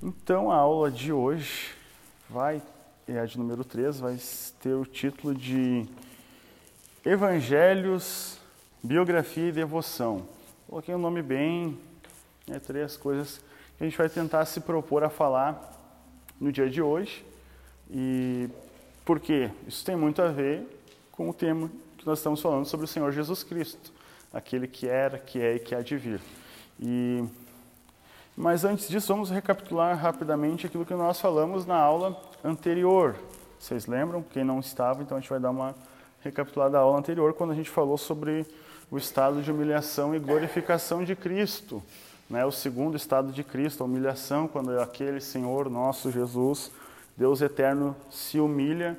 [0.00, 1.70] Então a aula de hoje
[2.30, 2.62] vai,
[3.08, 4.16] é a de número 3, vai
[4.62, 5.84] ter o título de
[7.04, 8.38] Evangelhos,
[8.80, 10.24] Biografia e Devoção.
[10.68, 11.76] Coloquei um nome bem,
[12.46, 13.40] né, três coisas
[13.76, 15.76] que a gente vai tentar se propor a falar
[16.40, 17.24] no dia de hoje.
[17.90, 18.48] E
[19.04, 19.50] por quê?
[19.66, 20.64] Isso tem muito a ver
[21.10, 23.92] com o tema que nós estamos falando sobre o Senhor Jesus Cristo,
[24.32, 26.20] aquele que era, que é e que há de vir.
[26.78, 27.24] E
[28.40, 33.16] mas antes disso, vamos recapitular rapidamente aquilo que nós falamos na aula anterior.
[33.58, 34.22] Vocês lembram?
[34.22, 35.74] Quem não estava, então a gente vai dar uma
[36.20, 38.46] recapitulada da aula anterior, quando a gente falou sobre
[38.92, 41.82] o estado de humilhação e glorificação de Cristo.
[42.30, 42.44] Né?
[42.46, 46.70] O segundo estado de Cristo, a humilhação, quando aquele Senhor nosso Jesus,
[47.16, 48.96] Deus eterno, se humilha,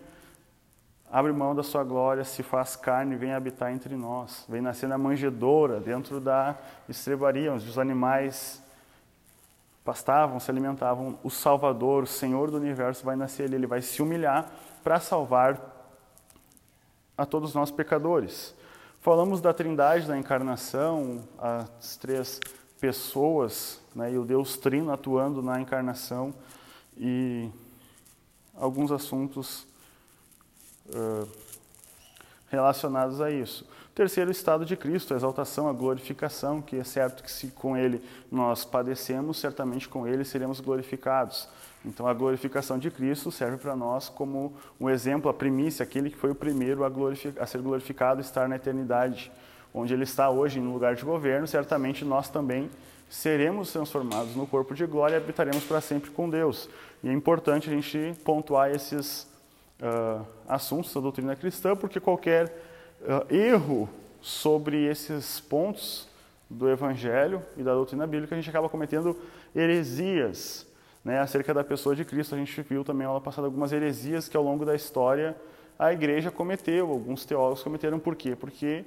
[1.10, 4.44] abre mão da sua glória, se faz carne vem habitar entre nós.
[4.50, 6.58] Vem nascer na manjedoura, dentro da
[6.90, 8.68] estrebaria, onde os animais
[9.84, 14.02] pastavam, se alimentavam, o Salvador, o Senhor do universo vai nascer ali, ele vai se
[14.02, 14.52] humilhar
[14.84, 15.60] para salvar
[17.18, 18.56] a todos nós pecadores.
[19.02, 22.40] Falamos da trindade da encarnação, as três
[22.80, 26.34] pessoas né, e o Deus Trino atuando na encarnação
[26.98, 27.50] e
[28.56, 29.66] alguns assuntos
[30.88, 31.28] uh,
[32.50, 33.66] relacionados a isso.
[34.00, 38.02] Terceiro estado de Cristo, a exaltação, a glorificação, que é certo que se com ele
[38.32, 41.50] nós padecemos, certamente com ele seremos glorificados.
[41.84, 46.16] Então a glorificação de Cristo serve para nós como um exemplo, a primícia, aquele que
[46.16, 46.92] foi o primeiro a,
[47.42, 49.30] a ser glorificado, estar na eternidade.
[49.74, 52.70] Onde ele está hoje no lugar de governo, certamente nós também
[53.10, 56.70] seremos transformados no corpo de glória e habitaremos para sempre com Deus.
[57.04, 59.28] E é importante a gente pontuar esses
[59.82, 62.69] uh, assuntos da doutrina cristã, porque qualquer
[63.02, 63.90] uh, erro
[64.22, 66.08] sobre esses pontos
[66.50, 69.16] do Evangelho e da doutrina bíblica, a gente acaba cometendo
[69.56, 70.66] heresias
[71.04, 72.36] né, acerca da pessoa de Cristo.
[72.36, 75.36] A gente viu também na aula passada algumas heresias que ao longo da história
[75.78, 78.00] a igreja cometeu, alguns teólogos cometeram.
[78.00, 78.36] Por quê?
[78.36, 78.84] Porque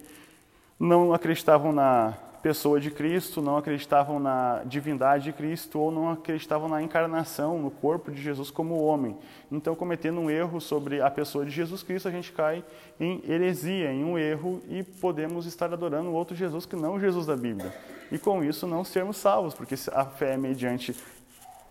[0.79, 6.69] não acreditavam na pessoa de Cristo, não acreditavam na divindade de Cristo ou não acreditavam
[6.69, 9.17] na encarnação, no corpo de Jesus como homem.
[9.51, 12.65] Então, cometendo um erro sobre a pessoa de Jesus Cristo, a gente cai
[12.99, 17.27] em heresia, em um erro e podemos estar adorando outro Jesus que não o Jesus
[17.27, 17.73] da Bíblia.
[18.11, 20.97] E com isso não sermos salvos, porque a fé é mediante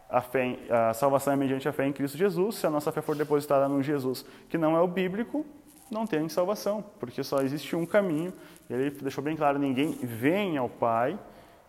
[0.10, 2.56] a, fé, a salvação é mediante a fé em Cristo Jesus.
[2.56, 5.46] Se a nossa fé for depositada no Jesus que não é o bíblico,
[5.92, 8.34] não tem salvação, porque só existe um caminho.
[8.74, 11.18] Ele deixou bem claro: ninguém vem ao Pai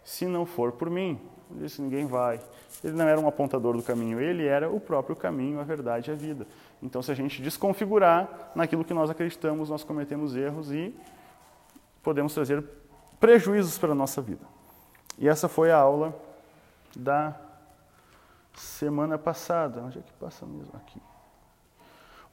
[0.04, 1.20] se não for por mim.
[1.50, 2.40] Ele disse: ninguém vai.
[2.82, 6.12] Ele não era um apontador do caminho, ele era o próprio caminho, a verdade e
[6.12, 6.46] a vida.
[6.82, 10.94] Então, se a gente desconfigurar naquilo que nós acreditamos, nós cometemos erros e
[12.02, 12.64] podemos trazer
[13.20, 14.44] prejuízos para a nossa vida.
[15.18, 16.14] E essa foi a aula
[16.96, 17.36] da
[18.54, 19.80] semana passada.
[19.80, 20.72] Onde é que passa mesmo?
[20.74, 21.00] Aqui.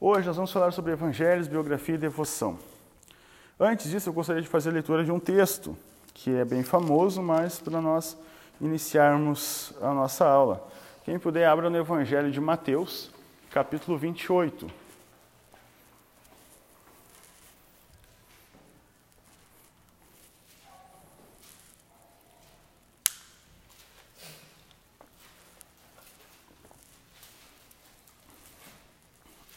[0.00, 2.58] Hoje nós vamos falar sobre evangelhos, biografia e devoção.
[3.62, 5.76] Antes disso, eu gostaria de fazer a leitura de um texto
[6.14, 8.16] que é bem famoso, mas para nós
[8.58, 10.66] iniciarmos a nossa aula.
[11.04, 13.10] Quem puder, abra no Evangelho de Mateus,
[13.50, 14.66] capítulo 28.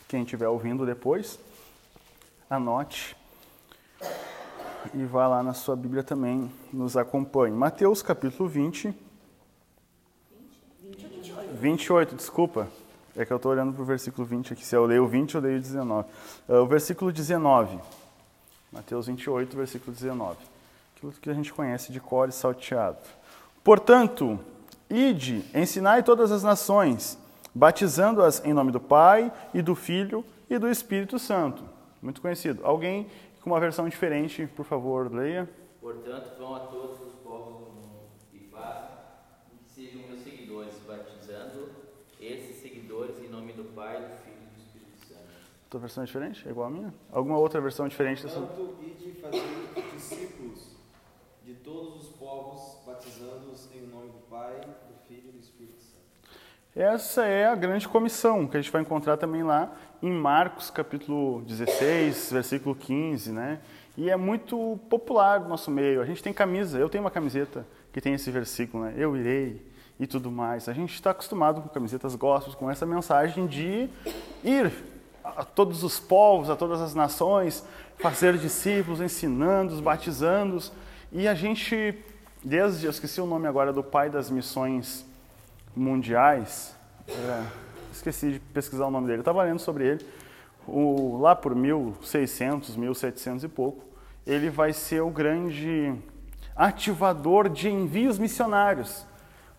[0.10, 1.40] Quem estiver ouvindo depois,
[2.50, 3.16] anote
[4.94, 7.56] e vá lá na sua Bíblia também, nos acompanhe.
[7.56, 8.94] Mateus capítulo 20.
[11.54, 12.68] 28, desculpa.
[13.16, 14.66] É que eu estou olhando para o versículo 20 aqui.
[14.66, 16.08] Se eu leio o 20, eu leio o 19.
[16.50, 17.80] Uh, o versículo 19.
[18.72, 20.38] Mateus 28, versículo 19.
[20.96, 22.98] Aquilo que a gente conhece de cor e salteado.
[23.64, 24.40] Portanto,
[24.90, 27.18] ide, ensinai todas as nações,
[27.54, 31.64] batizando-as em nome do Pai e do Filho e do Espírito Santo.
[32.02, 32.66] Muito conhecido.
[32.66, 33.08] Alguém
[33.44, 35.50] com uma versão diferente, por favor, leia.
[35.82, 38.00] Portanto, vão a todos os povos do mundo
[38.34, 38.96] e façam
[39.50, 41.70] que sejam meus seguidores, batizando
[42.22, 45.28] esses seguidores em nome do Pai, do Filho e do Espírito Santo.
[45.70, 46.48] Tua versão é diferente?
[46.48, 46.94] É igual à minha?
[47.12, 48.40] Alguma outra versão diferente dessa?
[48.40, 49.44] Portanto, ide fazer
[49.94, 50.78] discípulos
[51.44, 56.04] de todos os povos, batizando-os em nome do Pai, do Filho e do Espírito Santo.
[56.74, 61.42] Essa é a grande comissão que a gente vai encontrar também lá em Marcos capítulo
[61.44, 63.60] 16, versículo 15, né?
[63.96, 66.02] E é muito popular no nosso meio.
[66.02, 68.94] A gente tem camisa, eu tenho uma camiseta que tem esse versículo, né?
[68.98, 69.66] Eu irei
[69.98, 70.68] e tudo mais.
[70.68, 73.90] A gente está acostumado com camisetas gospels, com essa mensagem de
[74.44, 74.74] ir
[75.24, 77.66] a todos os povos, a todas as nações,
[77.98, 80.62] fazer discípulos, ensinando, batizando.
[81.14, 81.98] E a gente,
[82.44, 85.06] desde, eu esqueci o nome agora do pai das missões
[85.74, 86.76] mundiais,
[87.08, 87.63] é,
[87.94, 90.06] esqueci de pesquisar o nome dele, estava lendo sobre ele,
[90.68, 93.84] o, lá por 1600, 1700 e pouco,
[94.26, 95.94] ele vai ser o grande
[96.56, 99.06] ativador de envios missionários.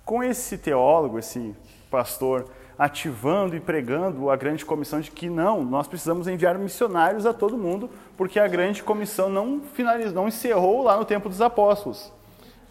[0.04, 1.54] Com esse teólogo, esse
[1.90, 2.46] pastor,
[2.78, 7.56] ativando e pregando a grande comissão de que não, nós precisamos enviar missionários a todo
[7.56, 12.12] mundo, porque a grande comissão não finalizou, não encerrou lá no tempo dos apóstolos.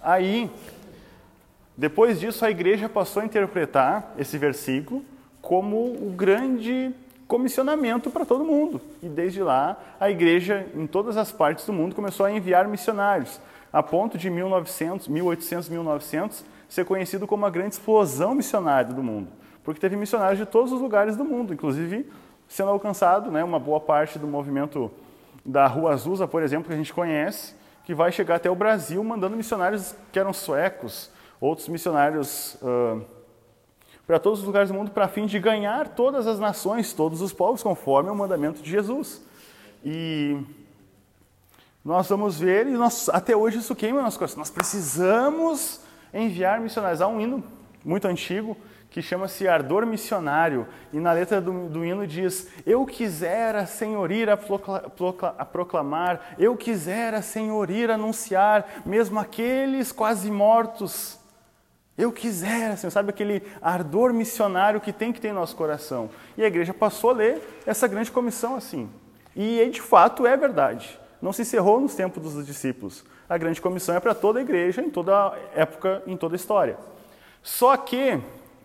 [0.01, 0.51] Aí,
[1.77, 5.03] depois disso, a igreja passou a interpretar esse versículo
[5.43, 6.95] como o grande
[7.27, 8.79] comissionamento para todo mundo.
[9.01, 13.41] E desde lá, a igreja em todas as partes do mundo começou a enviar missionários,
[13.71, 19.27] a ponto de 1900, 1800, 1900 ser conhecido como a grande explosão missionária do mundo,
[19.65, 22.09] porque teve missionários de todos os lugares do mundo, inclusive
[22.47, 24.89] sendo alcançado, né, uma boa parte do movimento
[25.45, 27.53] da Rua Azusa, por exemplo, que a gente conhece,
[27.83, 31.11] que vai chegar até o Brasil mandando missionários que eram suecos,
[31.41, 33.01] outros missionários uh,
[34.05, 37.31] para todos os lugares do mundo, para fim de ganhar todas as nações, todos os
[37.31, 39.21] povos, conforme o mandamento de Jesus.
[39.83, 40.37] E
[41.83, 44.35] nós vamos ver, e nós, até hoje isso queima nas coisas.
[44.35, 45.81] Nós precisamos
[46.13, 47.01] enviar missionários.
[47.01, 47.43] Há um hino
[47.83, 48.57] muito antigo
[48.89, 54.29] que chama-se Ardor Missionário, e na letra do, do, hino diz: Eu quisera, Senhor, ir
[54.29, 61.17] a, procla, a proclamar, eu quisera, Senhor, ir anunciar, mesmo aqueles quase mortos
[61.97, 66.09] eu quisera, assim, sabe aquele ardor missionário que tem que ter em nosso coração.
[66.35, 68.89] E a igreja passou a ler essa grande comissão assim.
[69.35, 70.99] E de fato é verdade.
[71.21, 73.05] Não se encerrou nos tempos dos discípulos.
[73.29, 76.77] A grande comissão é para toda a igreja, em toda época, em toda a história.
[77.41, 78.19] Só que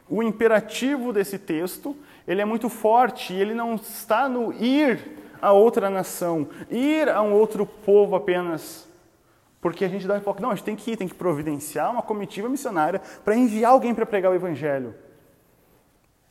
[0.09, 1.95] o imperativo desse texto,
[2.27, 7.23] ele é muito forte e ele não está no ir a outra nação, ir a
[7.23, 8.88] um outro povo apenas,
[9.61, 12.03] porque a gente dá foco, não, a gente tem que ir, tem que providenciar uma
[12.03, 14.95] comitiva missionária para enviar alguém para pregar o evangelho.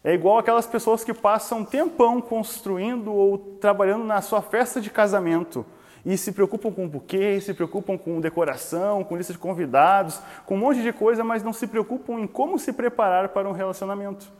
[0.03, 4.89] É igual aquelas pessoas que passam um tempão construindo ou trabalhando na sua festa de
[4.89, 5.65] casamento
[6.05, 10.59] e se preocupam com buquê, se preocupam com decoração, com lista de convidados, com um
[10.59, 14.31] monte de coisa, mas não se preocupam em como se preparar para um relacionamento.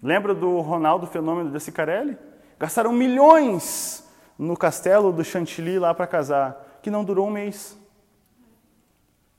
[0.00, 2.16] Lembra do Ronaldo Fenômeno de Cicarelli?
[2.60, 4.08] Gastaram milhões
[4.38, 7.76] no castelo do Chantilly lá para casar que não durou um mês.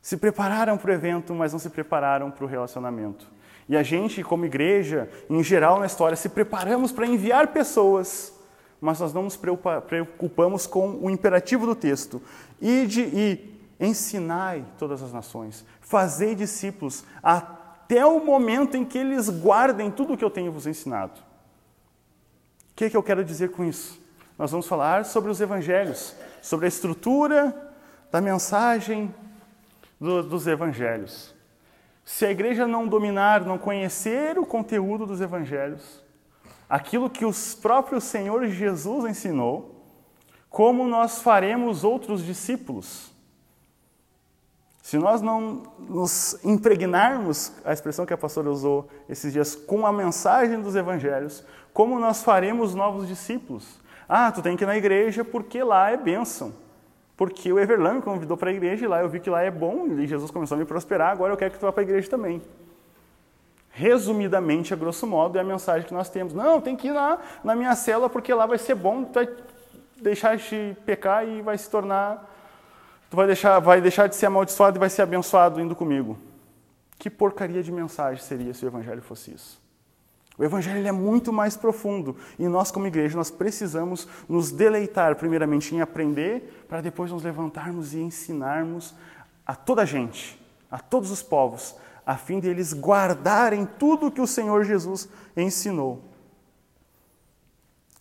[0.01, 3.29] Se prepararam para o evento, mas não se prepararam para o relacionamento.
[3.67, 8.33] E a gente, como igreja, em geral na história, se preparamos para enviar pessoas,
[8.81, 12.21] mas nós não nos preocupamos com o imperativo do texto.
[12.59, 19.89] Ide e ensinai todas as nações, fazei discípulos até o momento em que eles guardem
[19.89, 21.19] tudo o que eu tenho vos ensinado.
[22.71, 24.01] O que, é que eu quero dizer com isso?
[24.39, 27.53] Nós vamos falar sobre os evangelhos, sobre a estrutura
[28.09, 29.13] da mensagem
[29.99, 31.35] do, dos evangelhos.
[32.05, 36.01] Se a igreja não dominar, não conhecer o conteúdo dos evangelhos,
[36.69, 39.75] aquilo que o próprio Senhor Jesus ensinou,
[40.49, 43.11] como nós faremos outros discípulos?
[44.81, 49.91] Se nós não nos impregnarmos, a expressão que a pastora usou esses dias, com a
[49.91, 51.43] mensagem dos evangelhos,
[51.73, 53.79] como nós faremos novos discípulos?
[54.09, 56.51] Ah, tu tem que ir na igreja porque lá é bênção.
[57.15, 59.51] Porque o Everlan me convidou para a igreja e lá eu vi que lá é
[59.51, 61.83] bom e Jesus começou a me prosperar, agora eu quero que tu vá para a
[61.83, 62.41] igreja também.
[63.69, 66.33] Resumidamente, a grosso modo, é a mensagem que nós temos.
[66.33, 69.29] Não, tem que ir lá na minha cela porque lá vai ser bom, tu vai
[70.01, 72.27] deixar de pecar e vai se tornar.
[73.11, 76.17] Tu vai deixar, vai deixar de ser amaldiçoado e vai ser abençoado indo comigo.
[76.97, 79.61] Que porcaria de mensagem seria se o evangelho fosse isso?
[80.39, 85.75] O evangelho é muito mais profundo e nós, como igreja, nós precisamos nos deleitar, primeiramente,
[85.75, 88.95] em aprender, para depois nos levantarmos e ensinarmos
[89.45, 90.41] a toda a gente,
[90.71, 95.09] a todos os povos, a fim de eles guardarem tudo o que o Senhor Jesus
[95.35, 96.01] ensinou.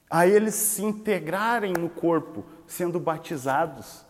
[0.08, 4.06] A eles se integrarem no corpo, sendo batizados.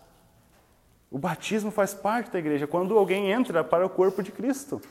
[1.10, 4.82] O batismo faz parte da igreja, quando alguém entra para o corpo de Cristo.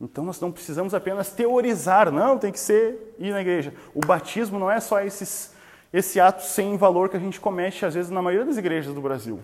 [0.00, 3.72] Então nós não precisamos apenas teorizar, não, tem que ser ir na igreja.
[3.94, 5.54] O batismo não é só esses,
[5.92, 9.00] esse ato sem valor que a gente comete, às vezes, na maioria das igrejas do
[9.00, 9.40] Brasil.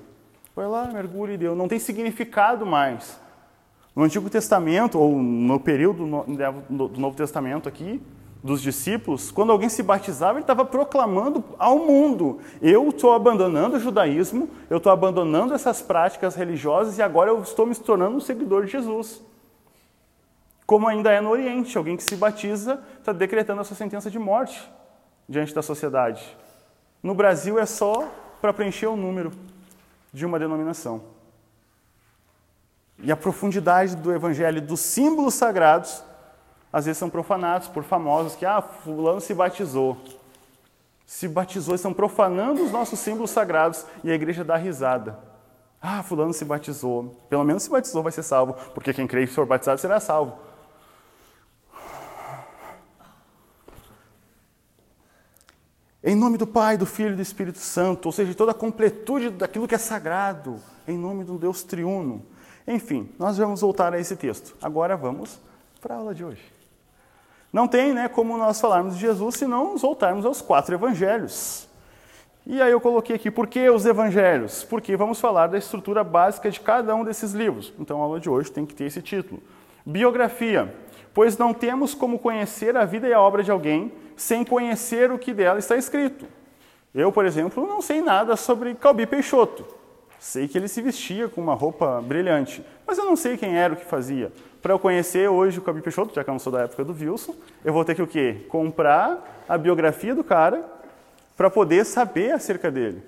[0.55, 1.57] Vai lá, mergulhe e deu.
[1.57, 3.19] Não tem significado mais.
[3.97, 6.07] No Antigo Testamento, ou no período
[6.69, 8.01] do Novo Testamento aqui,
[8.45, 13.81] dos discípulos, quando alguém se batizava, ele estava proclamando ao mundo: eu estou abandonando o
[13.81, 18.67] judaísmo, eu estou abandonando essas práticas religiosas e agora eu estou me tornando um seguidor
[18.67, 19.23] de Jesus
[20.73, 21.77] como ainda é no Oriente.
[21.77, 24.73] Alguém que se batiza está decretando a sua sentença de morte
[25.29, 26.35] diante da sociedade.
[27.03, 28.11] No Brasil é só
[28.41, 29.33] para preencher o número
[30.15, 31.03] de uma denominação.
[32.99, 36.03] e a profundidade do evangelho dos símbolos sagrados
[36.73, 39.99] às vezes são profanados por famosos que, ah, fulano se batizou.
[41.05, 45.19] Se batizou, estão profanando os nossos símbolos sagrados e a igreja dá risada.
[45.83, 47.15] Ah, fulano se batizou.
[47.29, 50.52] Pelo menos se batizou vai ser salvo, porque quem crê e for batizado será salvo.
[56.05, 59.31] Em nome do Pai, do Filho e do Espírito Santo, ou seja, toda a completude
[59.31, 60.57] daquilo que é sagrado,
[60.89, 62.27] em nome do Deus triuno.
[62.67, 64.57] Enfim, nós vamos voltar a esse texto.
[64.61, 65.39] Agora vamos
[65.81, 66.43] para a aula de hoje.
[67.53, 71.69] Não tem né, como nós falarmos de Jesus se não nos voltarmos aos quatro evangelhos.
[72.45, 74.65] E aí eu coloquei aqui, por que os evangelhos?
[74.65, 77.73] Porque vamos falar da estrutura básica de cada um desses livros.
[77.79, 79.41] Então a aula de hoje tem que ter esse título.
[79.87, 80.75] Biografia,
[81.15, 85.19] pois não temos como conhecer a vida e a obra de alguém sem conhecer o
[85.19, 86.27] que dela está escrito.
[86.95, 89.65] Eu, por exemplo, não sei nada sobre Calbi Peixoto.
[90.19, 93.75] Sei que ele se vestia com uma roupa brilhante, mas eu não sei quem era
[93.75, 94.33] o que fazia.
[94.61, 96.93] Para eu conhecer hoje o Calbi Peixoto, já que eu não sou da época do
[96.93, 98.45] Wilson, eu vou ter que o quê?
[98.49, 100.65] Comprar a biografia do cara
[101.37, 103.03] para poder saber acerca dele.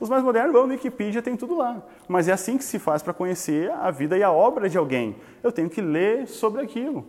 [0.00, 1.82] Os mais modernos vão no Wikipedia, tem tudo lá.
[2.08, 5.16] Mas é assim que se faz para conhecer a vida e a obra de alguém.
[5.42, 7.06] Eu tenho que ler sobre aquilo.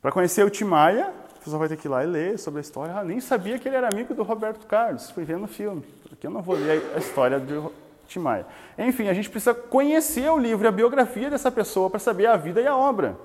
[0.00, 1.12] Para conhecer o Timaya,
[1.44, 2.96] pessoa vai ter que ir lá e ler sobre a história.
[2.96, 5.84] Ah, nem sabia que ele era amigo do Roberto Carlos, fui ver no filme.
[6.08, 7.70] Porque eu não vou ler a história do
[8.08, 8.46] Tim Maia.
[8.78, 12.36] Enfim, a gente precisa conhecer o livro e a biografia dessa pessoa para saber a
[12.36, 13.16] vida e a obra.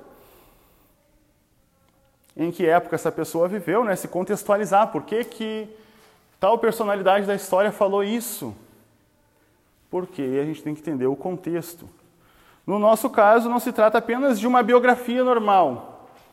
[2.35, 3.95] Em que época essa pessoa viveu, né?
[3.95, 4.91] se contextualizar.
[4.91, 5.69] Por que, que
[6.41, 8.53] tal personalidade da história falou isso?
[9.89, 11.87] Porque a gente tem que entender o contexto.
[12.67, 15.88] No nosso caso, não se trata apenas de uma biografia normal,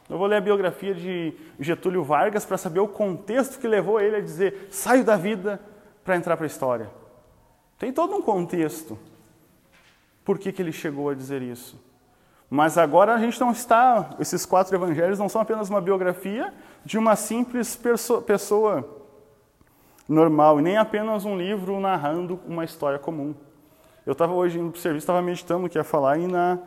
[0.08, 4.16] eu vou ler a biografia de Getúlio Vargas para saber o contexto que levou ele
[4.16, 5.60] a dizer: saio da vida
[6.04, 6.88] para entrar para a história.
[7.78, 8.98] Tem todo um contexto.
[10.24, 11.84] Por que, que ele chegou a dizer isso?
[12.48, 14.10] Mas agora a gente não está.
[14.20, 17.76] Esses quatro evangelhos não são apenas uma biografia de uma simples
[18.26, 18.88] pessoa
[20.08, 23.34] normal, e nem apenas um livro narrando uma história comum.
[24.04, 26.60] Eu estava hoje no serviço, estava meditando o que ia falar, e na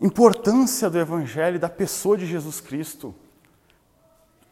[0.00, 3.14] importância do Evangelho, da pessoa de Jesus Cristo.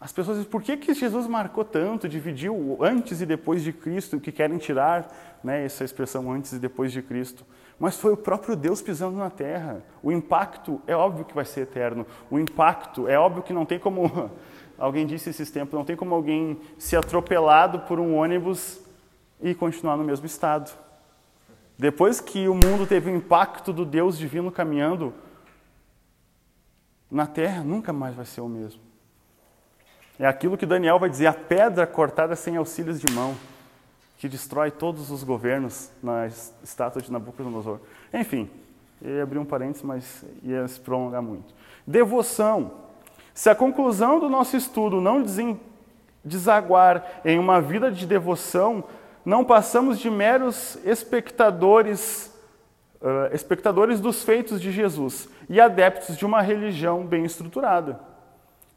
[0.00, 4.18] As pessoas dizem, por que, que Jesus marcou tanto, dividiu antes e depois de Cristo,
[4.18, 5.08] que querem tirar
[5.44, 7.44] né, essa expressão antes e depois de Cristo.
[7.78, 9.82] Mas foi o próprio Deus pisando na terra.
[10.02, 12.06] O impacto é óbvio que vai ser eterno.
[12.30, 14.30] O impacto é óbvio que não tem como,
[14.78, 18.80] alguém disse esses tempos, não tem como alguém ser atropelado por um ônibus
[19.40, 20.70] e continuar no mesmo estado.
[21.78, 25.12] Depois que o mundo teve o impacto do Deus divino caminhando,
[27.12, 28.80] na terra nunca mais vai ser o mesmo.
[30.18, 33.34] É aquilo que Daniel vai dizer: a pedra cortada sem auxílios de mão,
[34.16, 36.26] que destrói todos os governos na
[36.62, 37.80] estátua de Nabucodonosor.
[38.14, 38.48] Enfim,
[39.02, 41.54] eu ia abrir um parênteses, mas ia se prolongar muito.
[41.86, 42.72] Devoção.
[43.34, 45.24] Se a conclusão do nosso estudo não
[46.24, 48.84] desaguar em uma vida de devoção,
[49.24, 52.31] não passamos de meros espectadores
[53.02, 58.00] uh, espectadores dos feitos de Jesus e adeptos de uma religião bem estruturada.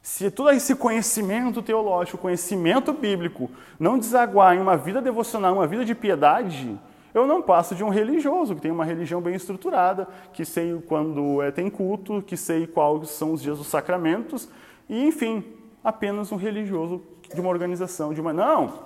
[0.02, 5.84] Se todo esse conhecimento teológico, conhecimento bíblico, não desaguar em uma vida devocional, uma vida
[5.84, 6.78] de piedade,
[7.14, 11.42] eu não passo de um religioso, que tem uma religião bem estruturada, que sei quando
[11.42, 14.50] é, tem culto, que sei quais são os dias dos sacramentos,
[14.88, 15.44] e enfim,
[15.84, 17.02] apenas um religioso
[17.34, 18.32] de uma organização, de uma.
[18.32, 18.82] Não,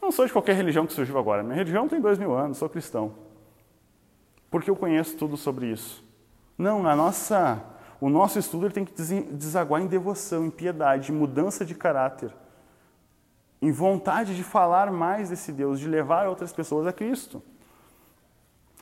[0.00, 1.42] não sou de qualquer religião que surgiu agora.
[1.42, 3.12] Minha religião tem dois mil anos, sou cristão
[4.52, 6.04] porque eu conheço tudo sobre isso.
[6.58, 7.64] Não, a nossa,
[7.98, 8.92] o nosso estudo tem que
[9.32, 12.30] desaguar em devoção, em piedade, em mudança de caráter,
[13.62, 17.42] em vontade de falar mais desse Deus, de levar outras pessoas a Cristo.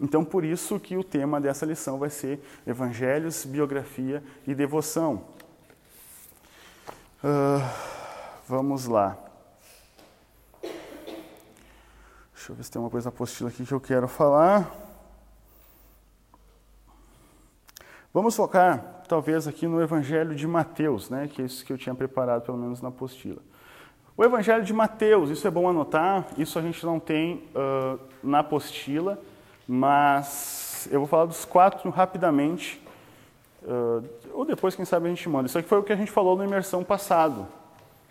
[0.00, 5.24] Então, por isso que o tema dessa lição vai ser Evangelhos, Biografia e Devoção.
[7.22, 7.62] Uh,
[8.48, 9.16] vamos lá.
[12.34, 14.89] Deixa eu ver se tem uma coisa apostila aqui que eu quero falar.
[18.12, 21.94] Vamos focar, talvez, aqui no Evangelho de Mateus, né, que é isso que eu tinha
[21.94, 23.40] preparado, pelo menos na apostila.
[24.16, 28.40] O Evangelho de Mateus, isso é bom anotar, isso a gente não tem uh, na
[28.40, 29.16] apostila,
[29.66, 32.84] mas eu vou falar dos quatro rapidamente,
[33.62, 35.46] uh, ou depois, quem sabe, a gente manda.
[35.46, 37.46] Isso aqui foi o que a gente falou na imersão passado.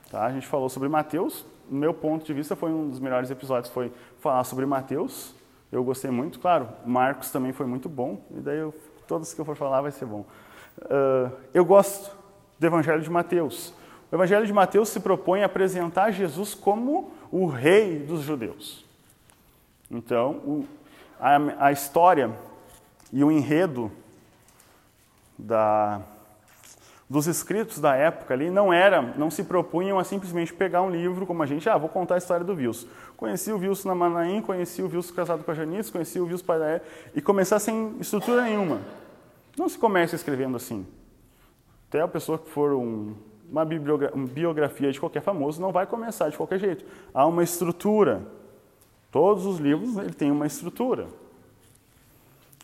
[0.09, 0.25] Tá?
[0.25, 3.69] A gente falou sobre Mateus, no meu ponto de vista, foi um dos melhores episódios,
[3.73, 3.91] foi
[4.21, 5.35] falar sobre Mateus,
[5.69, 8.73] eu gostei muito, claro, Marcos também foi muito bom, e daí eu
[9.09, 10.23] todos que eu for falar vai ser bom.
[10.77, 12.15] Uh, eu gosto
[12.59, 13.73] do Evangelho de Mateus.
[14.11, 18.85] O Evangelho de Mateus se propõe a apresentar Jesus como o rei dos judeus.
[19.89, 20.67] Então, o,
[21.19, 22.29] a, a, história
[23.11, 23.91] e o enredo
[25.35, 26.01] da,
[27.09, 31.25] dos escritos da época ali não era, não se propunham a simplesmente pegar um livro
[31.25, 32.87] como a gente, ah, vou contar a história do Wilson.
[33.17, 36.45] Conheci o Wilson na Manaim, conheci o Wilson casado com a Janice, conheci o Wilson
[36.45, 36.81] pai
[37.15, 38.81] e começar sem estrutura nenhuma.
[39.57, 40.85] Não se começa escrevendo assim.
[41.87, 43.15] Até a pessoa que for um,
[43.51, 46.85] uma, biografia de qualquer famoso não vai começar de qualquer jeito.
[47.13, 48.21] Há uma estrutura.
[49.11, 51.07] Todos os livros ele tem uma estrutura.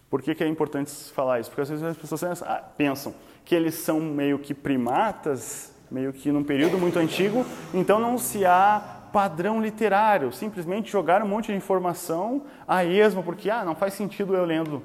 [0.10, 1.50] Por que, que é importante falar isso?
[1.50, 2.44] Porque às vezes as pessoas
[2.78, 3.14] pensam
[3.44, 8.46] que eles são meio que primatas, meio que num período muito antigo, então não se
[8.46, 13.94] há padrão literário, simplesmente jogar um monte de informação a esmo, porque ah, não faz
[13.94, 14.84] sentido eu lendo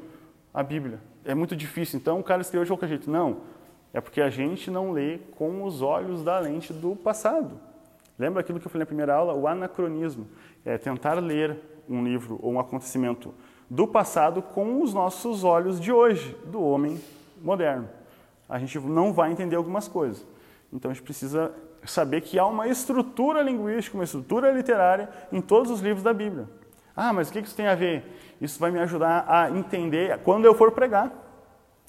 [0.52, 1.00] a Bíblia.
[1.24, 3.10] É muito difícil, então o cara escreveu de qualquer jeito.
[3.10, 3.38] Não,
[3.92, 7.60] é porque a gente não lê com os olhos da lente do passado.
[8.18, 9.34] Lembra aquilo que eu falei na primeira aula?
[9.34, 10.26] O anacronismo.
[10.64, 11.58] É tentar ler
[11.88, 13.34] um livro ou um acontecimento
[13.68, 17.00] do passado com os nossos olhos de hoje, do homem
[17.40, 17.88] moderno.
[18.48, 20.26] A gente não vai entender algumas coisas.
[20.72, 21.52] Então a gente precisa
[21.84, 26.48] saber que há uma estrutura linguística, uma estrutura literária em todos os livros da Bíblia.
[26.94, 28.04] Ah, mas o que isso tem a ver?
[28.40, 31.12] Isso vai me ajudar a entender quando eu for pregar.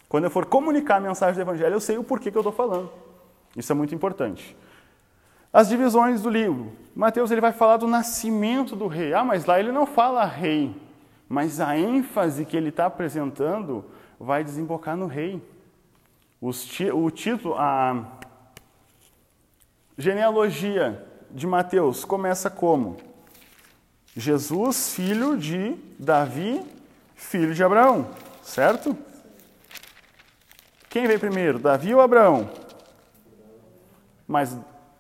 [0.10, 2.52] Quando eu for comunicar a mensagem do Evangelho, eu sei o porquê que eu estou
[2.52, 2.92] falando.
[3.56, 4.58] Isso é muito importante.
[5.54, 6.74] As divisões do livro.
[6.96, 9.14] Mateus ele vai falar do nascimento do rei.
[9.14, 10.76] Ah, mas lá ele não fala rei
[11.32, 13.86] mas a ênfase que ele está apresentando
[14.20, 15.42] vai desembocar no rei.
[16.42, 18.06] o título, a
[19.98, 22.98] genealogia de Mateus começa como?
[24.16, 26.62] Jesus, filho de Davi,
[27.16, 28.10] filho de Abraão,
[28.42, 28.98] certo?
[30.90, 32.50] Quem veio primeiro, Davi ou Abraão?
[34.28, 34.58] Mas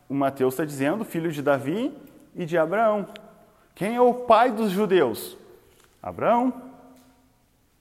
[0.07, 1.91] o Mateus está dizendo filho de Davi
[2.35, 3.07] e de Abraão.
[3.75, 5.37] Quem é o pai dos judeus?
[6.01, 6.53] Abraão.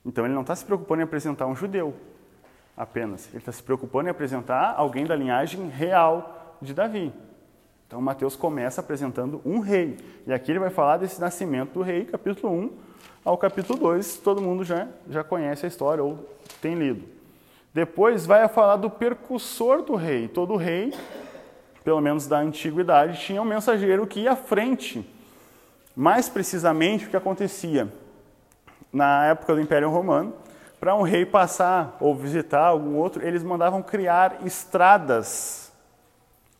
[0.05, 1.95] Então ele não está se preocupando em apresentar um judeu
[2.75, 7.13] apenas, ele está se preocupando em apresentar alguém da linhagem real de Davi.
[7.91, 9.97] Então Mateus começa apresentando um rei.
[10.25, 12.71] E aqui ele vai falar desse nascimento do rei, capítulo 1
[13.25, 14.15] ao capítulo 2.
[14.19, 16.25] Todo mundo já, já conhece a história ou
[16.61, 17.03] tem lido.
[17.73, 20.29] Depois vai falar do percussor do rei.
[20.29, 20.93] Todo rei,
[21.83, 25.05] pelo menos da antiguidade, tinha um mensageiro que ia à frente.
[25.93, 27.91] Mais precisamente o que acontecia?
[28.91, 30.33] na época do Império Romano,
[30.79, 35.71] para um rei passar ou visitar algum outro, eles mandavam criar estradas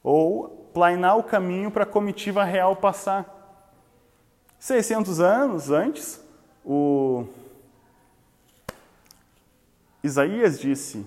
[0.03, 3.25] ou planear o caminho para a comitiva real passar.
[4.59, 6.23] 600 anos antes,
[6.63, 7.25] o
[10.03, 11.05] Isaías disse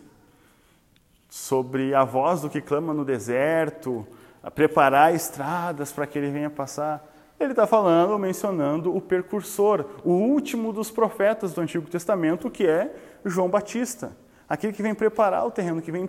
[1.28, 4.06] sobre a voz do que clama no deserto,
[4.42, 7.04] a preparar estradas para que ele venha passar.
[7.40, 12.94] Ele está falando, mencionando o precursor, o último dos profetas do Antigo Testamento, que é
[13.24, 14.16] João Batista.
[14.48, 16.08] Aquele que vem preparar o terreno, que vem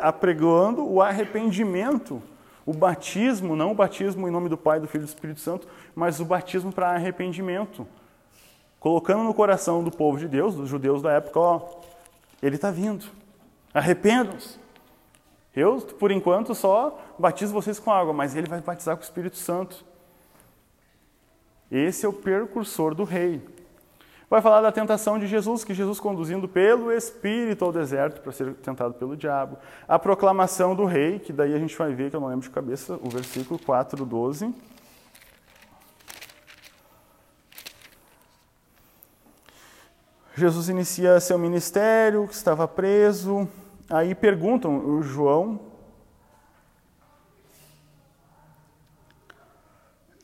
[0.00, 2.20] apregando o arrependimento,
[2.66, 5.68] o batismo, não o batismo em nome do Pai, do Filho e do Espírito Santo,
[5.94, 7.86] mas o batismo para arrependimento.
[8.80, 11.80] Colocando no coração do povo de Deus, dos judeus da época, ó,
[12.42, 13.06] ele está vindo.
[13.72, 14.58] Arrependam-se.
[15.54, 19.36] Eu, por enquanto, só batizo vocês com água, mas ele vai batizar com o Espírito
[19.36, 19.84] Santo.
[21.70, 23.42] Esse é o precursor do rei.
[24.28, 28.54] Vai falar da tentação de Jesus, que Jesus conduzindo pelo Espírito ao deserto para ser
[28.54, 29.58] tentado pelo diabo.
[29.86, 32.50] A proclamação do rei, que daí a gente vai ver, que eu não lembro de
[32.50, 34.54] cabeça, o versículo 4, 12.
[40.36, 43.48] Jesus inicia seu ministério, estava preso.
[43.88, 45.73] Aí perguntam, o João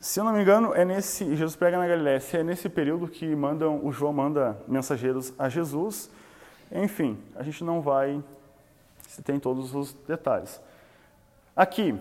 [0.01, 3.35] Se eu não me engano, é nesse Jesus prega na Galiléia, é nesse período que
[3.35, 6.09] mandam o João manda mensageiros a Jesus.
[6.71, 8.19] Enfim, a gente não vai
[9.07, 10.59] se tem todos os detalhes.
[11.55, 11.95] Aqui,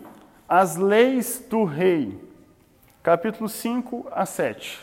[0.49, 2.19] as leis do rei,
[3.03, 4.81] capítulo 5 a 7.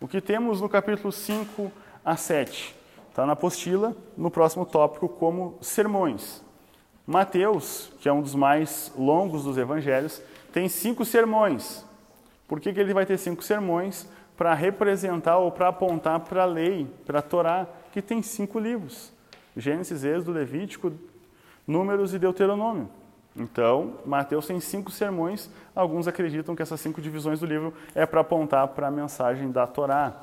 [0.00, 1.70] O que temos no capítulo 5
[2.02, 2.74] a 7?
[3.10, 6.42] Está na apostila, no próximo tópico, como sermões.
[7.06, 10.22] Mateus, que é um dos mais longos dos evangelhos,
[10.54, 11.86] tem cinco sermões.
[12.48, 14.08] Por que, que ele vai ter cinco sermões?
[14.36, 19.12] Para representar ou para apontar para a lei, para a Torá, que tem cinco livros:
[19.56, 20.92] Gênesis, Êxodo, Levítico,
[21.66, 22.88] Números e Deuteronômio.
[23.36, 25.50] Então, Mateus tem cinco sermões.
[25.74, 29.66] Alguns acreditam que essas cinco divisões do livro é para apontar para a mensagem da
[29.66, 30.20] Torá.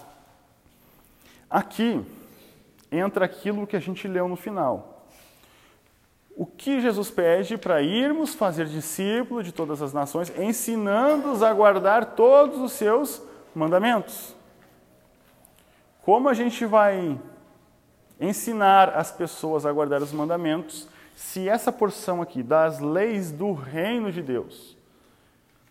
[1.49, 2.03] Aqui
[2.91, 4.94] entra aquilo que a gente leu no final.
[6.35, 12.13] O que Jesus pede para irmos fazer discípulos de todas as nações, ensinando-os a guardar
[12.13, 13.21] todos os seus
[13.55, 14.35] mandamentos.
[16.01, 17.17] Como a gente vai
[18.19, 24.11] ensinar as pessoas a guardar os mandamentos, se essa porção aqui das leis do reino
[24.11, 24.75] de Deus,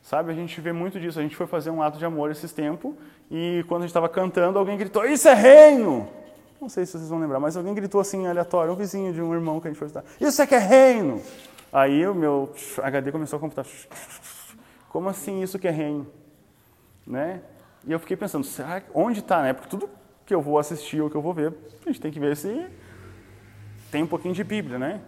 [0.02, 1.18] sabe, a gente vê muito disso.
[1.18, 2.94] A gente foi fazer um ato de amor esses tempos
[3.30, 6.23] e quando a gente estava cantando, alguém gritou: Isso é reino!
[6.60, 9.34] Não sei se vocês vão lembrar, mas alguém gritou assim aleatório, um vizinho de um
[9.34, 11.20] irmão que a gente foi estudar: Isso é que é reino!
[11.72, 13.66] Aí o meu HD começou a computar:
[14.88, 16.06] Como assim isso que é reino?
[17.06, 17.42] Né?
[17.86, 19.42] E eu fiquei pensando: será, onde está?
[19.42, 19.52] Né?
[19.52, 19.90] Porque tudo
[20.24, 21.52] que eu vou assistir ou que eu vou ver,
[21.84, 22.66] a gente tem que ver se
[23.90, 25.00] tem um pouquinho de Bíblia, né?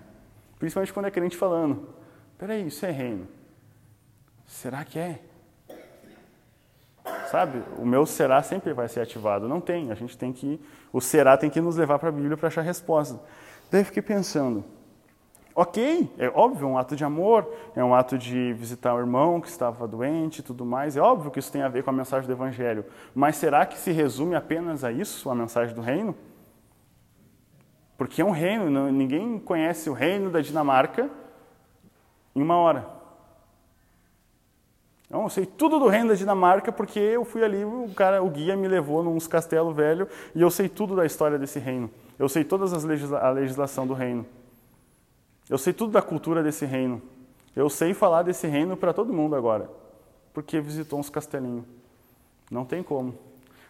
[0.58, 1.88] Principalmente quando é crente falando.
[2.38, 3.26] Peraí, isso é reino.
[4.46, 5.20] Será que é?
[7.30, 7.62] Sabe?
[7.78, 9.48] O meu será sempre vai ser ativado.
[9.48, 9.90] Não tem.
[9.90, 10.60] A gente tem que.
[10.92, 13.20] O será tem que nos levar para a Bíblia para achar resposta.
[13.70, 14.64] Daí eu fiquei pensando.
[15.58, 19.48] Ok, é óbvio, um ato de amor, é um ato de visitar o irmão que
[19.48, 20.98] estava doente e tudo mais.
[20.98, 22.84] É óbvio que isso tem a ver com a mensagem do Evangelho.
[23.14, 26.14] Mas será que se resume apenas a isso, a mensagem do reino?
[27.96, 31.08] Porque é um reino, ninguém conhece o reino da Dinamarca
[32.34, 32.95] em uma hora.
[35.06, 38.28] Então, eu sei tudo do reino da Dinamarca porque eu fui ali, o cara, o
[38.28, 41.90] guia me levou num castelo velho e eu sei tudo da história desse reino.
[42.18, 44.26] Eu sei todas as legisla a legislação do reino.
[45.48, 47.00] Eu sei tudo da cultura desse reino.
[47.54, 49.70] Eu sei falar desse reino para todo mundo agora,
[50.34, 51.64] porque visitou uns castelinhos.
[52.50, 53.14] Não tem como.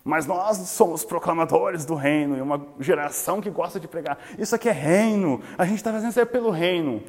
[0.03, 4.19] Mas nós somos proclamadores do reino e uma geração que gosta de pregar.
[4.39, 5.43] Isso aqui é reino.
[5.59, 7.03] A gente está fazendo isso pelo reino.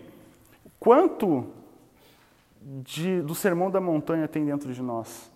[0.80, 1.48] Quanto
[2.84, 5.32] de, do sermão da montanha tem dentro de nós?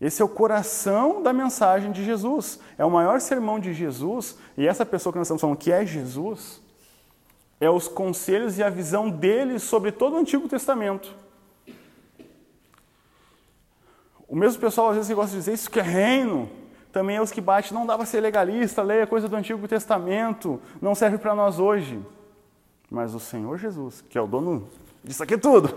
[0.00, 2.58] Esse é o coração da mensagem de Jesus.
[2.76, 5.86] É o maior sermão de Jesus, e essa pessoa que nós estamos falando, que é
[5.86, 6.60] Jesus,
[7.60, 11.14] é os conselhos e a visão dele sobre todo o Antigo Testamento.
[14.26, 16.50] O mesmo pessoal às vezes gosta de dizer isso que é reino,
[16.90, 20.60] também é os que bate, não dá para ser legalista, leia coisa do Antigo Testamento,
[20.80, 22.00] não serve para nós hoje.
[22.92, 24.68] Mas o Senhor Jesus, que é o dono
[25.02, 25.70] disso aqui tudo,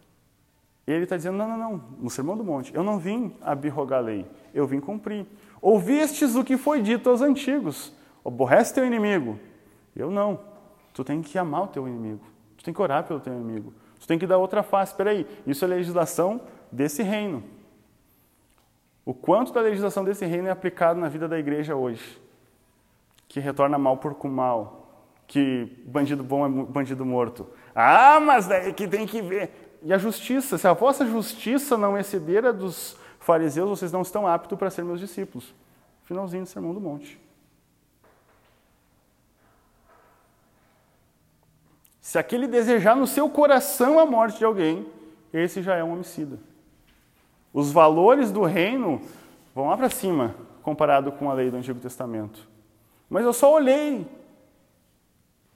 [0.88, 4.02] ele está dizendo: não, não, não, no Sermão do Monte, eu não vim abirrogar a
[4.02, 5.26] lei, eu vim cumprir.
[5.60, 7.92] Ouvistes o que foi dito aos antigos:
[8.24, 9.38] aborrece teu inimigo.
[9.94, 10.40] Eu não.
[10.94, 12.24] Tu tem que amar o teu inimigo.
[12.56, 13.74] Tu tem que orar pelo teu inimigo.
[14.00, 14.92] Tu tem que dar outra face.
[14.92, 16.40] Espera aí, isso é legislação
[16.72, 17.44] desse reino.
[19.04, 22.18] O quanto da legislação desse reino é aplicado na vida da igreja hoje?
[23.28, 24.79] Que retorna mal por com mal,
[25.30, 27.46] que bandido bom é bandido morto.
[27.72, 29.78] Ah, mas daí que tem que ver.
[29.80, 34.58] E a justiça, se a vossa justiça não exceder dos fariseus, vocês não estão aptos
[34.58, 35.54] para ser meus discípulos.
[36.02, 37.20] Finalzinho do Sermão do Monte.
[42.00, 44.84] Se aquele desejar no seu coração a morte de alguém,
[45.32, 46.40] esse já é um homicida.
[47.54, 49.00] Os valores do reino
[49.54, 52.48] vão lá para cima, comparado com a lei do Antigo Testamento.
[53.08, 54.18] Mas eu só olhei.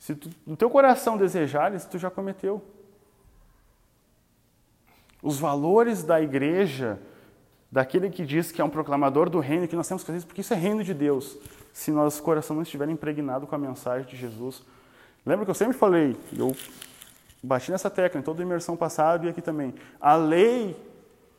[0.04, 2.62] Se tu, no teu coração desejares, tu já cometeu.
[5.22, 6.98] Os valores da igreja,
[7.72, 10.26] daquele que diz que é um proclamador do reino, que nós temos que fazer isso,
[10.26, 11.38] porque isso é reino de Deus.
[11.72, 14.62] Se nosso coração não estiver impregnado com a mensagem de Jesus.
[15.24, 16.54] Lembra que eu sempre falei, eu
[17.42, 19.72] bati nessa tecla em toda a imersão passada e aqui também.
[19.98, 20.76] A lei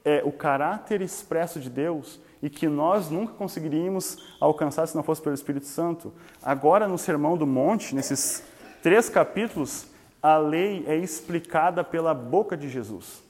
[0.03, 5.21] é o caráter expresso de Deus e que nós nunca conseguiríamos alcançar se não fosse
[5.21, 6.11] pelo Espírito Santo.
[6.41, 8.54] Agora, no Sermão do Monte, nesses
[8.85, 9.87] três capítulos,
[10.21, 13.23] a lei é explicada pela boca de Jesus.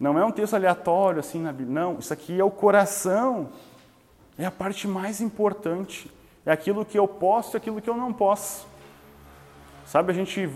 [0.00, 1.98] Não é um texto aleatório assim na Bíblia, não.
[1.98, 3.50] Isso aqui é o coração,
[4.38, 6.10] é a parte mais importante.
[6.46, 8.66] É aquilo que eu posso e aquilo que eu não posso.
[9.84, 10.48] Sabe, a gente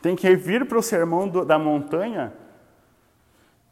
[0.00, 2.32] tem que vir para o sermão do, da montanha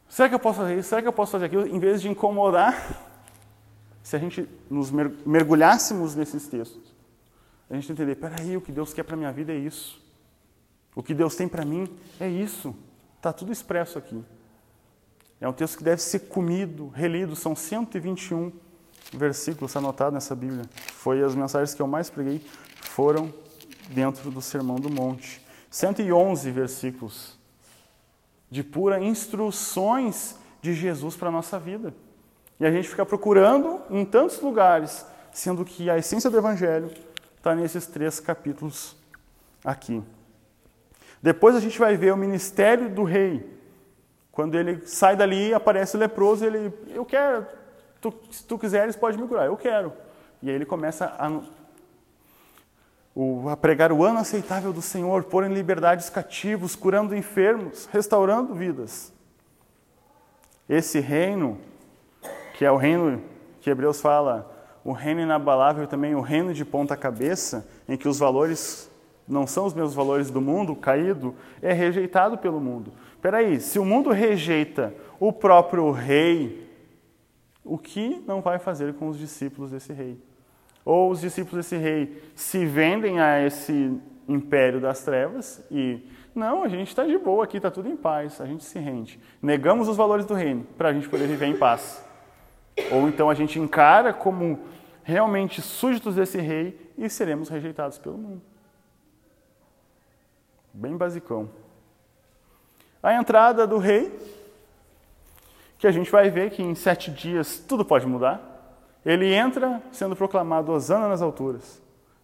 [0.07, 0.89] Será que eu posso fazer isso?
[0.89, 1.65] Será que eu posso fazer aquilo?
[1.65, 3.01] Em vez de incomodar,
[4.03, 6.90] se a gente nos mergulhássemos nesses textos,
[7.71, 10.01] a gente entender, peraí, o que Deus quer para minha vida é isso.
[10.93, 11.87] O que Deus tem para mim
[12.19, 12.75] é isso.
[13.15, 14.21] Está tudo expresso aqui.
[15.39, 17.33] É um texto que deve ser comido, relido.
[17.33, 18.51] São 121
[19.13, 20.65] versículos anotados nessa Bíblia.
[20.75, 22.45] Foi as mensagens que eu mais preguei,
[22.81, 23.33] foram
[23.89, 25.41] dentro do Sermão do Monte.
[25.69, 27.39] 111 versículos
[28.49, 31.93] de pura instruções de Jesus para a nossa vida.
[32.59, 36.91] E a gente fica procurando em tantos lugares, sendo que a essência do Evangelho
[37.41, 38.95] está nesses três capítulos
[39.65, 40.03] aqui.
[41.23, 43.59] Depois a gente vai ver o ministério do rei.
[44.31, 47.47] Quando ele sai dali, aparece leproso, ele, eu quero,
[47.99, 49.91] tu, se tu quiseres, pode me curar, eu quero.
[50.41, 51.41] E aí ele começa a
[53.13, 57.89] o, a pregar o ano aceitável do Senhor, pôr em liberdade os cativos, curando enfermos,
[57.91, 59.11] restaurando vidas.
[60.69, 61.59] Esse reino
[62.53, 63.21] que é o reino
[63.59, 64.50] que Hebreus fala,
[64.83, 68.89] o reino inabalável também, o reino de ponta cabeça, em que os valores
[69.27, 72.91] não são os mesmos valores do mundo caído, é rejeitado pelo mundo.
[73.21, 76.67] Peraí, se o mundo rejeita o próprio rei,
[77.63, 80.17] o que não vai fazer com os discípulos desse rei?
[80.83, 83.95] Ou os discípulos desse rei se vendem a esse
[84.27, 88.39] império das trevas e não, a gente está de boa aqui, está tudo em paz,
[88.39, 89.19] a gente se rende.
[89.41, 92.03] Negamos os valores do reino para a gente poder viver em paz.
[92.89, 94.59] Ou então a gente encara como
[95.03, 98.41] realmente súditos desse rei e seremos rejeitados pelo mundo.
[100.73, 101.49] Bem basicão.
[103.03, 104.17] A entrada do rei,
[105.77, 108.47] que a gente vai ver que em sete dias tudo pode mudar.
[109.03, 111.81] Ele entra sendo proclamado Osana nas alturas.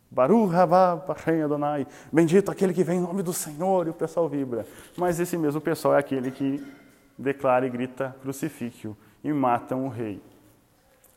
[0.09, 1.03] Baruch Rabá
[1.43, 1.87] Adonai.
[2.11, 3.87] Bendito aquele que vem em nome do Senhor.
[3.87, 4.65] E o pessoal vibra.
[4.95, 6.63] Mas esse mesmo pessoal é aquele que
[7.17, 10.21] declara e grita crucifício e matam o rei.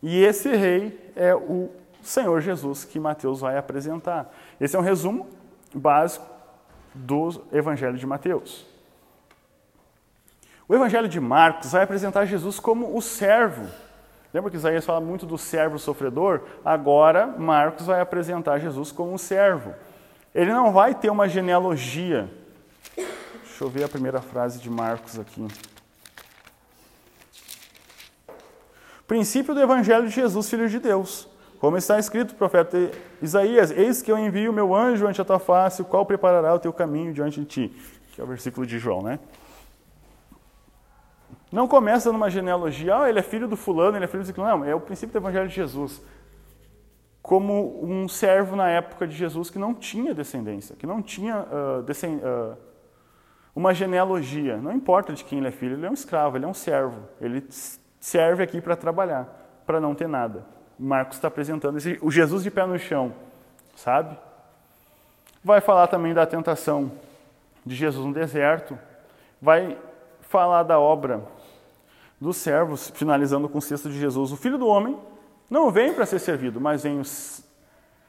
[0.02, 1.70] E esse rei é o
[2.02, 4.32] Senhor Jesus que Mateus vai apresentar.
[4.60, 5.28] Esse é um resumo
[5.74, 6.26] básico
[6.94, 8.66] do Evangelho de Mateus.
[10.68, 13.68] O Evangelho de Marcos vai apresentar Jesus como o servo
[14.32, 16.42] Lembra que Isaías fala muito do servo sofredor?
[16.64, 19.74] Agora, Marcos vai apresentar Jesus como um servo.
[20.32, 22.30] Ele não vai ter uma genealogia.
[22.96, 25.48] Deixa eu ver a primeira frase de Marcos aqui.
[29.10, 31.28] Princípio do Evangelho de Jesus, Filho de Deus.
[31.58, 32.78] Como está escrito profeta
[33.20, 36.54] Isaías: Eis que eu envio o meu anjo ante a tua face, o qual preparará
[36.54, 37.76] o teu caminho diante de ti.
[38.12, 39.18] Que é o versículo de João, né?
[41.50, 44.58] Não começa numa genealogia, ah, ele é filho do fulano, ele é filho do ciclano.
[44.58, 46.00] Não, é o princípio do Evangelho de Jesus.
[47.20, 51.82] Como um servo na época de Jesus que não tinha descendência, que não tinha uh,
[51.82, 52.22] descend...
[52.22, 52.56] uh,
[53.56, 54.56] uma genealogia.
[54.58, 57.08] Não importa de quem ele é filho, ele é um escravo, ele é um servo.
[57.20, 57.44] Ele
[58.00, 59.28] serve aqui para trabalhar,
[59.66, 60.44] para não ter nada.
[60.78, 63.12] Marcos está apresentando esse, o Jesus de pé no chão,
[63.76, 64.16] sabe?
[65.44, 66.90] Vai falar também da tentação
[67.64, 68.78] de Jesus no deserto.
[69.40, 69.76] Vai
[70.22, 71.22] falar da obra
[72.20, 74.32] dos servos, finalizando com o cesto de Jesus.
[74.32, 74.98] O Filho do Homem
[75.48, 77.02] não vem para ser servido, mas vem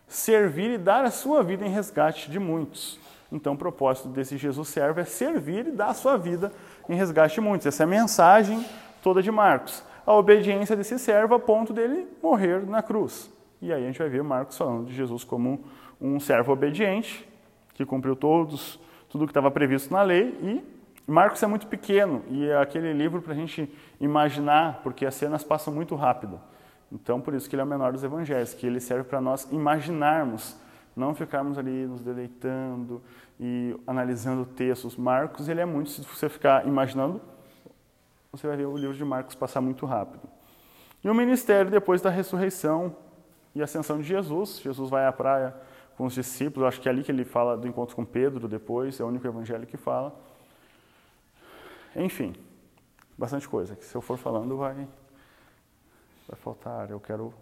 [0.08, 2.99] servir e dar a sua vida em resgate de muitos.
[3.32, 6.51] Então, o propósito desse Jesus servo é servir e dar a sua vida
[6.89, 7.65] em resgate de muitos.
[7.65, 8.65] Essa é a mensagem
[9.01, 9.83] toda de Marcos.
[10.05, 13.31] A obediência desse servo a ponto dele morrer na cruz.
[13.61, 15.63] E aí a gente vai ver Marcos falando de Jesus como
[15.99, 17.27] um servo obediente,
[17.73, 22.47] que cumpriu todos, tudo que estava previsto na lei e Marcos é muito pequeno e
[22.47, 26.39] é aquele livro para a gente imaginar, porque as cenas passam muito rápido.
[26.91, 29.47] Então, por isso que ele é o menor dos evangelhos, que ele serve para nós
[29.51, 30.57] imaginarmos,
[30.95, 33.01] não ficarmos ali nos deleitando
[33.39, 34.95] e analisando textos.
[34.95, 37.19] Marcos, ele é muito, se você ficar imaginando,
[38.31, 40.29] você vai ver o livro de Marcos passar muito rápido.
[41.03, 42.95] E o ministério depois da ressurreição
[43.53, 44.59] e ascensão de Jesus.
[44.59, 45.53] Jesus vai à praia
[45.97, 48.99] com os discípulos, acho que é ali que ele fala do encontro com Pedro depois,
[48.99, 50.15] é o único evangelho que fala.
[51.95, 52.33] Enfim,
[53.17, 53.75] bastante coisa.
[53.75, 54.75] Que se eu for falando, vai,
[56.27, 56.89] vai faltar.
[56.89, 57.33] Eu quero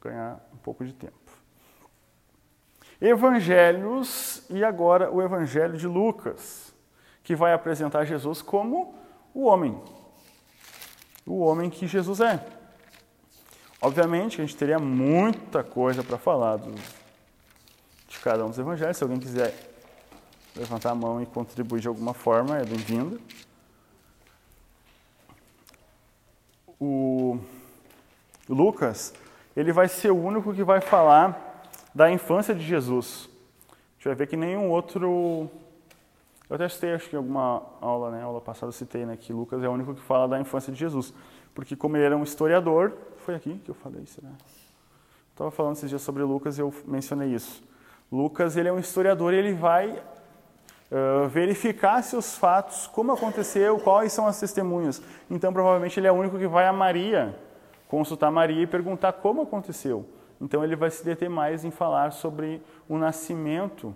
[0.00, 1.14] ganhar um pouco de tempo.
[3.00, 6.74] Evangelhos, e agora o Evangelho de Lucas,
[7.22, 8.94] que vai apresentar Jesus como
[9.34, 9.78] o homem.
[11.26, 12.46] O homem que Jesus é.
[13.82, 16.72] Obviamente, a gente teria muita coisa para falar do,
[18.08, 18.96] de cada um dos evangelhos.
[18.96, 19.52] Se alguém quiser
[20.54, 23.20] levantar a mão e contribuir de alguma forma, é bem-vindo.
[26.80, 27.38] o
[28.48, 29.14] Lucas,
[29.56, 31.62] ele vai ser o único que vai falar
[31.94, 33.28] da infância de Jesus.
[33.70, 35.50] A gente vai ver que nenhum outro.
[36.48, 39.62] Eu até citei, acho que em alguma aula, né, aula passada citei, né, que Lucas
[39.62, 41.12] é o único que fala da infância de Jesus.
[41.54, 44.30] Porque como ele era um historiador, foi aqui que eu falei isso, né?
[45.32, 47.62] Estava falando esses dias sobre Lucas e eu mencionei isso.
[48.10, 53.78] Lucas, ele é um historiador e ele vai uh, verificar se os fatos, como aconteceu,
[53.78, 55.02] quais são as testemunhas.
[55.30, 57.36] Então, provavelmente, ele é o único que vai a Maria,
[57.88, 60.06] consultar Maria e perguntar como aconteceu.
[60.40, 63.94] Então, ele vai se deter mais em falar sobre o nascimento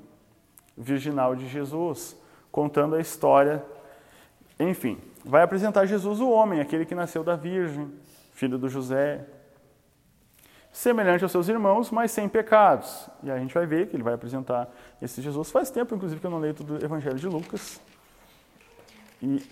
[0.77, 2.17] virginal de Jesus,
[2.51, 3.65] contando a história.
[4.59, 7.91] Enfim, vai apresentar Jesus, o homem, aquele que nasceu da Virgem,
[8.33, 9.27] filho do José,
[10.73, 13.09] semelhante aos seus irmãos, mas sem pecados.
[13.23, 14.69] E a gente vai ver que ele vai apresentar
[15.01, 15.51] esse Jesus.
[15.51, 17.81] Faz tempo, inclusive, que eu não leio do Evangelho de Lucas.
[19.23, 19.43] E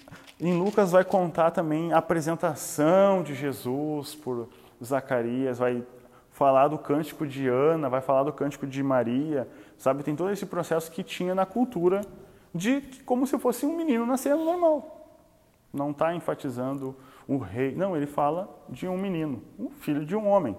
[0.41, 4.49] em Lucas vai contar também a apresentação de Jesus por
[4.83, 5.85] Zacarias, vai
[6.33, 10.03] falar do cântico de Ana, vai falar do cântico de Maria, sabe?
[10.03, 12.01] Tem todo esse processo que tinha na cultura
[12.55, 14.99] de como se fosse um menino nascendo normal.
[15.73, 17.75] Não está enfatizando o rei.
[17.75, 20.57] Não, ele fala de um menino, um filho de um homem.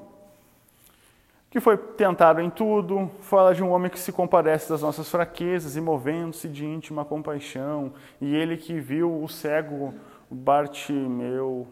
[1.50, 5.76] Que foi tentado em tudo, fala de um homem que se compadece das nossas fraquezas
[5.76, 7.92] e movendo-se de íntima compaixão.
[8.22, 9.96] E ele que viu o cego
[10.30, 11.68] Bartimeu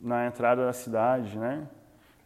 [0.00, 1.66] na entrada da cidade, né?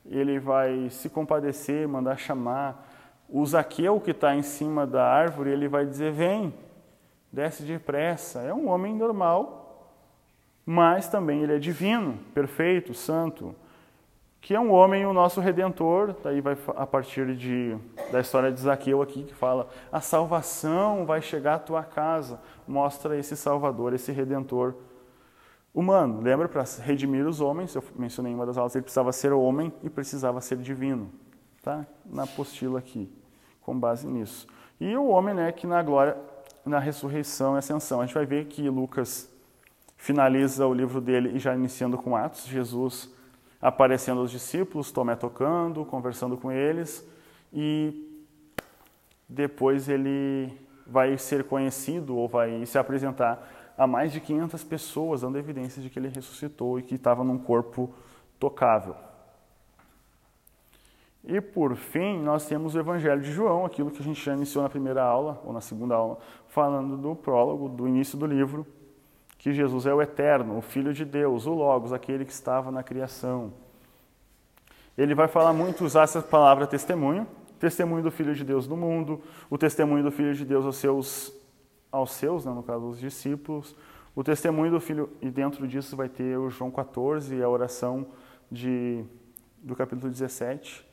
[0.04, 2.86] Ele vai se compadecer, mandar chamar.
[3.28, 6.54] O Zaqueu que está em cima da árvore, ele vai dizer: Vem,
[7.37, 8.40] desce depressa.
[8.40, 9.92] É um homem normal,
[10.64, 13.55] mas também ele é divino, perfeito, santo,
[14.40, 16.16] que é um homem, o nosso redentor.
[16.25, 17.77] Daí vai a partir de,
[18.11, 22.40] da história de Zaqueu aqui, que fala: a salvação vai chegar à tua casa.
[22.66, 24.75] Mostra esse Salvador, esse redentor
[25.75, 26.22] humano.
[26.22, 29.70] Lembra, para redimir os homens, eu mencionei em uma das aulas, ele precisava ser homem
[29.83, 31.11] e precisava ser divino.
[31.62, 31.85] Tá?
[32.07, 33.12] Na apostila aqui,
[33.61, 34.46] com base nisso.
[34.81, 36.16] E o homem, né, que na glória
[36.66, 38.00] na ressurreição e ascensão.
[38.00, 39.31] A gente vai ver que Lucas
[39.96, 43.14] finaliza o livro dele e já iniciando com Atos, Jesus
[43.61, 47.07] aparecendo aos discípulos, Tomé tocando, conversando com eles
[47.52, 48.22] e
[49.29, 50.52] depois ele
[50.87, 55.90] vai ser conhecido ou vai se apresentar a mais de 500 pessoas, dando evidências de
[55.90, 57.92] que ele ressuscitou e que estava num corpo
[58.38, 58.94] tocável.
[61.26, 64.62] E por fim, nós temos o Evangelho de João, aquilo que a gente já iniciou
[64.62, 68.64] na primeira aula, ou na segunda aula, falando do prólogo, do início do livro,
[69.36, 72.80] que Jesus é o Eterno, o Filho de Deus, o Logos, aquele que estava na
[72.82, 73.52] criação.
[74.96, 77.26] Ele vai falar muito, usar essa palavra testemunho,
[77.58, 81.32] testemunho do Filho de Deus no mundo, o testemunho do Filho de Deus aos seus,
[81.90, 83.74] aos seus né, no caso, os discípulos,
[84.14, 88.06] o testemunho do Filho, e dentro disso vai ter o João 14, a oração
[88.50, 89.04] de,
[89.60, 90.86] do capítulo 17,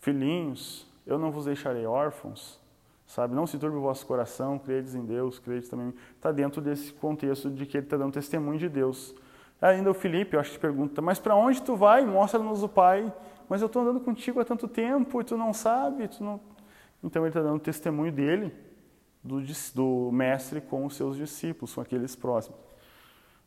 [0.00, 2.58] Filhinhos, eu não vos deixarei órfãos,
[3.06, 3.34] sabe?
[3.34, 5.94] Não se turbe o vosso coração, credes em Deus, credes também.
[6.16, 9.14] Está dentro desse contexto de que ele está dando testemunho de Deus.
[9.60, 12.06] Ainda o Felipe, eu acho que pergunta, mas para onde tu vai?
[12.06, 13.12] Mostra-nos o Pai.
[13.46, 16.40] Mas eu estou andando contigo há tanto tempo e tu não sabe, tu não...
[17.02, 18.54] Então ele está dando testemunho dele,
[19.22, 19.42] do,
[19.74, 22.58] do mestre com os seus discípulos, com aqueles próximos.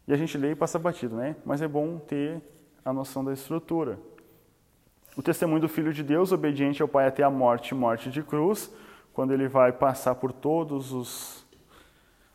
[0.08, 1.36] E a gente lê e passa batido, né?
[1.46, 2.42] Mas é bom ter
[2.84, 3.98] a noção da estrutura
[5.15, 8.71] o testemunho do Filho de Deus, obediente ao Pai até a morte, morte de cruz,
[9.13, 11.45] quando ele vai passar por todos os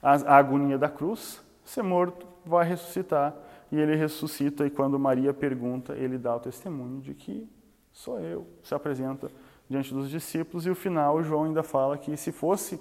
[0.02, 3.34] a, a agonia da cruz, ser morto, vai ressuscitar
[3.70, 7.48] e ele ressuscita e quando Maria pergunta, ele dá o testemunho de que
[7.92, 9.30] sou eu, se apresenta
[9.68, 12.80] diante dos discípulos e o final João ainda fala que se fosse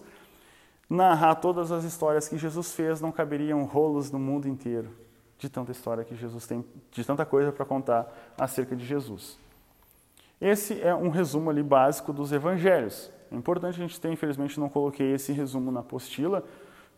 [0.90, 4.90] narrar todas as histórias que Jesus fez, não caberiam rolos no mundo inteiro
[5.38, 8.08] de tanta história que Jesus tem, de tanta coisa para contar
[8.38, 9.38] acerca de Jesus.
[10.40, 13.12] Esse é um resumo ali básico dos evangelhos.
[13.32, 16.44] É importante a gente ter, infelizmente não coloquei esse resumo na apostila,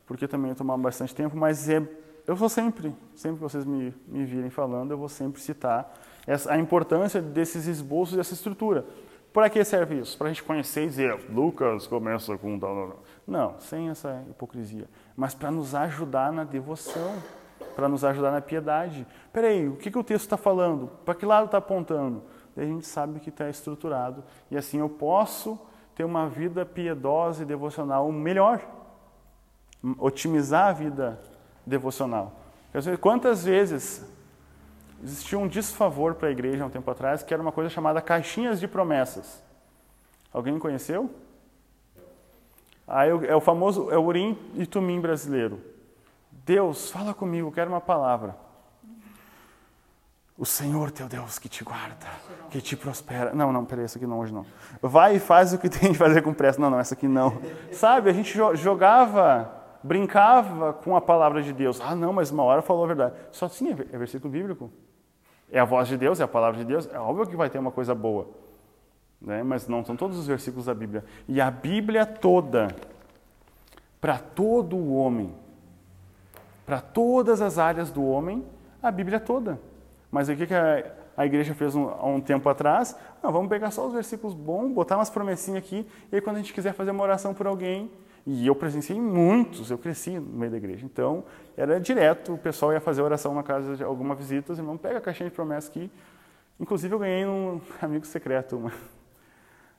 [0.05, 1.81] porque também ia tomar bastante tempo, mas é,
[2.27, 5.93] eu vou sempre, sempre que vocês me, me virem falando, eu vou sempre citar
[6.27, 8.85] essa, a importância desses esboços, dessa estrutura.
[9.31, 10.17] Para que serve isso?
[10.17, 12.99] Para a gente conhecer e dizer, Lucas começa com tal.
[13.27, 14.87] Não, sem essa hipocrisia.
[15.15, 17.15] Mas para nos ajudar na devoção,
[17.75, 19.05] para nos ajudar na piedade.
[19.31, 20.89] Peraí, o que, que o texto está falando?
[21.05, 22.23] Para que lado está apontando?
[22.57, 24.23] A gente sabe que está estruturado.
[24.49, 25.59] E assim eu posso
[25.95, 28.61] ter uma vida piedosa e devocional melhor,
[29.97, 31.19] otimizar a vida
[31.65, 32.33] devocional.
[33.01, 34.05] Quantas vezes
[35.03, 38.01] existia um desfavor para a igreja há um tempo atrás, que era uma coisa chamada
[38.01, 39.41] caixinhas de promessas.
[40.31, 41.09] Alguém conheceu?
[42.87, 45.59] Aí é o famoso é o Urim e Tumim brasileiro.
[46.45, 48.35] Deus, fala comigo, quero uma palavra.
[50.39, 52.07] O Senhor teu Deus que te guarda,
[52.49, 53.33] que te prospera.
[53.35, 54.45] Não, não, peraí, essa aqui não, hoje não.
[54.81, 56.61] Vai e faz o que tem de fazer com pressa.
[56.61, 57.41] Não, não, essa aqui não.
[57.73, 61.81] Sabe, a gente jogava, brincava com a palavra de Deus.
[61.81, 63.15] Ah, não, mas uma hora falou a verdade.
[63.33, 64.71] Só sim, é versículo bíblico.
[65.51, 66.87] É a voz de Deus, é a palavra de Deus.
[66.89, 68.29] É óbvio que vai ter uma coisa boa.
[69.19, 69.43] Né?
[69.43, 71.03] Mas não são todos os versículos da Bíblia.
[71.27, 72.73] E a Bíblia toda,
[73.99, 75.35] para todo o homem,
[76.65, 78.45] para todas as áreas do homem,
[78.81, 79.59] a Bíblia toda.
[80.11, 80.83] Mas o que, que a,
[81.15, 82.95] a igreja fez um, há um tempo atrás?
[83.21, 86.39] Não, vamos pegar só os versículos bons, botar umas promessinhas aqui, e aí quando a
[86.39, 87.91] gente quiser fazer uma oração por alguém,
[88.25, 91.23] e eu presenciei muitos, eu cresci no meio da igreja, então
[91.55, 95.01] era direto, o pessoal ia fazer oração na casa de alguma visita, irmão, pega a
[95.01, 95.91] caixinha de promessas aqui.
[96.59, 98.71] Inclusive eu ganhei um amigo secreto uma.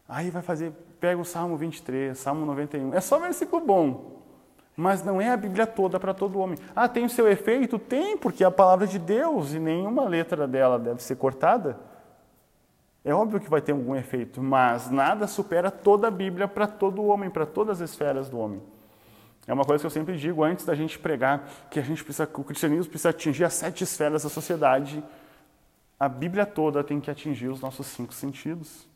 [0.08, 4.19] Aí vai fazer, pega o Salmo 23, Salmo 91, é só versículo bom.
[4.80, 6.56] Mas não é a Bíblia toda para todo homem.
[6.74, 7.78] Ah, tem o seu efeito?
[7.78, 11.78] Tem, porque é a palavra de Deus e nenhuma letra dela deve ser cortada.
[13.04, 17.04] É óbvio que vai ter algum efeito, mas nada supera toda a Bíblia para todo
[17.04, 18.62] homem, para todas as esferas do homem.
[19.46, 22.26] É uma coisa que eu sempre digo antes da gente pregar que a gente precisa,
[22.32, 25.04] o cristianismo precisa atingir as sete esferas da sociedade.
[25.98, 28.88] A Bíblia toda tem que atingir os nossos cinco sentidos.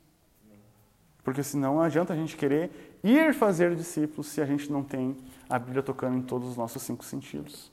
[1.23, 5.15] Porque senão não adianta a gente querer ir fazer discípulos se a gente não tem
[5.49, 7.73] a Bíblia tocando em todos os nossos cinco sentidos.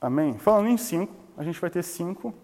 [0.00, 0.38] Amém?
[0.38, 2.34] Falando em cinco, a gente vai ter cinco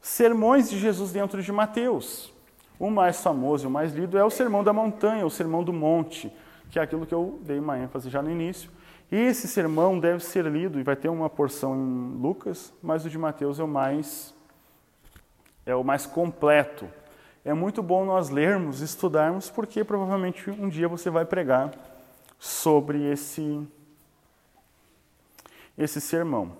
[0.00, 2.32] sermões de Jesus dentro de Mateus.
[2.78, 5.72] O mais famoso e o mais lido é o Sermão da Montanha, o Sermão do
[5.72, 6.30] Monte,
[6.70, 8.70] que é aquilo que eu dei uma ênfase já no início.
[9.10, 13.16] Esse sermão deve ser lido, e vai ter uma porção em Lucas, mas o de
[13.16, 14.34] Mateus é o mais
[15.64, 16.86] é o mais completo.
[17.46, 21.70] É muito bom nós lermos, estudarmos, porque provavelmente um dia você vai pregar
[22.40, 23.64] sobre esse
[25.78, 26.56] esse sermão.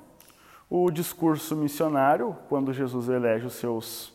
[0.71, 4.13] O discurso missionário, quando Jesus elege os seus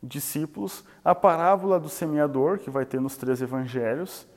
[0.00, 4.28] discípulos, a parábola do semeador, que vai ter nos três evangelhos,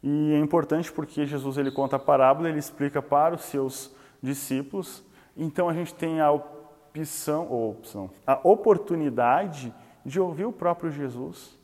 [0.00, 3.92] e é importante porque Jesus ele conta a parábola, ele explica para os seus
[4.22, 5.02] discípulos.
[5.36, 9.74] Então a gente tem a opção, ou opção, a oportunidade
[10.04, 11.56] de ouvir o próprio Jesus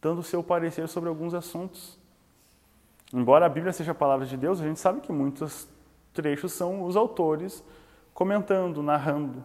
[0.00, 1.98] dando o seu parecer sobre alguns assuntos.
[3.12, 5.68] Embora a Bíblia seja a palavra de Deus, a gente sabe que muitos
[6.12, 7.64] trechos são os autores
[8.14, 9.44] comentando, narrando.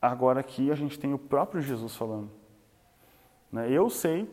[0.00, 2.30] Agora aqui a gente tem o próprio Jesus falando.
[3.50, 3.70] Né?
[3.70, 4.28] Eu sei,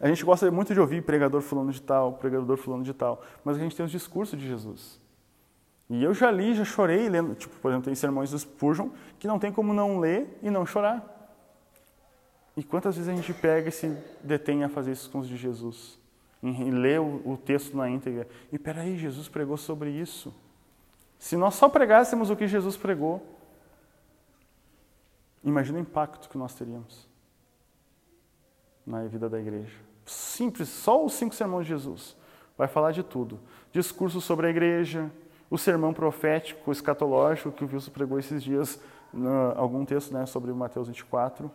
[0.00, 3.56] a gente gosta muito de ouvir pregador fulano de tal, pregador fulano de tal, mas
[3.56, 5.00] a gente tem os discursos de Jesus.
[5.88, 9.28] E eu já li, já chorei lendo, tipo, por exemplo, tem sermões do Spurgeon que
[9.28, 11.14] não tem como não ler e não chorar.
[12.56, 13.88] E quantas vezes a gente pega e se
[14.22, 15.98] detém a fazer isso com os de Jesus?
[16.42, 18.26] Em ler o, o texto na íntegra.
[18.50, 20.34] E peraí, Jesus pregou sobre isso.
[21.18, 23.24] Se nós só pregássemos o que Jesus pregou,
[25.44, 27.08] imagina o impacto que nós teríamos
[28.86, 29.76] na vida da igreja.
[30.04, 32.16] Simples, só os cinco sermões de Jesus.
[32.56, 33.40] Vai falar de tudo.
[33.72, 35.10] Discurso sobre a igreja,
[35.50, 38.80] o sermão profético, escatológico, que o Wilson pregou esses dias,
[39.56, 41.50] algum texto né, sobre Mateus 24.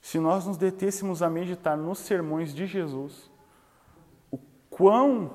[0.00, 3.30] Se nós nos detêssemos a meditar nos sermões de Jesus,
[4.30, 4.38] o
[4.68, 5.30] quão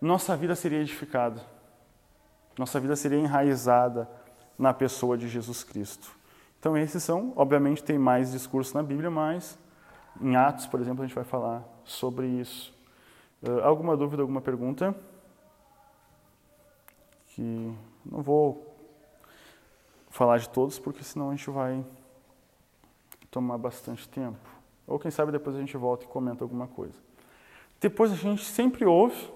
[0.00, 1.44] nossa vida seria edificada,
[2.58, 4.08] nossa vida seria enraizada
[4.58, 6.10] na pessoa de Jesus Cristo.
[6.58, 9.58] Então, esses são, obviamente, tem mais discurso na Bíblia, mas
[10.20, 12.74] em Atos, por exemplo, a gente vai falar sobre isso.
[13.42, 14.94] Uh, alguma dúvida, alguma pergunta?
[17.40, 17.72] Que
[18.04, 18.76] não vou
[20.10, 21.82] falar de todos, porque senão a gente vai
[23.30, 24.36] tomar bastante tempo.
[24.86, 26.92] Ou quem sabe depois a gente volta e comenta alguma coisa.
[27.80, 29.32] Depois a gente sempre ouve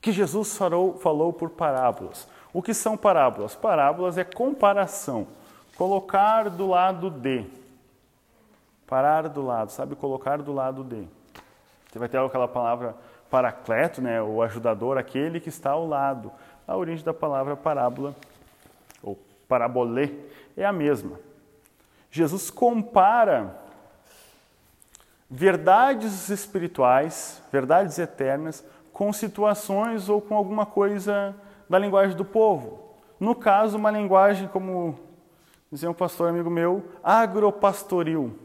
[0.00, 2.26] que Jesus falou, falou por parábolas.
[2.54, 3.54] O que são parábolas?
[3.54, 5.26] Parábolas é comparação.
[5.76, 7.44] Colocar do lado de.
[8.86, 9.94] Parar do lado, sabe?
[9.94, 11.06] Colocar do lado de.
[11.92, 12.96] Você vai ter aquela palavra
[13.28, 14.22] paracleto, né?
[14.22, 16.32] o ajudador, aquele que está ao lado.
[16.68, 18.14] A origem da palavra parábola,
[19.02, 20.10] ou parabolê,
[20.54, 21.18] é a mesma.
[22.10, 23.56] Jesus compara
[25.30, 28.62] verdades espirituais, verdades eternas,
[28.92, 31.34] com situações ou com alguma coisa
[31.70, 32.80] da linguagem do povo.
[33.18, 34.98] No caso, uma linguagem, como
[35.72, 38.38] dizia um pastor amigo meu, agropastoril.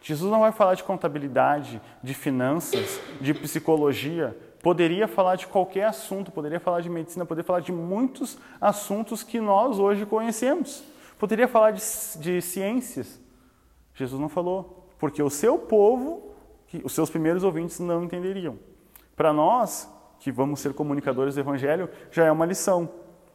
[0.00, 4.36] Jesus não vai falar de contabilidade, de finanças, de psicologia.
[4.62, 9.40] Poderia falar de qualquer assunto, poderia falar de medicina, poderia falar de muitos assuntos que
[9.40, 10.84] nós hoje conhecemos.
[11.18, 11.82] Poderia falar de,
[12.20, 13.20] de ciências.
[13.92, 16.30] Jesus não falou, porque o seu povo,
[16.84, 18.56] os seus primeiros ouvintes não entenderiam.
[19.16, 19.90] Para nós,
[20.20, 22.88] que vamos ser comunicadores do Evangelho, já é uma lição.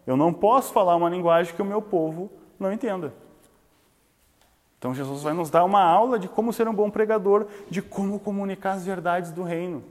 [0.06, 3.14] Eu não posso falar uma linguagem que o meu povo não entenda.
[4.80, 8.18] Então Jesus vai nos dar uma aula de como ser um bom pregador, de como
[8.18, 9.84] comunicar as verdades do reino.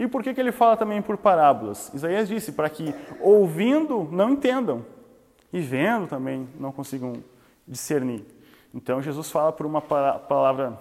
[0.00, 1.92] E por que, que ele fala também por parábolas?
[1.92, 4.82] Isaías disse para que ouvindo não entendam
[5.52, 7.22] e vendo também não consigam
[7.68, 8.24] discernir.
[8.72, 10.80] Então Jesus fala por uma palavra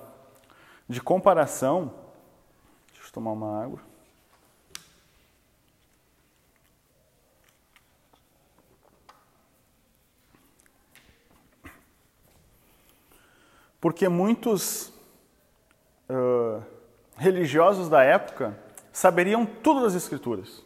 [0.87, 1.93] de comparação.
[2.93, 3.79] Deixa eu tomar uma água.
[13.81, 14.93] Porque muitos
[16.09, 16.63] uh,
[17.17, 18.68] religiosos da época
[18.99, 20.61] saberiam tudo das Escrituras,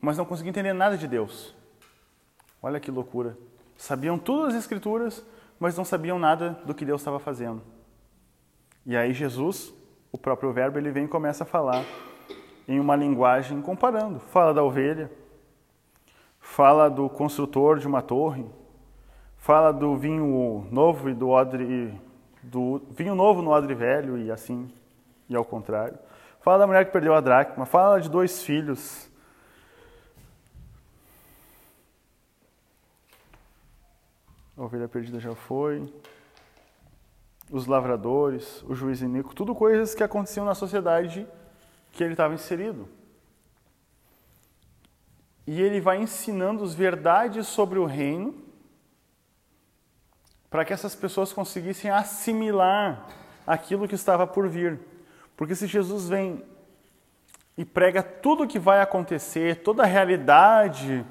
[0.00, 1.54] mas não conseguiam entender nada de Deus.
[2.60, 3.38] Olha que loucura.
[3.76, 5.24] Sabiam tudo das Escrituras,
[5.56, 7.62] mas não sabiam nada do que Deus estava fazendo.
[8.84, 9.72] E aí Jesus,
[10.10, 11.84] o próprio Verbo, ele vem e começa a falar
[12.66, 14.18] em uma linguagem comparando.
[14.18, 15.08] Fala da ovelha,
[16.40, 18.44] fala do construtor de uma torre,
[19.36, 21.96] fala do vinho novo e do odre,
[22.42, 24.68] do vinho novo no odre velho e assim.
[25.28, 26.05] e ao contrário.
[26.46, 29.10] Fala da mulher que perdeu a dracma, fala de dois filhos.
[34.56, 35.92] A ovelha perdida já foi.
[37.50, 41.26] Os lavradores, o juiz Inico, tudo coisas que aconteciam na sociedade
[41.90, 42.88] que ele estava inserido.
[45.48, 48.40] E ele vai ensinando as verdades sobre o reino
[50.48, 53.04] para que essas pessoas conseguissem assimilar
[53.44, 54.94] aquilo que estava por vir.
[55.36, 56.42] Porque se Jesus vem
[57.56, 61.04] e prega tudo o que vai acontecer, toda a realidade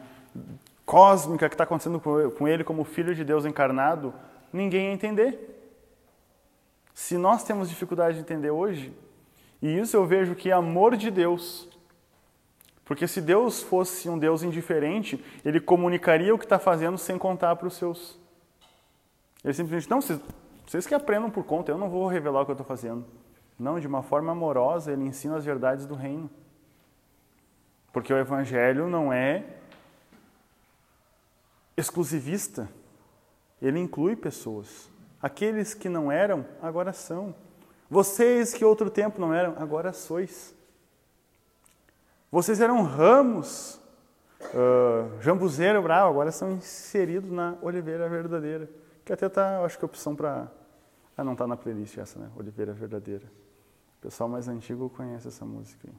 [0.85, 4.13] cósmica que está acontecendo com ele como filho de Deus encarnado,
[4.53, 5.51] ninguém ia entender.
[6.93, 8.93] Se nós temos dificuldade de entender hoje,
[9.61, 11.67] e isso eu vejo que é amor de Deus.
[12.85, 17.55] Porque se Deus fosse um Deus indiferente, ele comunicaria o que está fazendo sem contar
[17.55, 18.19] para os seus.
[19.43, 20.19] Ele simplesmente, não, vocês,
[20.65, 23.03] vocês que aprendam por conta, eu não vou revelar o que eu estou fazendo.
[23.57, 26.29] Não, de uma forma amorosa, ele ensina as verdades do reino.
[27.93, 29.45] Porque o Evangelho não é
[31.77, 32.69] exclusivista,
[33.61, 34.89] ele inclui pessoas.
[35.21, 37.33] Aqueles que não eram, agora são.
[37.89, 40.53] Vocês que outro tempo não eram, agora sois.
[42.31, 43.79] Vocês eram ramos,
[44.41, 48.69] uh, jambuzeiro bravo, agora são inseridos na oliveira verdadeira.
[49.05, 50.51] Que até está, acho que opção para.
[51.15, 52.29] Ah, não está na playlist essa, né?
[52.35, 53.44] Oliveira Verdadeira.
[54.05, 55.87] Pessoal mais antigo conhece essa música.
[55.87, 55.95] Aí.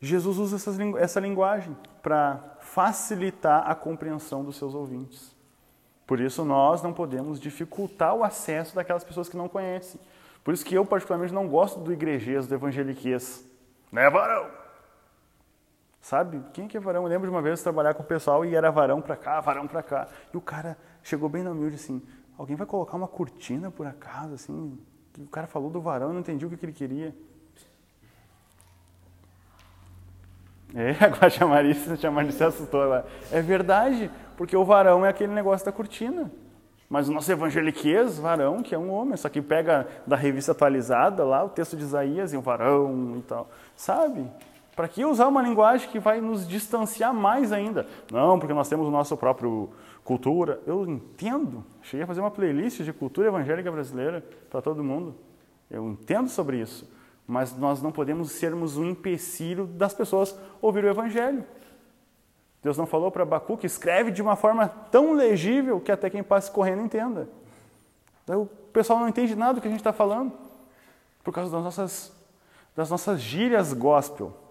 [0.00, 5.36] Jesus usa essa, essa linguagem para facilitar a compreensão dos seus ouvintes.
[6.06, 10.00] Por isso, nós não podemos dificultar o acesso daquelas pessoas que não conhecem.
[10.42, 13.44] Por isso que eu, particularmente, não gosto do igrejês, do evangeliquez.
[13.92, 14.48] Né, varão?
[16.00, 16.42] Sabe?
[16.54, 17.02] Quem que é varão?
[17.02, 19.68] Eu lembro de uma vez trabalhar com o pessoal e era varão para cá, varão
[19.68, 20.08] para cá.
[20.32, 22.02] E o cara chegou bem na humilde assim,
[22.38, 24.78] alguém vai colocar uma cortina por acaso, assim?
[25.18, 27.14] O cara falou do varão, eu não entendi o que, que ele queria.
[30.74, 33.06] É, agora a Marisa, a Marisa se assustou agora.
[33.32, 36.30] É verdade, porque o varão é aquele negócio da cortina.
[36.88, 41.22] Mas o nosso evangeliquez, varão, que é um homem, só que pega da revista atualizada
[41.22, 43.50] lá o texto de Isaías e o varão e tal.
[43.76, 44.26] Sabe?
[44.78, 47.84] Para que usar uma linguagem que vai nos distanciar mais ainda?
[48.12, 49.70] Não, porque nós temos o nosso próprio
[50.04, 50.60] cultura.
[50.64, 51.64] Eu entendo.
[51.82, 55.16] Cheguei a fazer uma playlist de cultura evangélica brasileira para todo mundo.
[55.68, 56.88] Eu entendo sobre isso.
[57.26, 61.44] Mas nós não podemos sermos um empecilho das pessoas ouvir o evangelho.
[62.62, 66.52] Deus não falou para Abacuque, escreve de uma forma tão legível que até quem passe
[66.52, 67.28] correndo entenda.
[68.22, 70.32] Então, o pessoal não entende nada do que a gente está falando
[71.24, 72.12] por causa das nossas,
[72.76, 74.46] das nossas gírias gospel.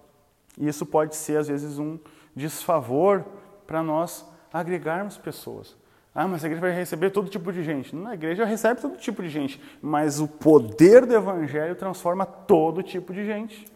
[0.58, 2.00] E isso pode ser, às vezes, um
[2.36, 3.26] desfavor
[3.66, 5.76] para nós agregarmos pessoas.
[6.14, 7.96] Ah, mas a igreja vai receber todo tipo de gente.
[7.96, 12.82] Não, a igreja recebe todo tipo de gente, mas o poder do evangelho transforma todo
[12.82, 13.72] tipo de gente.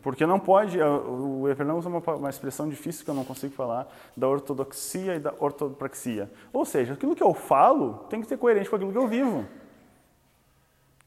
[0.00, 3.92] Porque não pode, o Fernando usa uma, uma, expressão difícil que eu não consigo falar,
[4.16, 6.30] da ortodoxia e da ortopraxia.
[6.50, 9.44] Ou seja, aquilo que eu falo tem que ser coerente com aquilo que eu vivo.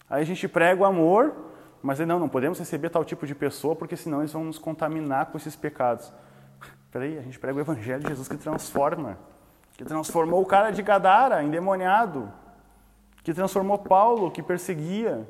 [0.08, 1.34] Aí a gente prega o amor,
[1.82, 5.28] mas não, não podemos receber tal tipo de pessoa, porque senão eles vão nos contaminar
[5.28, 6.12] com esses pecados.
[6.92, 9.18] Peraí, a gente prega o evangelho de Jesus que transforma,
[9.74, 12.32] que transformou o cara de Gadara, endemoniado,
[13.24, 15.28] que transformou Paulo, que perseguia,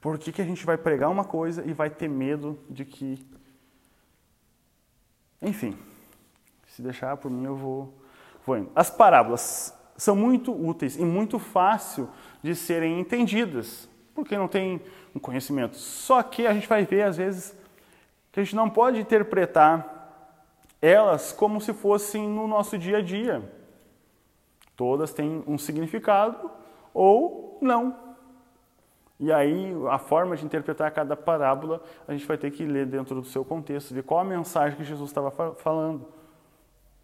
[0.00, 3.26] por que, que a gente vai pregar uma coisa e vai ter medo de que.
[5.42, 5.76] Enfim,
[6.66, 7.94] se deixar por mim, eu vou,
[8.46, 8.70] vou indo.
[8.74, 12.08] As parábolas são muito úteis e muito fácil
[12.42, 13.88] de serem entendidas,
[14.22, 14.80] porque não tem
[15.14, 15.76] um conhecimento.
[15.76, 17.56] Só que a gente vai ver, às vezes,
[18.32, 19.96] que a gente não pode interpretar
[20.82, 23.42] elas como se fossem no nosso dia a dia.
[24.76, 26.50] Todas têm um significado
[26.92, 27.96] ou não.
[29.20, 33.14] E aí, a forma de interpretar cada parábola, a gente vai ter que ler dentro
[33.16, 36.06] do seu contexto, ver qual a mensagem que Jesus estava falando.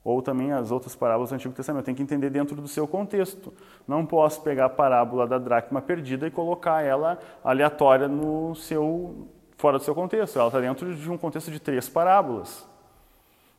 [0.05, 1.87] Ou também as outras parábolas do Antigo Testamento.
[1.87, 3.55] Tem que entender dentro do seu contexto.
[3.89, 9.79] Não posso pegar a parábola da dracma perdida e colocar ela aleatória no seu, fora
[9.79, 10.39] do seu contexto.
[10.39, 12.69] Ela está dentro de um contexto de três parábolas.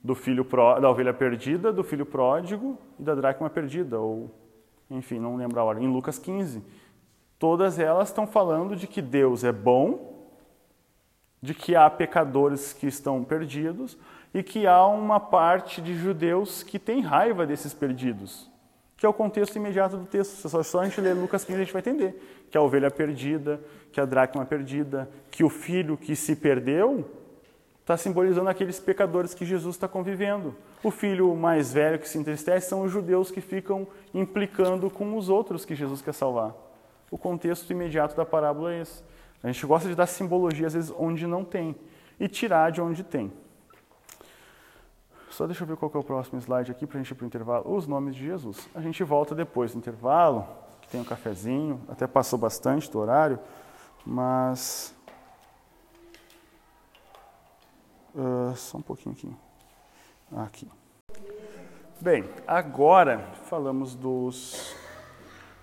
[0.04, 4.00] Do filho pró, da ovelha perdida, do filho pródigo e da dracma perdida.
[4.00, 4.30] Ou,
[4.92, 5.82] enfim, não lembro a hora.
[5.82, 6.62] Em Lucas 15.
[7.40, 10.30] Todas elas estão falando de que Deus é bom,
[11.42, 13.98] de que há pecadores que estão perdidos
[14.36, 18.52] e que há uma parte de judeus que tem raiva desses perdidos,
[18.98, 20.50] que é o contexto imediato do texto.
[20.50, 23.62] Só, só a gente ler Lucas 15 a gente vai entender que a ovelha perdida,
[23.94, 27.10] que a dracma perdida, que o filho que se perdeu
[27.80, 30.54] está simbolizando aqueles pecadores que Jesus está convivendo.
[30.84, 35.30] O filho mais velho que se entristece são os judeus que ficam implicando com os
[35.30, 36.54] outros que Jesus quer salvar.
[37.10, 39.02] o contexto imediato da parábola é esse.
[39.42, 41.74] A gente gosta de dar simbologia, às vezes, onde não tem,
[42.20, 43.32] e tirar de onde tem.
[45.36, 47.26] Só deixa eu ver qual é o próximo slide aqui para a gente ir para
[47.26, 47.76] o intervalo.
[47.76, 48.70] Os nomes de Jesus.
[48.74, 50.48] A gente volta depois do intervalo,
[50.82, 53.38] que tem um cafezinho, até passou bastante do horário,
[54.06, 54.96] mas.
[58.16, 59.36] Uh, só um pouquinho aqui.
[60.38, 60.72] Aqui.
[62.00, 63.20] Bem, agora
[63.50, 64.74] falamos dos,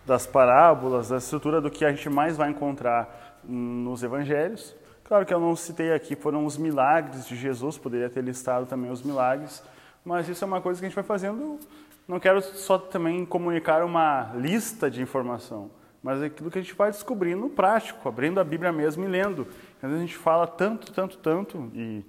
[0.05, 4.77] das parábolas, da estrutura do que a gente mais vai encontrar nos evangelhos.
[5.13, 8.91] Claro que eu não citei aqui, foram os milagres de Jesus, poderia ter listado também
[8.91, 9.63] os milagres,
[10.03, 11.61] mas isso é uma coisa que a gente vai fazendo.
[12.09, 15.71] Não quero só também comunicar uma lista de informação,
[16.03, 19.47] mas é aquilo que a gente vai descobrindo prático, abrindo a Bíblia mesmo e lendo.
[19.83, 22.03] Às vezes a gente fala tanto, tanto, tanto, e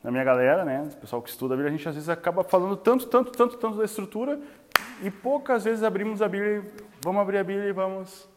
[0.00, 2.44] na minha galera, né, o pessoal que estuda a Bíblia, a gente às vezes acaba
[2.44, 4.38] falando tanto, tanto, tanto, tanto da estrutura,
[5.02, 8.28] e poucas vezes abrimos a Bíblia e vamos abrir a Bíblia e vamos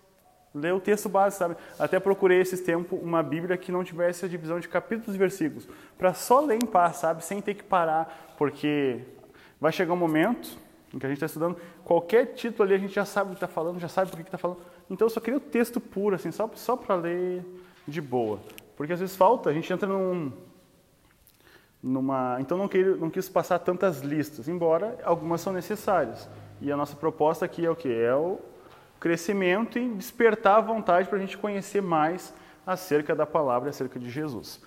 [0.54, 1.56] ler o texto básico, sabe?
[1.80, 5.68] Até procurei esses tempos uma Bíblia que não tivesse a divisão de capítulos e versículos,
[5.98, 7.24] para só ler em paz, sabe?
[7.24, 9.02] Sem ter que parar, porque
[9.60, 10.58] vai chegar um momento
[10.94, 13.38] em que a gente está estudando, qualquer título ali a gente já sabe o que
[13.38, 14.60] está falando, já sabe por que está falando.
[14.90, 17.44] Então eu só queria o texto puro, assim, só, só para ler
[17.88, 18.40] de boa.
[18.78, 20.32] Porque às vezes falta, a gente entra num.
[21.82, 26.30] Numa, então não, queria, não quis passar tantas listas, embora algumas são necessárias.
[26.62, 27.92] E a nossa proposta aqui é o que?
[27.92, 28.40] É o
[29.04, 32.34] crescimento e despertar a vontade para a gente conhecer mais
[32.66, 34.62] acerca da palavra, acerca de Jesus.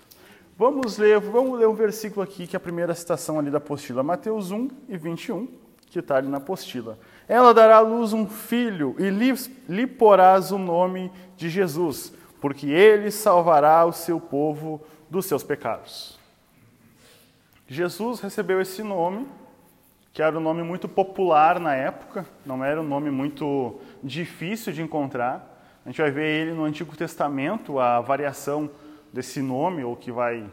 [0.55, 4.03] Vamos ler, vamos ler um versículo aqui, que é a primeira citação ali da apostila,
[4.03, 5.47] Mateus 1 e 21,
[5.87, 6.99] que está ali na apostila.
[7.27, 9.33] Ela dará à luz um filho e lhe,
[9.67, 14.79] lhe porás o nome de Jesus, porque ele salvará o seu povo
[15.09, 16.19] dos seus pecados.
[17.67, 19.27] Jesus recebeu esse nome
[20.17, 24.81] que era um nome muito popular na época, não era um nome muito difícil de
[24.81, 25.55] encontrar.
[25.85, 28.69] A gente vai ver ele no Antigo Testamento, a variação
[29.11, 30.45] desse nome, ou que vai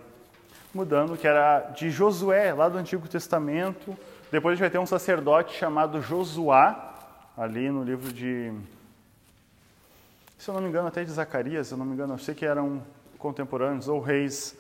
[0.73, 3.97] mudando, que era de Josué, lá do Antigo Testamento.
[4.31, 6.95] Depois a gente vai ter um sacerdote chamado Josuá,
[7.37, 8.53] ali no livro de.
[10.39, 12.35] Se eu não me engano, até de Zacarias, se eu não me engano, eu sei
[12.35, 12.83] que eram
[13.19, 14.57] contemporâneos, ou reis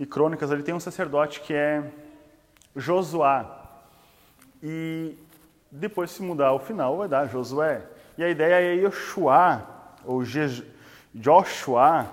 [0.00, 1.82] e crônicas, ali tem um sacerdote que é
[2.74, 3.80] Josuá.
[4.62, 5.16] E
[5.70, 7.82] depois, se mudar o final, vai dar Josué.
[8.18, 9.64] E a ideia é Yoshua,
[10.04, 10.64] ou Je
[11.14, 12.04] Joshua.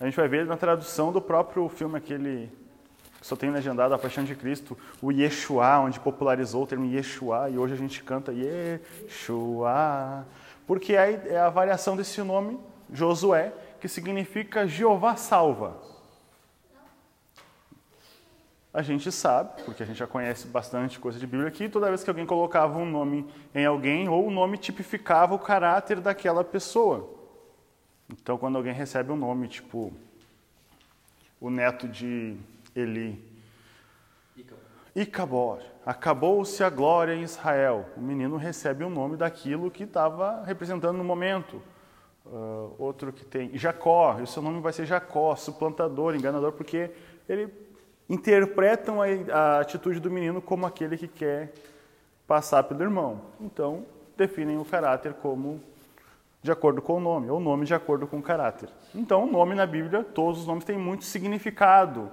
[0.00, 2.50] A gente vai ver na tradução do próprio filme aquele
[3.20, 7.48] que só tem legendado A Paixão de Cristo, o Yeshua, onde popularizou o termo Yeshua,
[7.50, 10.26] e hoje a gente canta Yeshua,
[10.66, 12.58] porque é a variação desse nome,
[12.92, 15.76] Josué, que significa Jeová salva
[18.72, 22.04] a gente sabe, porque a gente já conhece bastante coisa de Bíblia aqui, toda vez
[22.04, 27.08] que alguém colocava um nome em alguém, ou o nome tipificava o caráter daquela pessoa.
[28.10, 29.92] Então, quando alguém recebe um nome, tipo
[31.40, 32.36] o neto de
[32.74, 33.24] Eli,
[34.94, 37.86] Icabor, acabou-se a glória em Israel.
[37.96, 41.62] O menino recebe o nome daquilo que estava representando no momento.
[42.26, 46.90] Uh, outro que tem Jacó, o seu nome vai ser Jacó, suplantador, enganador, porque
[47.28, 47.46] ele
[48.08, 51.52] interpretam a, atitude do menino como aquele que quer
[52.26, 53.20] passar pelo irmão.
[53.40, 53.84] Então,
[54.16, 55.60] definem o caráter como
[56.42, 58.68] de acordo com o nome, ou nome de acordo com o caráter.
[58.94, 62.10] Então, o nome na Bíblia, todos os nomes têm muito significado.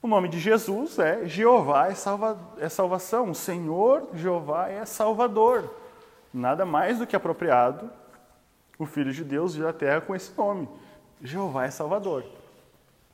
[0.00, 5.74] O nome de Jesus é Jeová é, salva, é salvação, o Senhor Jeová é Salvador.
[6.32, 7.90] Nada mais do que apropriado
[8.78, 10.68] o Filho de Deus vir à Terra com esse nome.
[11.22, 12.24] Jeová é Salvador.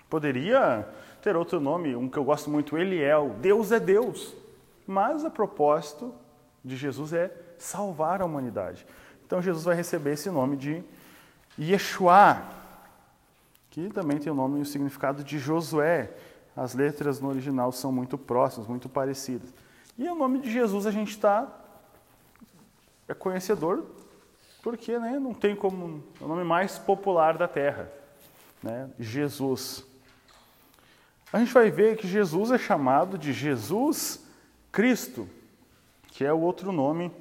[0.09, 0.89] Poderia
[1.21, 3.37] ter outro nome, um que eu gosto muito, Eliel.
[3.41, 4.35] Deus é Deus.
[4.87, 6.15] Mas a propósito
[6.65, 8.87] de Jesus é salvar a humanidade.
[9.27, 10.83] Então Jesus vai receber esse nome de
[11.59, 12.43] Yeshua,
[13.71, 16.11] que também tem o nome e o significado de Josué.
[16.57, 19.53] As letras no original são muito próximas, muito parecidas.
[19.97, 21.47] E o nome de Jesus a gente está
[23.07, 23.85] é conhecedor
[24.63, 27.91] porque né, não tem como é o nome mais popular da Terra,
[28.63, 28.91] né?
[28.99, 29.87] Jesus.
[31.33, 34.25] A gente vai ver que Jesus é chamado de Jesus
[34.73, 35.29] Cristo,
[36.09, 37.13] que é o outro nome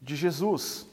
[0.00, 0.86] de Jesus,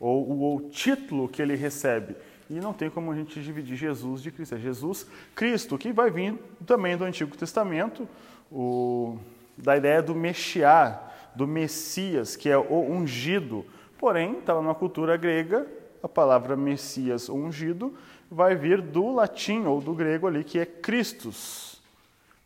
[0.00, 2.16] ou, o título que ele recebe.
[2.48, 4.54] E não tem como a gente dividir Jesus de Cristo.
[4.54, 8.08] É Jesus Cristo, que vai vir também do Antigo Testamento,
[8.50, 9.18] o,
[9.58, 11.02] da ideia do Mexiá,
[11.34, 13.64] do Messias, que é o ungido.
[13.98, 15.66] Porém, estava tá na cultura grega,
[16.02, 17.94] a palavra Messias ungido
[18.32, 21.82] vai vir do latim ou do grego ali, que é Christus.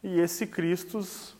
[0.02, 1.36] E esse Christus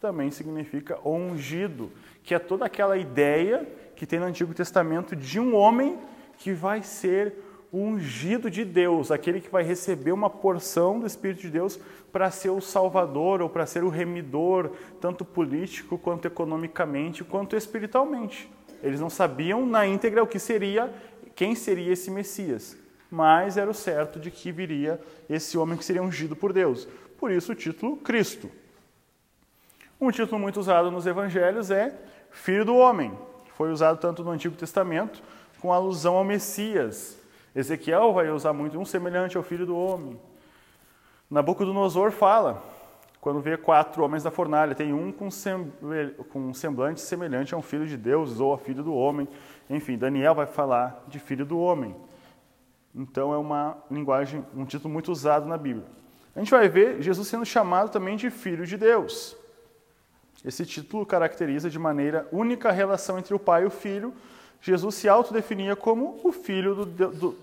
[0.00, 1.92] também significa ungido,
[2.24, 5.98] que é toda aquela ideia que tem no Antigo Testamento de um homem
[6.38, 7.34] que vai ser
[7.72, 11.78] ungido de Deus, aquele que vai receber uma porção do Espírito de Deus
[12.10, 18.50] para ser o salvador ou para ser o remidor, tanto político quanto economicamente, quanto espiritualmente.
[18.82, 20.92] Eles não sabiam na íntegra o que seria,
[21.34, 22.76] quem seria esse Messias,
[23.12, 24.98] mas era o certo de que viria
[25.28, 26.88] esse homem que seria ungido por Deus.
[27.18, 28.50] Por isso o título Cristo.
[30.00, 31.94] Um título muito usado nos evangelhos é
[32.30, 33.12] Filho do Homem.
[33.54, 35.22] Foi usado tanto no Antigo Testamento
[35.60, 37.18] com alusão ao Messias.
[37.54, 40.18] Ezequiel vai usar muito um semelhante ao Filho do Homem.
[41.30, 42.62] Nabucodonosor fala,
[43.20, 45.28] quando vê quatro homens da fornalha, tem um com,
[46.34, 49.28] um semblante semelhante a um filho de Deus ou a filho do homem.
[49.68, 51.94] Enfim, Daniel vai falar de filho do homem.
[52.94, 55.86] Então é uma linguagem, um título muito usado na Bíblia.
[56.34, 59.36] A gente vai ver Jesus sendo chamado também de filho de Deus.
[60.44, 64.12] Esse título caracteriza de maneira única a relação entre o pai e o filho.
[64.60, 67.36] Jesus se autodefinia como o filho do, do,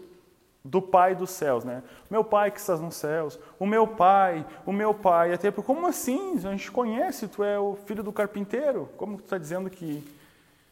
[0.64, 1.84] do Pai dos céus, né?
[2.10, 5.34] Meu Pai que estás nos céus, o meu Pai, o meu Pai.
[5.34, 6.36] Até porque, como assim?
[6.36, 8.90] A gente conhece, tu é o filho do carpinteiro.
[8.98, 10.04] Como tu está dizendo que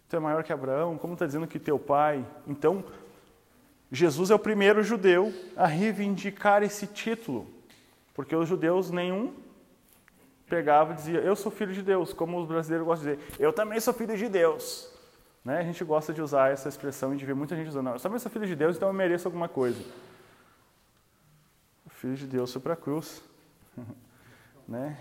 [0.09, 0.97] tu é maior que Abraão?
[0.97, 2.25] Como tu está dizendo que teu pai?
[2.47, 2.83] Então,
[3.91, 7.47] Jesus é o primeiro judeu a reivindicar esse título.
[8.13, 9.33] Porque os judeus nenhum
[10.47, 13.51] pegava e dizia, eu sou filho de Deus, como os brasileiros gostam de dizer, eu
[13.51, 14.91] também sou filho de Deus.
[15.43, 15.59] Né?
[15.59, 18.19] A gente gosta de usar essa expressão e de ver muita gente usando, eu também
[18.19, 19.81] sou filho de Deus, então eu mereço alguma coisa.
[21.85, 23.21] O filho de Deus foi para a cruz.
[24.67, 24.97] né?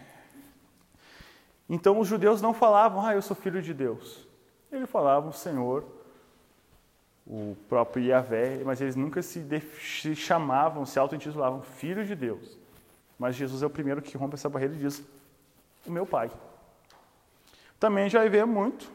[1.69, 4.27] Então os judeus não falavam, ah, eu sou filho de Deus.
[4.71, 5.85] Eles falavam, Senhor,
[7.27, 9.45] o próprio Yahvé, mas eles nunca se,
[9.81, 12.57] se chamavam, se auto-intitulavam filho de Deus.
[13.19, 15.03] Mas Jesus é o primeiro que rompe essa barreira e diz:
[15.85, 16.31] o meu pai.
[17.81, 18.91] Também já vê muito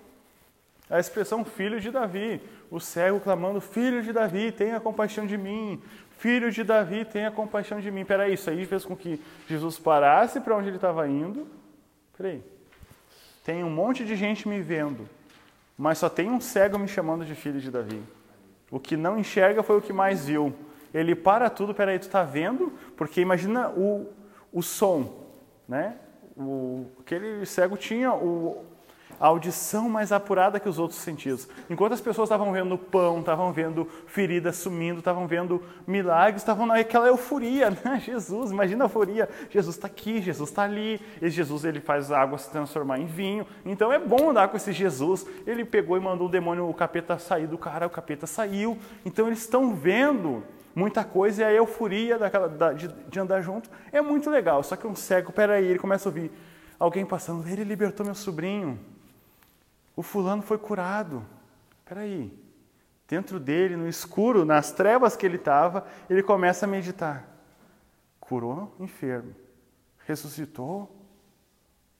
[0.89, 5.81] a expressão filho de Davi, o cego clamando: Filho de Davi, tenha compaixão de mim.
[6.17, 8.05] Filho de Davi, tenha compaixão de mim.
[8.05, 11.47] Peraí, isso aí fez com que Jesus parasse para onde ele estava indo.
[12.15, 12.43] Peraí,
[13.43, 15.09] tem um monte de gente me vendo,
[15.77, 18.01] mas só tem um cego me chamando de filho de Davi.
[18.71, 20.53] O que não enxerga foi o que mais viu.
[20.93, 22.73] Ele para tudo, peraí, tu está vendo?
[22.97, 24.07] Porque imagina o,
[24.51, 25.27] o som,
[25.67, 25.97] né?
[26.37, 28.65] o, aquele cego tinha o,
[29.21, 31.47] a audição mais apurada que os outros sentidos.
[31.69, 37.05] Enquanto as pessoas estavam vendo pão, estavam vendo feridas sumindo, estavam vendo milagres, estavam naquela
[37.05, 38.01] euforia, né?
[38.03, 39.29] Jesus, imagina a euforia.
[39.51, 40.99] Jesus está aqui, Jesus está ali.
[41.21, 43.45] E Jesus ele faz a água se transformar em vinho.
[43.63, 45.23] Então é bom andar com esse Jesus.
[45.45, 48.75] Ele pegou e mandou o demônio, o capeta sair do cara, o capeta saiu.
[49.05, 50.43] Então eles estão vendo
[50.73, 54.63] muita coisa e a euforia daquela, da, de, de, andar junto é muito legal.
[54.63, 56.31] Só que um cego, peraí, ele começa a ouvir
[56.79, 58.79] alguém passando, ele libertou meu sobrinho,
[60.01, 61.23] o fulano foi curado.
[61.85, 62.35] Peraí,
[63.07, 67.29] dentro dele, no escuro, nas trevas que ele estava, ele começa a meditar.
[68.19, 69.35] Curou enfermo,
[70.07, 70.91] ressuscitou,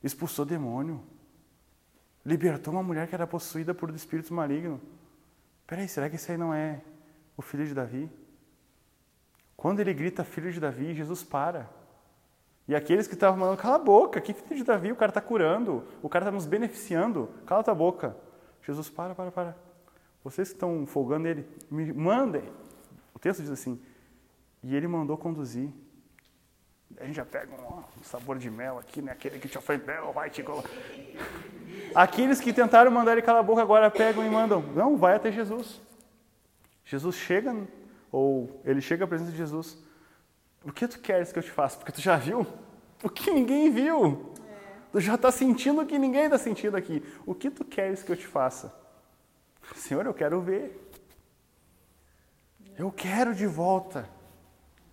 [0.01, 1.03] expulsou demônio,
[2.25, 4.81] libertou uma mulher que era possuída por espíritos malignos.
[5.67, 6.81] Peraí, será que esse aí não é
[7.37, 8.09] o filho de Davi?
[9.55, 11.69] Quando ele grita filho de Davi, Jesus para.
[12.72, 14.93] E aqueles que estavam falando, cala a boca, que filho de Davi?
[14.93, 18.15] O cara está curando, o cara está nos beneficiando, cala tua boca.
[18.65, 19.57] Jesus, para, para, para.
[20.24, 22.43] Vocês que estão folgando ele, me mandem.
[23.13, 23.78] O texto diz assim,
[24.63, 25.67] e ele mandou conduzir.
[26.97, 29.11] A gente já pega um, sabor de mel aqui, né?
[29.11, 30.41] Aquele que te ofendeu, vai te.
[31.93, 34.61] Aqueles que tentaram mandar ele calar a boca agora pegam e mandam.
[34.74, 35.82] Não, vai até Jesus.
[36.86, 37.53] Jesus chega
[38.09, 39.78] ou ele chega à presença de Jesus,
[40.64, 41.78] o que tu queres que eu te faça?
[41.78, 42.45] Porque tu já viu
[43.03, 44.34] o que ninguém viu.
[44.47, 44.82] É.
[44.91, 47.03] Tu já está sentindo o que ninguém está sentindo aqui.
[47.26, 48.74] O que tu queres que eu te faça?
[49.76, 50.91] Senhor, eu quero ver.
[52.78, 54.07] Eu quero de volta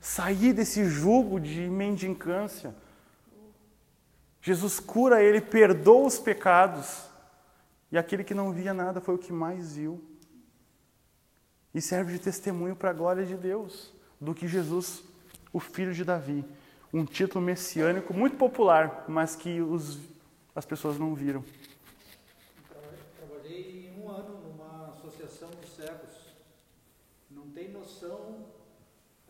[0.01, 2.75] sair desse jugo de mendicância.
[4.41, 7.09] Jesus cura ele, perdoa os pecados.
[7.91, 10.03] E aquele que não via nada foi o que mais viu
[11.75, 15.03] e serve de testemunho para a glória de Deus do que Jesus,
[15.53, 16.44] o filho de Davi,
[16.92, 19.99] um título messiânico muito popular, mas que os,
[20.55, 21.44] as pessoas não viram.
[23.16, 26.34] Trabalhei um ano numa associação de cegos.
[27.30, 28.46] Não tem noção,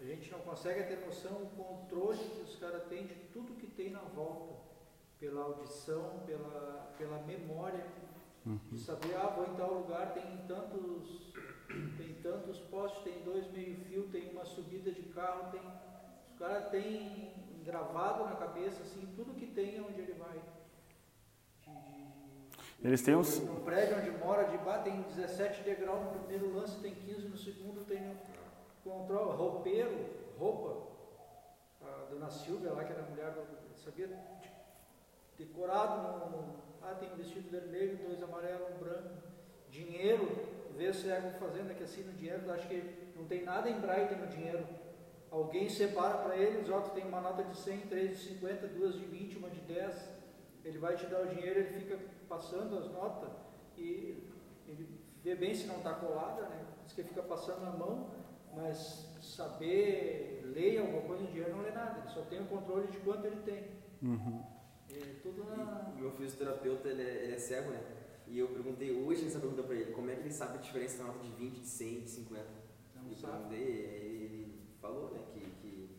[0.01, 3.67] a gente não consegue ter noção o controle que os caras têm de tudo que
[3.67, 4.55] tem na volta,
[5.19, 7.85] pela audição, pela, pela memória,
[8.47, 8.59] uhum.
[8.71, 11.29] de saber, ah, vou em tal lugar, tem tantos
[11.97, 15.61] tem tantos postes, tem dois meio-fio, tem uma subida de carro, tem.
[16.39, 17.33] Os caras têm
[17.65, 20.41] gravado na cabeça assim, tudo que tem onde ele vai.
[22.81, 23.41] Eles têm os.
[23.41, 27.37] No prédio onde mora de baixo tem 17 degraus no primeiro lance, tem 15 no
[27.37, 28.17] segundo, tem
[28.85, 30.07] controle, roupeiro,
[30.39, 30.87] roupa.
[31.83, 34.09] A dona Silvia lá, que era mulher, do, sabia?
[35.37, 36.55] Decorado no.
[36.81, 39.11] Ah, tem um vestido vermelho, dois amarelos, um branco.
[39.69, 40.29] Dinheiro,
[40.77, 44.29] vê cego fazendo aqui assim no dinheiro, acho que não tem nada em braille no
[44.29, 44.65] dinheiro.
[45.31, 48.95] Alguém separa para ele, os outros tem uma nota de 100, três de 50, duas
[48.95, 50.09] de 20, uma de 10.
[50.65, 51.99] Ele vai te dar o dinheiro, ele fica
[52.29, 53.31] passando as notas
[53.77, 54.25] e
[54.67, 54.89] ele
[55.23, 56.67] vê bem se não está colada, né?
[56.85, 58.11] Diz que fica passando a mão,
[58.55, 62.89] mas saber ler alguma coisa em dinheiro não lê nada, ele só tem o controle
[62.89, 63.65] de quanto ele tem.
[64.03, 64.43] Uhum.
[64.91, 65.93] É tudo na...
[65.97, 67.83] Meu fisioterapeuta, ele é, ele é cego, né?
[68.27, 71.03] E eu perguntei hoje essa pergunta pra ele, como é que ele sabe a diferença
[71.03, 72.45] na nota de 20, de 100, de 50?
[72.97, 73.33] Não e sabe.
[73.33, 74.08] perguntei, ele
[74.89, 75.91] falou, né, que, que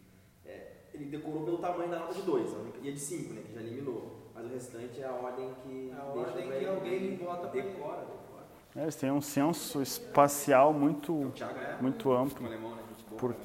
[0.45, 3.53] é, ele decorou pelo tamanho da nota de 2, e a de 5, né, que
[3.53, 4.17] já eliminou.
[4.33, 8.45] Mas o restante é a ordem que A deixa ordem que alguém bota decora, decora.
[8.75, 12.45] É, Eles têm um senso espacial muito, é muito amplo.
[12.45, 12.81] alemão, né,
[13.17, 13.35] Por-?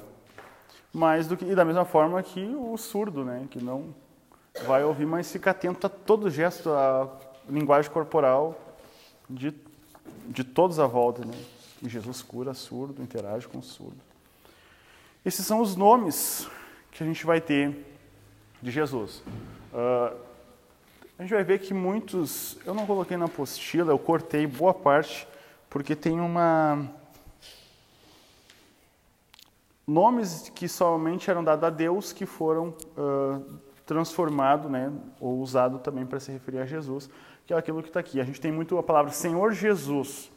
[0.93, 3.45] Mais do que, e da mesma forma que o surdo, né?
[3.51, 3.93] Que não
[4.65, 7.11] vai ouvir, mas fica atento a todo gesto, a
[7.49, 8.57] linguagem corporal
[9.29, 9.53] de,
[10.27, 11.35] de todos à volta, né?
[11.83, 14.14] E Jesus cura surdo, interage com o surdo.
[15.25, 16.47] Esses são os nomes
[16.91, 17.75] que a gente vai ter
[18.61, 19.23] de Jesus.
[19.73, 20.13] Ah,
[21.17, 25.27] a gente vai ver que muitos, eu não coloquei na apostila, eu cortei boa parte,
[25.67, 26.87] porque tem uma
[29.87, 33.39] nomes que somente eram dados a Deus que foram ah,
[33.83, 37.09] transformados, né, ou usados também para se referir a Jesus,
[37.47, 38.21] que é aquilo que está aqui.
[38.21, 40.31] A gente tem muito a palavra Senhor Jesus.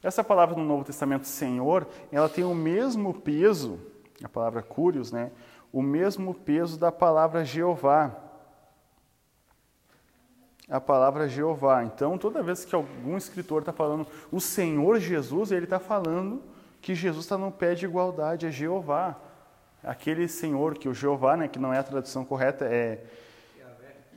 [0.00, 3.80] Essa palavra no Novo Testamento, Senhor, ela tem o mesmo peso,
[4.22, 5.30] a palavra Curios, né,
[5.72, 8.14] o mesmo peso da palavra Jeová.
[10.68, 11.82] A palavra Jeová.
[11.82, 16.42] Então, toda vez que algum escritor está falando o Senhor Jesus, ele está falando
[16.80, 19.16] que Jesus está no pé de igualdade, é Jeová.
[19.82, 23.04] Aquele Senhor que o Jeová, né, que não é a tradução correta, é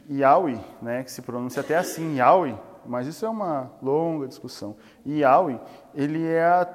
[0.10, 4.76] Yahweh, né, que se pronuncia até assim, Yahweh, mas isso é uma longa discussão.
[5.06, 5.60] Yahweh,
[5.93, 6.66] ele é a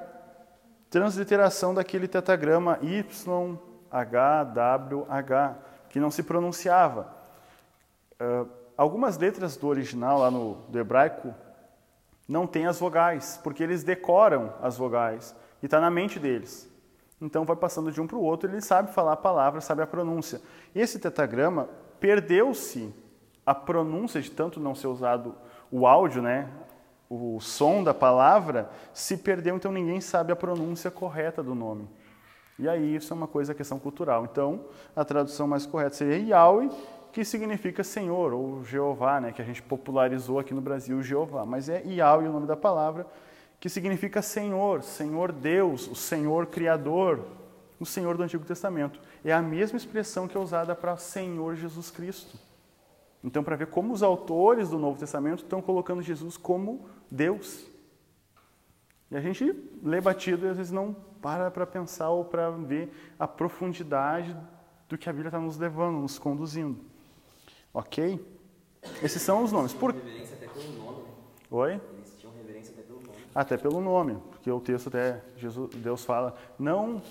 [0.97, 3.55] transliteração daquele tetragrama YHWH,
[5.89, 7.15] que não se pronunciava.
[8.19, 8.45] Ah,
[8.75, 11.35] algumas letras do original, lá no do hebraico,
[12.27, 16.67] não tem as vogais, porque eles decoram as vogais e está na mente deles.
[17.21, 19.87] Então vai passando de um para o outro, ele sabe falar a palavra, sabe a
[19.87, 20.41] pronúncia.
[20.73, 21.69] Esse tetragrama
[21.99, 22.91] perdeu-se
[23.45, 25.35] a pronúncia de tanto não ser usado
[25.71, 26.49] o áudio, né?
[27.09, 31.87] O som da palavra se perdeu, então ninguém sabe a pronúncia correta do nome.
[32.59, 34.25] E aí isso é uma coisa, questão cultural.
[34.25, 36.69] Então, a tradução mais correta seria Yahweh,
[37.11, 41.45] que significa Senhor, ou Jeová, né, que a gente popularizou aqui no Brasil, Jeová.
[41.45, 43.07] Mas é Yahweh o nome da palavra,
[43.59, 47.21] que significa Senhor, Senhor Deus, o Senhor Criador,
[47.79, 48.99] o Senhor do Antigo Testamento.
[49.23, 52.37] É a mesma expressão que é usada para Senhor Jesus Cristo.
[53.23, 57.65] Então, para ver como os autores do Novo Testamento estão colocando Jesus como Deus.
[59.09, 59.53] E a gente
[59.83, 64.35] lê batido e às vezes não para para pensar ou para ver a profundidade
[64.87, 66.79] do que a Bíblia está nos levando, nos conduzindo.
[67.73, 68.23] Ok?
[69.01, 69.73] Esses são os nomes.
[69.73, 69.93] Por...
[69.93, 71.09] Reverência até pelo nome, né?
[71.51, 71.81] Oi?
[71.93, 73.17] Eles tinham reverência até pelo nome.
[73.33, 77.01] Até pelo nome, porque o texto até Jesus, Deus fala, não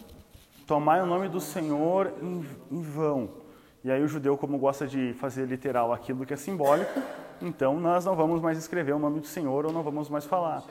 [0.66, 3.45] tomai o nome do Senhor em, em vão.
[3.86, 7.00] E aí o judeu, como gosta de fazer literal aquilo que é simbólico,
[7.40, 10.64] então nós não vamos mais escrever o nome do Senhor ou não vamos mais falar.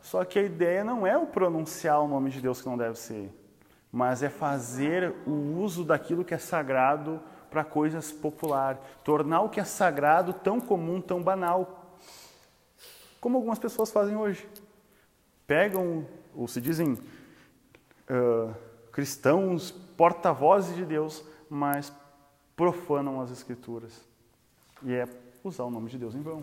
[0.00, 2.98] Só que a ideia não é o pronunciar o nome de Deus que não deve
[2.98, 3.30] ser,
[3.92, 9.60] mas é fazer o uso daquilo que é sagrado para coisas populares, tornar o que
[9.60, 11.98] é sagrado tão comum, tão banal,
[13.20, 14.48] como algumas pessoas fazem hoje
[15.46, 16.96] pegam, ou se dizem
[18.08, 18.54] ah,
[18.90, 21.92] cristãos, porta-vozes de Deus, mas
[22.56, 23.92] profanam as Escrituras.
[24.82, 25.08] E é
[25.42, 26.42] usar o nome de Deus em vão.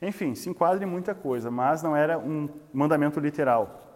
[0.00, 3.86] Enfim, se enquadra em muita coisa, mas não era um mandamento literal.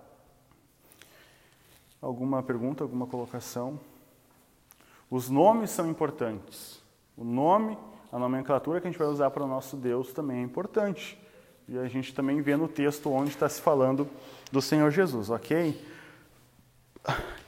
[2.01, 3.81] Alguma pergunta, alguma colocação?
[5.11, 6.83] Os nomes são importantes.
[7.17, 7.79] O nome,
[8.13, 11.19] a nomenclatura que a gente vai usar para o nosso Deus também é importante.
[11.67, 14.07] E a gente também vê no texto onde está se falando
[14.53, 15.83] do Senhor Jesus, ok?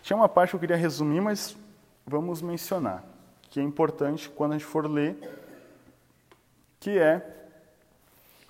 [0.02, 1.56] Tinha uma parte que eu queria resumir, mas
[2.06, 3.04] vamos mencionar,
[3.50, 5.16] que é importante quando a gente for ler,
[6.80, 7.34] que é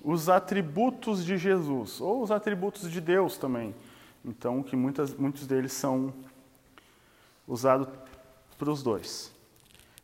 [0.02, 3.74] os atributos de Jesus, ou os atributos de Deus também.
[4.24, 6.12] Então, que muitas, muitos deles são
[7.46, 7.88] usados
[8.58, 9.32] para os dois.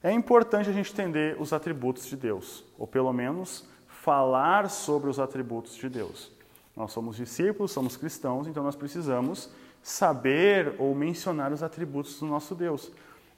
[0.02, 5.20] É importante a gente entender os atributos de Deus, ou pelo menos falar sobre os
[5.20, 6.32] atributos de Deus.
[6.76, 9.50] Nós somos discípulos, somos cristãos, então nós precisamos
[9.82, 12.90] saber ou mencionar os atributos do nosso Deus.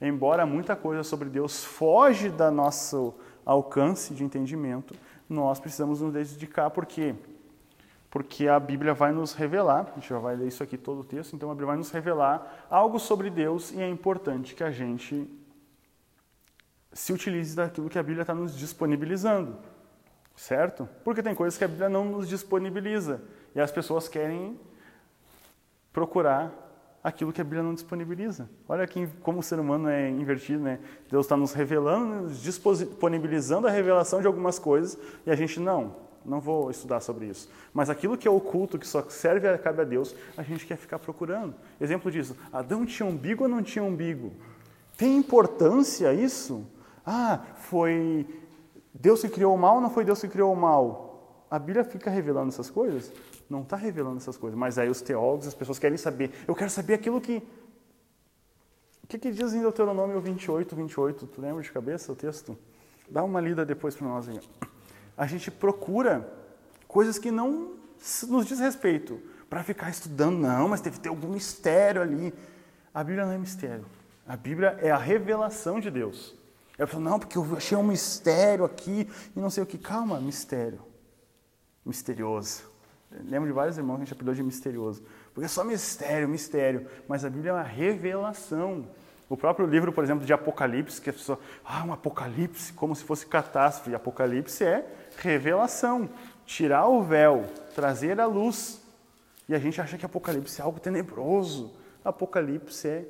[0.05, 4.93] Embora muita coisa sobre Deus foge da nosso alcance de entendimento,
[5.27, 7.15] nós precisamos nos dedicar porque
[8.11, 11.03] porque a Bíblia vai nos revelar, a gente já vai ler isso aqui todo o
[11.03, 14.71] texto, então a Bíblia vai nos revelar algo sobre Deus e é importante que a
[14.71, 15.29] gente
[16.93, 19.57] se utilize daquilo que a Bíblia está nos disponibilizando,
[20.33, 20.87] certo?
[21.03, 23.21] Porque tem coisas que a Bíblia não nos disponibiliza
[23.53, 24.57] e as pessoas querem
[25.91, 26.64] procurar
[27.05, 28.49] aquilo que a Bíblia não disponibiliza.
[28.67, 30.79] Olha aqui como o ser humano é invertido, né?
[31.07, 35.95] Deus está nos revelando, nos disponibilizando a revelação de algumas coisas e a gente não,
[36.25, 37.47] não vou estudar sobre isso.
[37.71, 40.77] Mas aquilo que é oculto, que só serve a cabe a Deus, a gente quer
[40.77, 41.53] ficar procurando.
[41.79, 44.33] Exemplo disso: Adão tinha umbigo ou não tinha umbigo?
[44.97, 46.65] Tem importância isso?
[47.05, 48.25] Ah, foi
[48.91, 51.45] Deus que criou o mal ou não foi Deus que criou o mal?
[51.51, 53.13] A Bíblia fica revelando essas coisas?
[53.49, 54.57] Não está revelando essas coisas.
[54.57, 56.31] Mas aí os teólogos, as pessoas querem saber.
[56.47, 57.37] Eu quero saber aquilo que.
[59.03, 61.27] O que, que diz em Deuteronômio 28, 28?
[61.27, 62.57] Tu lembra de cabeça o texto?
[63.09, 64.39] Dá uma lida depois para nós aí.
[65.15, 66.27] A gente procura
[66.87, 67.73] coisas que não
[68.27, 69.21] nos diz respeito.
[69.49, 72.33] Para ficar estudando, não, mas deve ter algum mistério ali.
[72.93, 73.85] A Bíblia não é mistério.
[74.27, 76.33] A Bíblia é a revelação de Deus.
[76.77, 79.77] Eu falo, não, porque eu achei um mistério aqui e não sei o que.
[79.77, 80.79] Calma, mistério.
[81.85, 82.63] Misterioso.
[83.23, 85.03] Lembro de vários irmãos que a gente apelidou de misterioso.
[85.33, 86.87] Porque é só mistério, mistério.
[87.07, 88.87] Mas a Bíblia é uma revelação.
[89.29, 93.03] O próprio livro, por exemplo, de Apocalipse, que a pessoa, ah, um Apocalipse, como se
[93.03, 93.95] fosse catástrofe.
[93.95, 94.85] Apocalipse é
[95.17, 96.09] revelação.
[96.45, 98.81] Tirar o véu, trazer a luz.
[99.47, 101.73] E a gente acha que Apocalipse é algo tenebroso.
[102.03, 103.05] Apocalipse é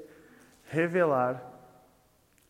[0.69, 1.54] revelar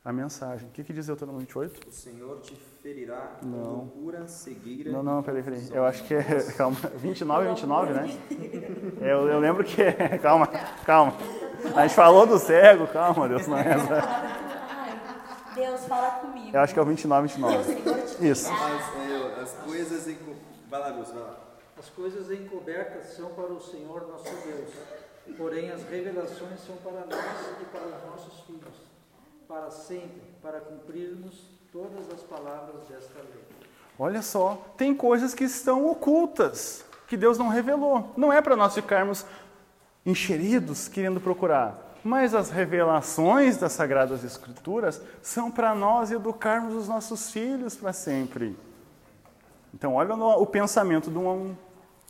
[0.05, 0.69] a mensagem.
[0.69, 1.89] O que, que diz Deuteronômio 28?
[1.89, 3.63] O Senhor te ferirá com Não.
[3.63, 4.91] loucura, cegueira.
[4.91, 5.67] Não, não, e peraí, peraí.
[5.71, 6.23] Eu acho que é.
[6.55, 6.77] Calma.
[6.97, 8.17] 29 29, né?
[9.01, 10.17] Eu, eu lembro que é.
[10.21, 10.47] Calma,
[10.85, 11.13] calma.
[11.75, 14.35] A gente falou do cego, calma, Deus não é essa.
[15.55, 16.49] Deus, fala comigo.
[16.53, 17.63] Eu acho que é o 29 O 29.
[17.63, 18.51] Senhor te Isso.
[18.51, 20.17] As, é, as coisas em.
[20.69, 21.39] Vai lá, Wilson, vai lá.
[21.77, 24.71] As coisas encobertas são para o Senhor nosso Deus,
[25.37, 28.84] porém as revelações são para nós e para os nossos filhos,
[29.47, 33.43] para sempre, para cumprirmos todas as palavras desta lei.
[33.97, 38.11] Olha só, tem coisas que estão ocultas, que Deus não revelou.
[38.17, 39.25] Não é para nós ficarmos
[40.05, 47.31] encheridos querendo procurar, mas as revelações das Sagradas Escrituras são para nós educarmos os nossos
[47.31, 48.55] filhos para sempre.
[49.73, 51.55] Então, olha o pensamento de um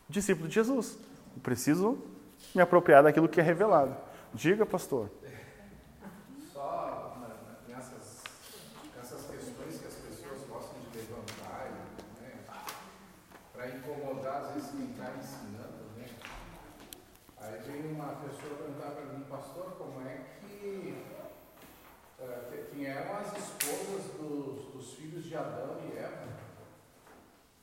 [0.10, 0.98] discípulo de Jesus.
[1.36, 1.98] Eu preciso
[2.54, 3.96] me apropriar daquilo que é revelado.
[4.34, 5.10] Diga, pastor.
[6.54, 8.22] Só na- na- nessas,
[8.96, 11.72] nessas questões que as pessoas gostam de levantar,
[12.22, 12.34] né,
[13.54, 16.06] para incomodar às vezes quem está ensinando, né?
[17.42, 21.04] Aí vem uma pessoa perguntar para mim, pastor, como é que
[22.20, 26.28] eh, que- quem eram as esposas dos, dos filhos de Adão e Eva,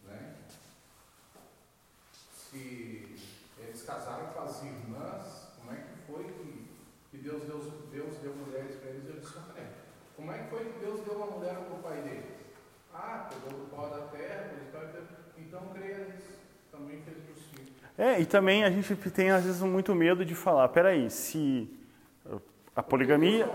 [0.07, 0.35] né?
[2.51, 3.17] Se
[3.59, 6.69] eles casaram com as irmãs, como é que foi que,
[7.11, 9.09] que Deus, Deus, Deus deu mulheres para eles?
[9.09, 9.67] Eu disse, olha,
[10.17, 12.31] como é que foi que Deus deu uma mulher para o pai deles?
[13.03, 14.51] Ah, pegou do pó da terra,
[15.39, 16.31] então creia nisso.
[16.71, 17.17] Também fez
[17.51, 17.73] filhos.
[17.99, 21.69] É, e também a gente tem às vezes muito medo de falar, peraí, se
[22.75, 23.47] a poligamia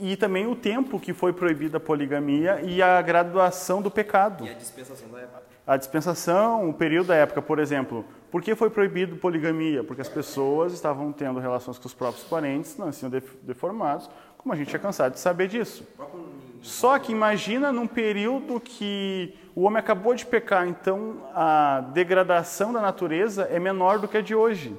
[0.00, 4.44] e também o tempo que foi proibida a poligamia e a graduação do pecado.
[4.46, 5.42] E a dispensação da época.
[5.66, 9.82] A dispensação, o período da época, por exemplo, por que foi proibido poligamia?
[9.84, 14.56] Porque as pessoas estavam tendo relações com os próprios parentes, nasciam def- deformados, como a
[14.56, 15.82] gente é cansado de saber disso.
[15.94, 16.24] O próprio
[16.64, 22.80] Só que imagina num período que o homem acabou de pecar, então a degradação da
[22.80, 24.74] natureza é menor do que a de hoje.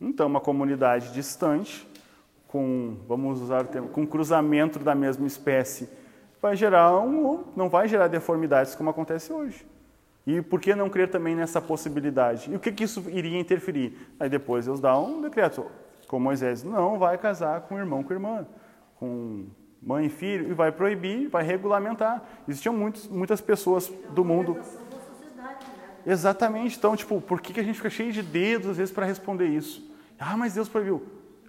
[0.00, 1.88] Então, uma comunidade distante,
[2.48, 5.88] com, vamos usar o termo, com cruzamento da mesma espécie,
[6.42, 9.64] vai gerar um, não vai gerar deformidades como acontece hoje.
[10.26, 12.50] E por que não crer também nessa possibilidade?
[12.50, 13.96] E o que, que isso iria interferir?
[14.18, 15.66] Aí depois Deus dá um decreto,
[16.08, 18.44] como Moisés, não vai casar com irmão com irmã,
[18.96, 19.46] com
[19.82, 22.22] mãe e filho, e vai proibir, vai regulamentar.
[22.46, 24.58] Existiam muitos, muitas pessoas do mundo.
[26.06, 26.76] Exatamente.
[26.76, 29.46] Então, tipo, por que, que a gente fica cheio de dedos às vezes para responder
[29.46, 29.90] isso?
[30.18, 31.02] Ah, mas Deus proibiu.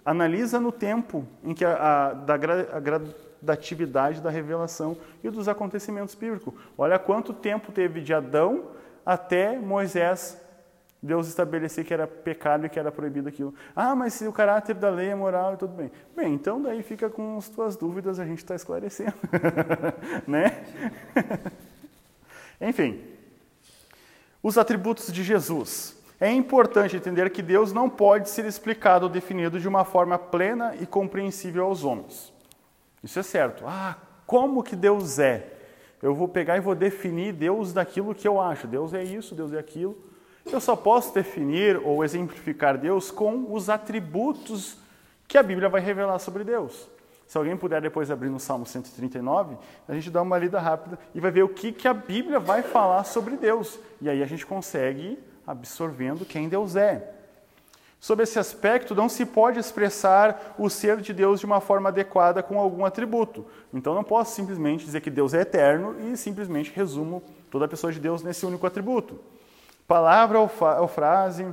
[0.04, 6.14] Analisa no tempo em que a, a, da a gradatividade da revelação e dos acontecimentos
[6.14, 6.54] bíblicos.
[6.76, 8.70] Olha quanto tempo teve de Adão
[9.04, 10.40] até Moisés
[11.02, 13.52] Deus estabelecer que era pecado e que era proibido aquilo.
[13.74, 15.90] Ah, mas se o caráter da lei é moral e tudo bem.
[16.14, 19.14] Bem, então daí fica com as tuas dúvidas, a gente está esclarecendo.
[20.28, 20.64] né?
[22.60, 23.02] Enfim,
[24.40, 26.00] os atributos de Jesus.
[26.20, 30.76] É importante entender que Deus não pode ser explicado ou definido de uma forma plena
[30.80, 32.32] e compreensível aos homens.
[33.02, 33.64] Isso é certo.
[33.66, 35.52] Ah, como que Deus é?
[36.00, 38.68] Eu vou pegar e vou definir Deus daquilo que eu acho.
[38.68, 40.11] Deus é isso, Deus é aquilo.
[40.44, 44.76] Eu só posso definir ou exemplificar Deus com os atributos
[45.28, 46.88] que a Bíblia vai revelar sobre Deus.
[47.26, 49.56] Se alguém puder depois abrir no Salmo 139,
[49.88, 52.62] a gente dá uma lida rápida e vai ver o que, que a Bíblia vai
[52.62, 53.78] falar sobre Deus.
[54.02, 57.14] E aí a gente consegue absorvendo quem Deus é.
[57.98, 62.42] Sob esse aspecto, não se pode expressar o ser de Deus de uma forma adequada
[62.42, 63.46] com algum atributo.
[63.72, 67.92] Então, não posso simplesmente dizer que Deus é eterno e simplesmente resumo toda a pessoa
[67.92, 69.20] de Deus nesse único atributo.
[69.92, 71.46] Palavra ou, ou frase,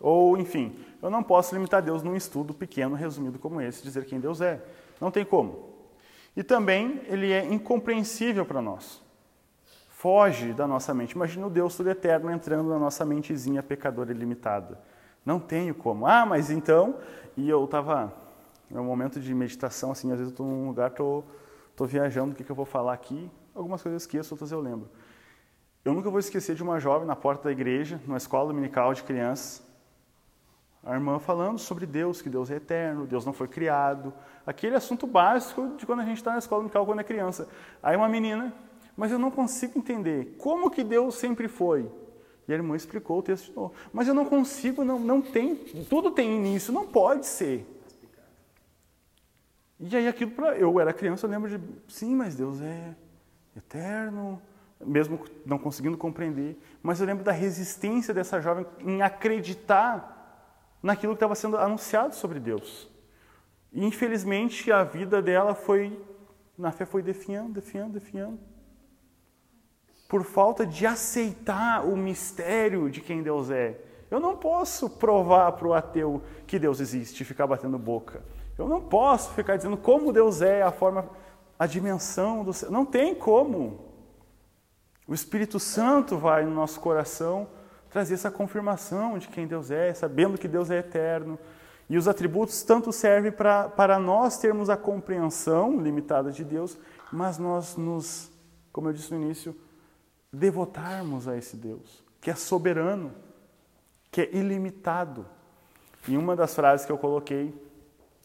[0.00, 4.18] ou enfim, eu não posso limitar Deus num estudo pequeno, resumido como esse, dizer quem
[4.18, 4.60] Deus é.
[5.00, 5.70] Não tem como.
[6.36, 9.00] E também ele é incompreensível para nós.
[9.90, 11.12] Foge da nossa mente.
[11.12, 14.80] Imagina o Deus todo eterno entrando na nossa mentezinha pecadora e limitada.
[15.24, 16.04] Não tenho como.
[16.04, 16.96] Ah, mas então.
[17.36, 18.12] E eu estava.
[18.74, 21.22] É um momento de meditação, assim, às vezes eu estou num lugar, estou
[21.76, 23.30] tô, tô viajando, o que, que eu vou falar aqui?
[23.54, 24.90] Algumas coisas eu esqueço, outras eu lembro.
[25.84, 29.02] Eu nunca vou esquecer de uma jovem na porta da igreja, numa escola dominical de
[29.02, 29.62] crianças,
[30.84, 34.12] a irmã falando sobre Deus, que Deus é eterno, Deus não foi criado.
[34.44, 37.48] Aquele assunto básico de quando a gente está na escola dominical quando é criança.
[37.80, 38.52] Aí uma menina,
[38.96, 41.88] mas eu não consigo entender como que Deus sempre foi.
[42.48, 43.72] E a irmã explicou o texto de novo.
[43.92, 45.54] Mas eu não consigo, não, não tem,
[45.88, 47.64] tudo tem início, não pode ser.
[49.78, 52.94] E aí aquilo para eu era criança, eu lembro de, sim, mas Deus é
[53.56, 54.42] eterno,
[54.84, 61.16] mesmo não conseguindo compreender, mas eu lembro da resistência dessa jovem em acreditar naquilo que
[61.16, 62.88] estava sendo anunciado sobre Deus.
[63.72, 65.98] E infelizmente a vida dela foi,
[66.58, 68.52] na fé foi definhando, definhando, definhando
[70.12, 73.80] por falta de aceitar o mistério de quem Deus é.
[74.10, 78.22] Eu não posso provar para o ateu que Deus existe e ficar batendo boca.
[78.58, 81.08] Eu não posso ficar dizendo como Deus é, a forma,
[81.58, 82.70] a dimensão do céu.
[82.70, 83.91] Não tem como.
[85.06, 87.48] O Espírito Santo vai no nosso coração
[87.90, 91.38] trazer essa confirmação de quem Deus é, sabendo que Deus é eterno.
[91.88, 96.78] E os atributos tanto servem para, para nós termos a compreensão limitada de Deus,
[97.12, 98.30] mas nós nos,
[98.72, 99.54] como eu disse no início,
[100.32, 103.12] devotarmos a esse Deus, que é soberano,
[104.10, 105.26] que é ilimitado.
[106.08, 107.54] E uma das frases que eu coloquei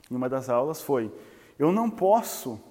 [0.10, 1.12] em uma das aulas foi:
[1.60, 2.62] Eu não posso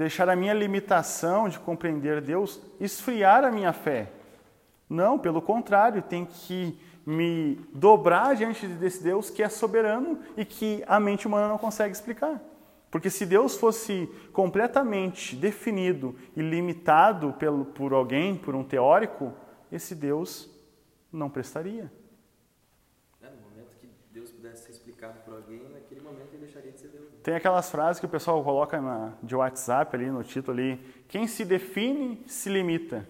[0.00, 4.10] deixar a minha limitação de compreender Deus esfriar a minha fé.
[4.88, 10.82] Não, pelo contrário, tem que me dobrar diante desse Deus que é soberano e que
[10.86, 12.40] a mente humana não consegue explicar.
[12.90, 19.34] Porque se Deus fosse completamente definido e limitado pelo, por alguém, por um teórico,
[19.70, 20.48] esse Deus
[21.12, 21.92] não prestaria.
[23.20, 26.80] É, no momento que Deus pudesse ser explicado por alguém, naquele momento ele deixaria de
[26.80, 27.09] ser Deus.
[27.22, 31.26] Tem aquelas frases que o pessoal coloca na, de WhatsApp ali no título ali, quem
[31.26, 33.06] se define se limita.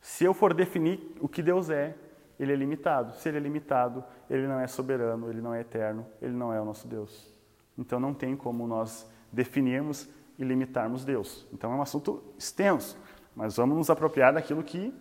[0.00, 1.94] Se eu for definir o que Deus é,
[2.38, 3.14] ele é limitado.
[3.16, 6.60] Se ele é limitado, ele não é soberano, ele não é eterno, ele não é
[6.60, 7.32] o nosso Deus.
[7.78, 11.46] Então não tem como nós definirmos e limitarmos Deus.
[11.52, 12.98] Então é um assunto extenso,
[13.36, 14.92] mas vamos nos apropriar daquilo que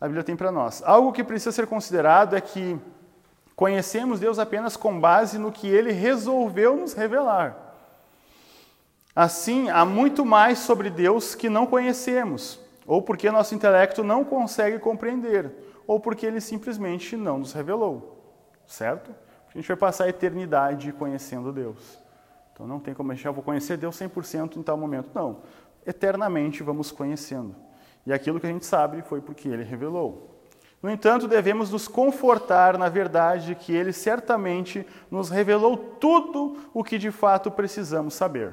[0.00, 0.82] a Bíblia tem para nós.
[0.82, 2.78] Algo que precisa ser considerado é que
[3.62, 7.76] conhecemos Deus apenas com base no que ele resolveu nos revelar.
[9.14, 14.80] Assim, há muito mais sobre Deus que não conhecemos, ou porque nosso intelecto não consegue
[14.80, 15.54] compreender,
[15.86, 18.36] ou porque ele simplesmente não nos revelou.
[18.66, 19.14] Certo?
[19.54, 22.00] A gente vai passar a eternidade conhecendo Deus.
[22.52, 25.08] Então não tem como a gente, já ah, vou conhecer Deus 100% em tal momento.
[25.14, 25.38] Não.
[25.86, 27.54] Eternamente vamos conhecendo.
[28.04, 30.31] E aquilo que a gente sabe foi porque ele revelou.
[30.82, 36.98] No entanto, devemos nos confortar na verdade que ele certamente nos revelou tudo o que
[36.98, 38.52] de fato precisamos saber.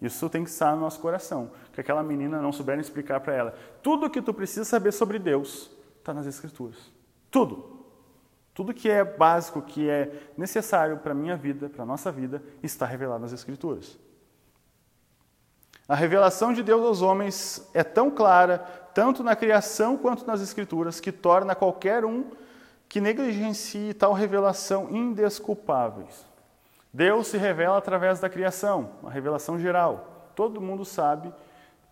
[0.00, 1.50] Isso tem que estar no nosso coração.
[1.72, 3.54] Que aquela menina não souber explicar para ela.
[3.82, 6.76] Tudo o que tu precisa saber sobre Deus está nas Escrituras.
[7.30, 7.84] Tudo.
[8.54, 12.42] Tudo que é básico, que é necessário para a minha vida, para a nossa vida,
[12.62, 13.98] está revelado nas Escrituras.
[15.88, 18.58] A revelação de Deus aos homens é tão clara,
[18.96, 22.30] tanto na criação quanto nas Escrituras, que torna qualquer um
[22.88, 26.24] que negligencie tal revelação indesculpáveis.
[26.90, 30.30] Deus se revela através da criação, uma revelação geral.
[30.34, 31.30] Todo mundo sabe,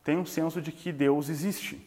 [0.03, 1.87] tem um senso de que Deus existe.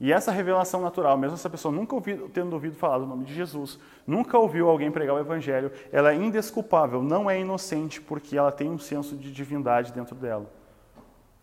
[0.00, 3.34] E essa revelação natural, mesmo essa pessoa nunca ouvido, tendo ouvido falar do nome de
[3.34, 8.50] Jesus, nunca ouviu alguém pregar o Evangelho, ela é indesculpável, não é inocente, porque ela
[8.50, 10.50] tem um senso de divindade dentro dela.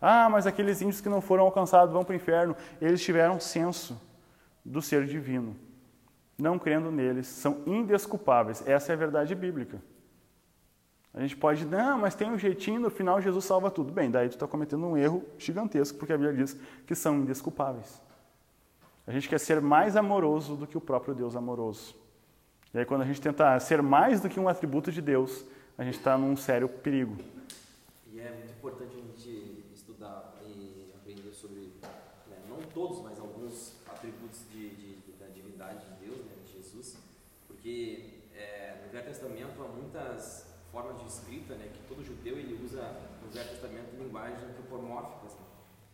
[0.06, 2.54] Ah, mas aqueles índios que não foram alcançados vão para o inferno.
[2.80, 3.98] Eles tiveram senso
[4.62, 5.56] do ser divino.
[6.38, 8.62] Não crendo neles, são indesculpáveis.
[8.66, 9.80] Essa é a verdade bíblica.
[11.14, 13.92] A gente pode, não, mas tem um jeitinho, no final Jesus salva tudo.
[13.92, 16.54] Bem, daí tu está cometendo um erro gigantesco, porque a Bíblia diz
[16.86, 18.02] que são indesculpáveis.
[19.06, 21.94] A gente quer ser mais amoroso do que o próprio Deus amoroso.
[22.74, 25.44] E aí, quando a gente tenta ser mais do que um atributo de Deus,
[25.78, 27.16] a gente está num sério perigo.
[28.12, 31.60] E é muito importante a gente estudar e aprender sobre,
[32.28, 36.96] né, não todos, mas alguns atributos de, de- da divindade de Deus, né, de Jesus,
[37.46, 42.60] porque é, no Velho Testamento há muitas formas de escrita, né, que todo judeu ele
[42.64, 42.82] usa
[43.22, 45.44] no Velho Testamento linguagens antropomórficas, né,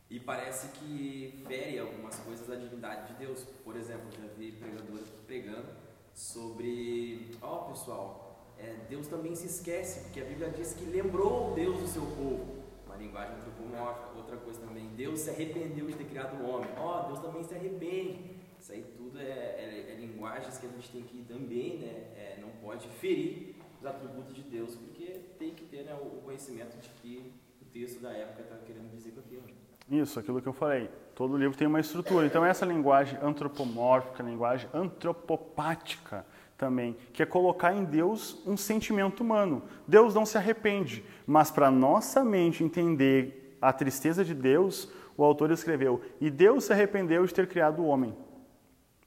[0.09, 3.45] e parece que fere algumas coisas da divindade de Deus.
[3.63, 5.69] Por exemplo, já vi pregadores pregando
[6.15, 11.79] sobre, ó pessoal, é, Deus também se esquece, porque a Bíblia diz que lembrou Deus
[11.79, 12.59] do seu povo.
[12.87, 14.17] Uma linguagem antropomórfica.
[14.17, 16.69] Outra coisa também, Deus se arrependeu de ter criado o homem.
[16.77, 18.37] Ó, Deus também se arrepende.
[18.59, 22.39] Isso aí tudo é, é- é linguagens que a gente tem que também, né, é,
[22.41, 26.89] não pode ferir os atributos de Deus, porque tem que ter né, o conhecimento de
[27.01, 27.33] que
[27.63, 29.43] o texto da época está querendo dizer com aquilo.
[29.91, 30.89] Isso, aquilo que eu falei.
[31.15, 32.27] Todo livro tem uma estrutura.
[32.27, 36.25] Então, essa linguagem antropomórfica, linguagem antropopática
[36.57, 39.63] também, que é colocar em Deus um sentimento humano.
[39.89, 45.51] Deus não se arrepende, mas para nossa mente entender a tristeza de Deus, o autor
[45.51, 48.15] escreveu: E Deus se arrependeu de ter criado o homem.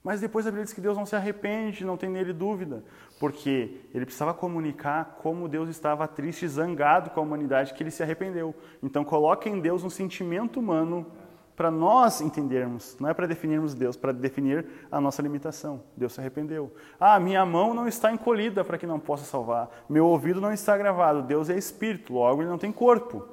[0.03, 2.83] Mas depois a Bíblia diz que Deus não se arrepende, não tem nele dúvida,
[3.23, 8.03] porque ele precisava comunicar como Deus estava triste zangado com a humanidade, que ele se
[8.03, 8.53] arrependeu.
[8.83, 11.05] Então coloca em Deus um sentimento humano
[11.55, 15.83] para nós entendermos, não é para definirmos Deus, para definir a nossa limitação.
[15.95, 16.73] Deus se arrependeu.
[16.99, 19.69] Ah, minha mão não está encolhida para que não possa salvar.
[19.87, 21.21] Meu ouvido não está gravado.
[21.21, 23.25] Deus é espírito, logo ele não tem corpo.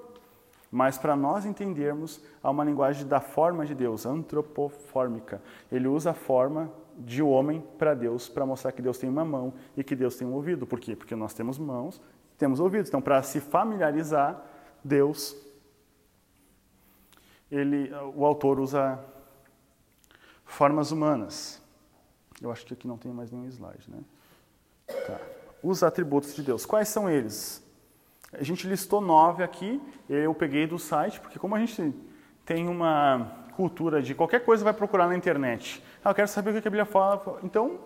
[0.71, 5.43] Mas para nós entendermos, há uma linguagem da forma de Deus, antropofórmica.
[5.73, 9.55] Ele usa a forma de homem para Deus, para mostrar que Deus tem uma mão
[9.77, 10.67] e que Deus tem um ouvido.
[10.67, 10.95] Por quê?
[10.95, 12.01] Porque nós temos mãos,
[12.39, 12.89] temos ouvidos.
[12.89, 14.43] Então, para se familiarizar,
[14.85, 15.37] Deus,
[17.51, 18.99] ele, o autor usa
[20.45, 21.61] formas humanas.
[22.41, 23.99] Eu acho que aqui não tem mais nenhum slide, né?
[25.07, 25.21] Tá.
[25.63, 26.65] Os atributos de Deus.
[26.65, 27.63] Quais são eles?
[28.33, 31.95] A gente listou nove aqui, eu peguei do site, porque como a gente
[32.45, 35.83] tem uma cultura de qualquer coisa vai procurar na internet.
[36.05, 37.39] Ah, eu quero saber o que a Bíblia fala.
[37.43, 37.79] Então,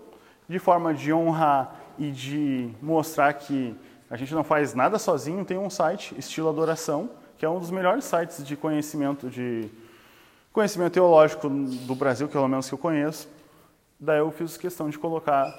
[0.49, 3.77] de forma de honrar e de mostrar que
[4.11, 7.71] a gente não faz nada sozinho, tem um site, Estilo Adoração, que é um dos
[7.71, 9.69] melhores sites de conhecimento de
[10.53, 13.29] conhecimento teológico do Brasil, pelo menos que eu conheço.
[13.99, 15.53] Daí eu fiz questão de colocar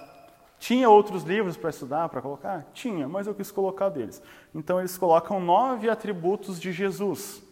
[0.57, 2.65] tinha outros livros para estudar, para colocar?
[2.73, 4.21] Tinha, mas eu quis colocar deles.
[4.53, 7.43] Então eles colocam nove atributos de Jesus.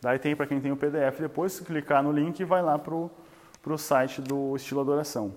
[0.00, 3.10] Daí tem para quem tem o PDF, depois clicar no link vai lá para o
[3.76, 5.34] site do Estilo Adoração.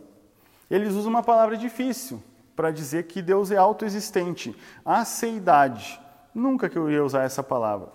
[0.69, 2.21] Eles usam uma palavra difícil
[2.55, 4.55] para dizer que Deus é autoexistente.
[4.85, 5.99] Aceidade.
[6.33, 7.87] Nunca que eu ia usar essa palavra.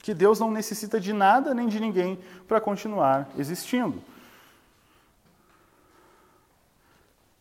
[0.00, 4.00] Que Deus não necessita de nada nem de ninguém para continuar existindo.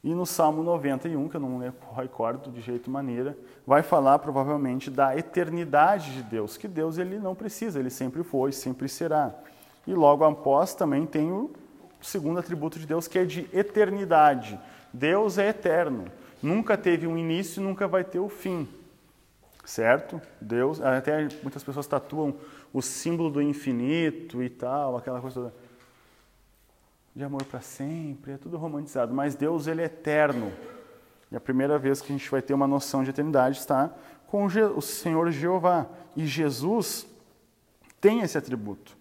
[0.03, 1.60] E no Salmo 91, que eu não
[1.95, 7.35] recordo de jeito maneira, vai falar provavelmente da eternidade de Deus, que Deus ele não
[7.35, 9.35] precisa, ele sempre foi, sempre será.
[9.85, 11.52] E logo após também tem o
[12.02, 14.60] segundo atributo de Deus, que é de eternidade.
[14.94, 16.06] Deus é eterno,
[16.41, 18.68] nunca teve um início, nunca vai ter o fim.
[19.65, 20.22] Certo?
[20.40, 22.36] Deus, até muitas pessoas tatuam
[22.74, 25.68] o símbolo do infinito e tal, aquela coisa toda
[27.18, 30.53] de amor para sempre, é tudo romantizado, mas Deus ele é eterno.
[31.32, 33.91] E a primeira vez que a gente vai ter uma noção de eternidade está
[34.28, 35.88] com o Senhor Jeová.
[36.15, 37.07] E Jesus
[37.99, 38.95] tem esse atributo.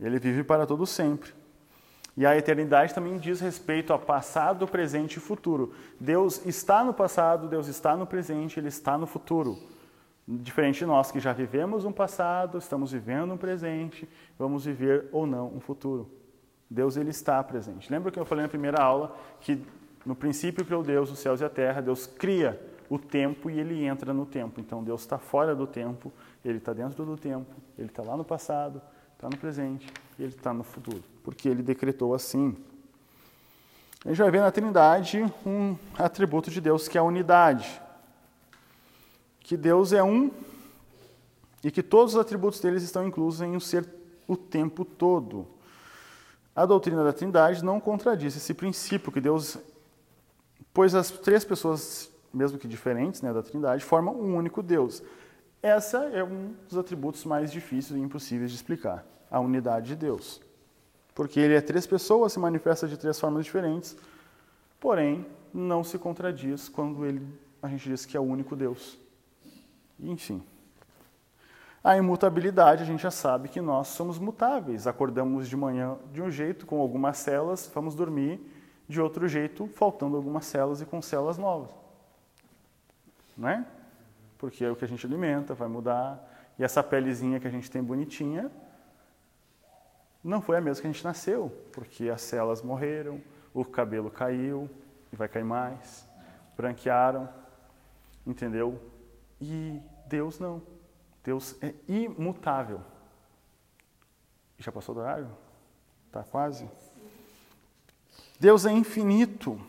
[0.00, 1.32] Ele vive para todo sempre.
[2.18, 5.72] E a eternidade também diz respeito a passado, presente e futuro.
[6.00, 9.56] Deus está no passado, Deus está no presente, Ele está no futuro.
[10.26, 15.28] Diferente de nós que já vivemos um passado, estamos vivendo um presente, vamos viver ou
[15.28, 16.10] não um futuro.
[16.68, 17.90] Deus ele está presente.
[17.90, 19.64] Lembra que eu falei na primeira aula que
[20.04, 23.84] no princípio criou Deus os céus e a terra, Deus cria o tempo e ele
[23.84, 24.60] entra no tempo.
[24.60, 26.12] Então Deus está fora do tempo,
[26.44, 28.82] ele está dentro do tempo, ele está lá no passado,
[29.14, 29.86] está no presente
[30.18, 32.56] e ele está no futuro, porque ele decretou assim.
[34.02, 37.82] A gente vai ver na Trindade um atributo de Deus que é a unidade.
[39.40, 40.30] Que Deus é um
[41.62, 43.86] e que todos os atributos deles estão inclusos em o ser
[44.26, 45.46] o tempo todo.
[46.56, 49.58] A doutrina da Trindade não contradiz esse princípio que Deus,
[50.72, 55.02] pois as três pessoas, mesmo que diferentes, né, da Trindade, formam um único Deus.
[55.62, 60.47] Essa é um dos atributos mais difíceis e impossíveis de explicar, a unidade de Deus.
[61.18, 63.96] Porque ele é três pessoas, se manifesta de três formas diferentes,
[64.78, 67.26] porém não se contradiz quando ele,
[67.60, 68.96] a gente diz que é o único Deus.
[69.98, 70.40] Enfim.
[71.82, 74.86] A imutabilidade, a gente já sabe que nós somos mutáveis.
[74.86, 78.40] Acordamos de manhã de um jeito, com algumas células, vamos dormir
[78.88, 81.70] de outro jeito, faltando algumas células e com células novas.
[83.36, 83.66] Não é?
[84.38, 86.54] Porque é o que a gente alimenta, vai mudar.
[86.56, 88.52] E essa pelezinha que a gente tem bonitinha,
[90.22, 93.20] não foi a mesma que a gente nasceu, porque as células morreram,
[93.54, 94.68] o cabelo caiu
[95.12, 96.06] e vai cair mais,
[96.56, 97.28] branquearam,
[98.26, 98.80] entendeu?
[99.40, 100.62] E Deus não.
[101.22, 102.80] Deus é imutável.
[104.58, 105.28] Já passou do horário?
[106.06, 106.68] Está quase?
[108.40, 109.60] Deus é infinito.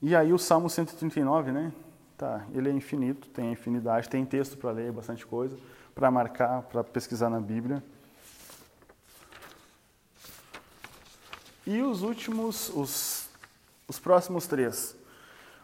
[0.00, 1.72] E aí o Salmo 139, né?
[2.16, 5.58] Tá, ele é infinito, tem infinidade, tem texto para ler, bastante coisa,
[5.94, 7.82] para marcar, para pesquisar na Bíblia.
[11.66, 13.28] E os últimos, os,
[13.88, 14.96] os próximos três.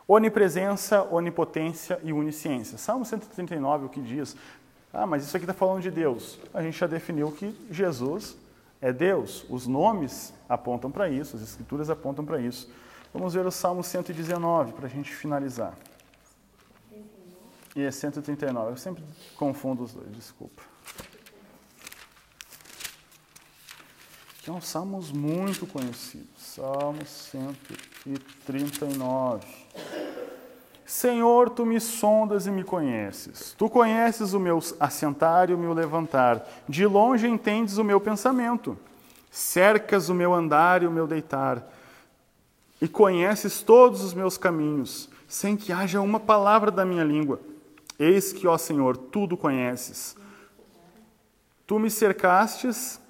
[0.08, 2.76] Onipresença, onipotência e onisciência.
[2.76, 4.36] Salmo 139, o que diz?
[4.92, 6.38] Ah, mas isso aqui está falando de Deus.
[6.52, 8.36] A gente já definiu que Jesus
[8.80, 9.46] é Deus.
[9.48, 12.68] Os nomes apontam para isso, as escrituras apontam para isso.
[13.14, 15.74] Vamos ver o Salmo 119 para a gente finalizar.
[17.76, 18.72] E é 139.
[18.72, 19.04] Eu sempre
[19.36, 20.71] confundo os dois, desculpa.
[24.43, 26.27] Que é um salmos muito conhecido.
[26.36, 29.47] Salmo 139.
[30.85, 33.55] Senhor, tu me sondas e me conheces.
[33.56, 36.44] Tu conheces o meu assentar e o meu levantar.
[36.69, 38.77] De longe entendes o meu pensamento.
[39.31, 41.73] Cercas o meu andar e o meu deitar.
[42.81, 47.39] E conheces todos os meus caminhos, sem que haja uma palavra da minha língua.
[47.97, 50.16] Eis que, ó Senhor, tudo conheces.
[51.64, 53.01] Tu me cercastes,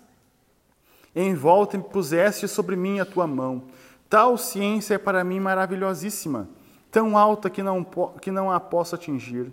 [1.14, 3.64] em volta me puseste sobre mim a tua mão.
[4.08, 6.48] Tal ciência é para mim maravilhosíssima,
[6.90, 7.84] tão alta que não,
[8.20, 9.52] que não a posso atingir.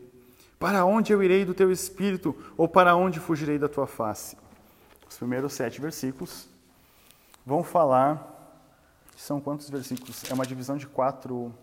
[0.59, 4.37] Para onde eu irei do teu espírito, ou para onde fugirei da tua face?
[5.09, 6.49] Os primeiros sete versículos
[7.45, 8.35] vão falar.
[9.15, 10.29] São quantos versículos?
[10.29, 11.53] É uma divisão de quatro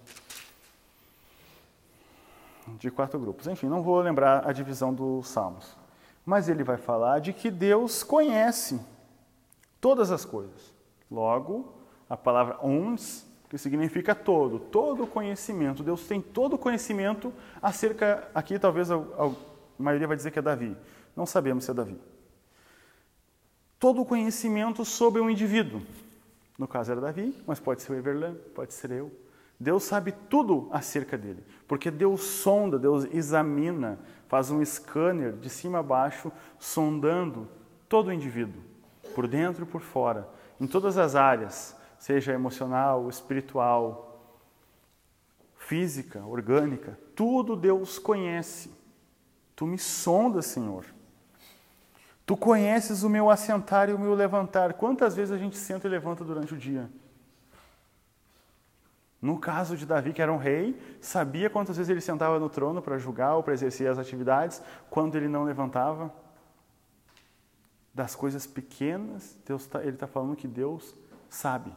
[2.78, 3.46] de quatro grupos.
[3.46, 5.76] Enfim, não vou lembrar a divisão dos Salmos.
[6.24, 8.80] Mas ele vai falar de que Deus conhece
[9.86, 10.74] todas as coisas.
[11.08, 11.72] Logo,
[12.10, 15.84] a palavra ons, que significa todo, todo conhecimento.
[15.84, 17.32] Deus tem todo conhecimento
[17.62, 18.28] acerca.
[18.34, 19.30] Aqui, talvez a, a
[19.78, 20.76] maioria vai dizer que é Davi.
[21.14, 21.96] Não sabemos se é Davi.
[23.78, 25.80] Todo conhecimento sobre um indivíduo.
[26.58, 29.12] No caso era Davi, mas pode ser o Everlan, pode ser eu,
[29.60, 35.78] Deus sabe tudo acerca dele, porque Deus sonda, Deus examina, faz um scanner de cima
[35.78, 37.48] a baixo, sondando
[37.88, 38.60] todo o indivíduo,
[39.16, 40.28] por dentro e por fora,
[40.60, 44.30] em todas as áreas, seja emocional, espiritual,
[45.56, 48.70] física, orgânica, tudo Deus conhece.
[49.56, 50.84] Tu me sondas, Senhor.
[52.26, 54.74] Tu conheces o meu assentar e o meu levantar.
[54.74, 56.90] Quantas vezes a gente senta e levanta durante o dia?
[59.22, 62.82] No caso de Davi, que era um rei, sabia quantas vezes ele sentava no trono
[62.82, 64.60] para julgar ou para exercer as atividades,
[64.90, 66.25] quando ele não levantava.
[67.96, 70.94] Das coisas pequenas, Deus tá, ele está falando que Deus
[71.30, 71.72] sabe.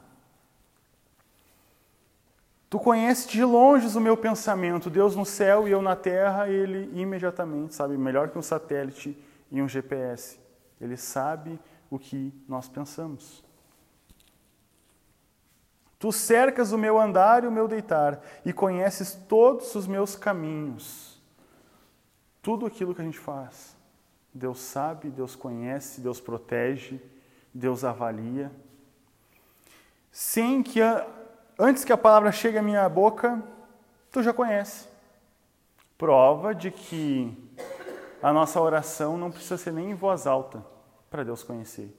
[2.70, 6.92] Tu conheces de longe o meu pensamento, Deus no céu e eu na terra, ele
[7.00, 9.18] imediatamente sabe, melhor que um satélite
[9.50, 10.38] e um GPS.
[10.82, 11.58] Ele sabe
[11.90, 13.42] o que nós pensamos.
[15.98, 21.18] Tu cercas o meu andar e o meu deitar, e conheces todos os meus caminhos.
[22.42, 23.79] Tudo aquilo que a gente faz.
[24.40, 27.00] Deus sabe, Deus conhece, Deus protege,
[27.54, 28.52] Deus avalia.
[30.12, 31.06] Sem que, a,
[31.60, 33.44] antes que a palavra chegue à minha boca,
[34.12, 34.88] tu já conhece.
[35.98, 37.38] Prova de que
[38.24, 40.66] a nossa oração não precisa ser nem em voz alta
[41.10, 41.96] para Deus conhecer.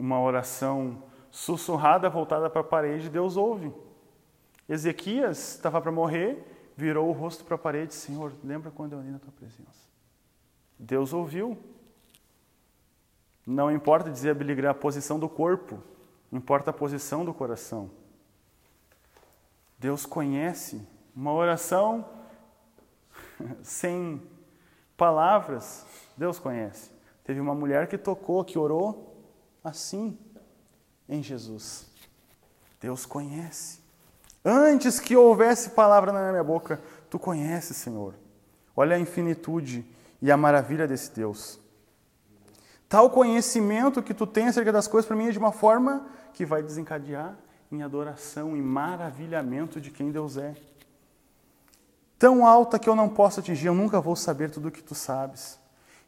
[0.00, 3.72] uma oração sussurrada voltada para a parede, Deus ouve.
[4.68, 6.42] Ezequias estava para morrer,
[6.76, 9.88] virou o rosto para a parede, Senhor, lembra quando eu li na tua presença?
[10.78, 11.58] Deus ouviu.
[13.46, 14.36] Não importa dizer
[14.66, 15.82] a posição do corpo,
[16.30, 17.90] importa a posição do coração.
[19.78, 22.08] Deus conhece uma oração
[23.62, 24.22] sem
[24.96, 25.86] palavras,
[26.16, 26.90] Deus conhece.
[27.24, 29.16] Teve uma mulher que tocou, que orou,
[29.64, 30.18] assim
[31.08, 31.90] em Jesus.
[32.80, 33.80] Deus conhece.
[34.44, 36.80] Antes que houvesse palavra na minha boca,
[37.10, 38.14] tu conheces, Senhor.
[38.74, 39.84] Olha a infinitude
[40.22, 41.60] e a maravilha desse Deus.
[42.88, 46.44] Tal conhecimento que tu tens acerca das coisas para mim é de uma forma que
[46.44, 47.36] vai desencadear
[47.70, 50.54] em adoração e maravilhamento de quem Deus é.
[52.18, 54.94] Tão alta que eu não posso atingir, eu nunca vou saber tudo o que tu
[54.94, 55.58] sabes.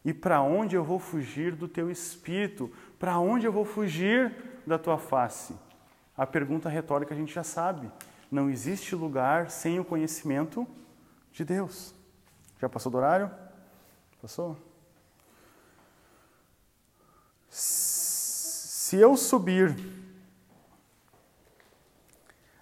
[0.04, 2.70] E para onde eu vou fugir do teu espírito?
[2.98, 4.34] Para onde eu vou fugir
[4.66, 5.54] da tua face?
[6.16, 7.90] A pergunta retórica a gente já sabe.
[8.32, 10.66] Não existe lugar sem o conhecimento
[11.30, 11.94] de Deus.
[12.58, 13.30] Já passou do horário?
[14.22, 14.56] Passou?
[17.50, 19.76] Se eu subir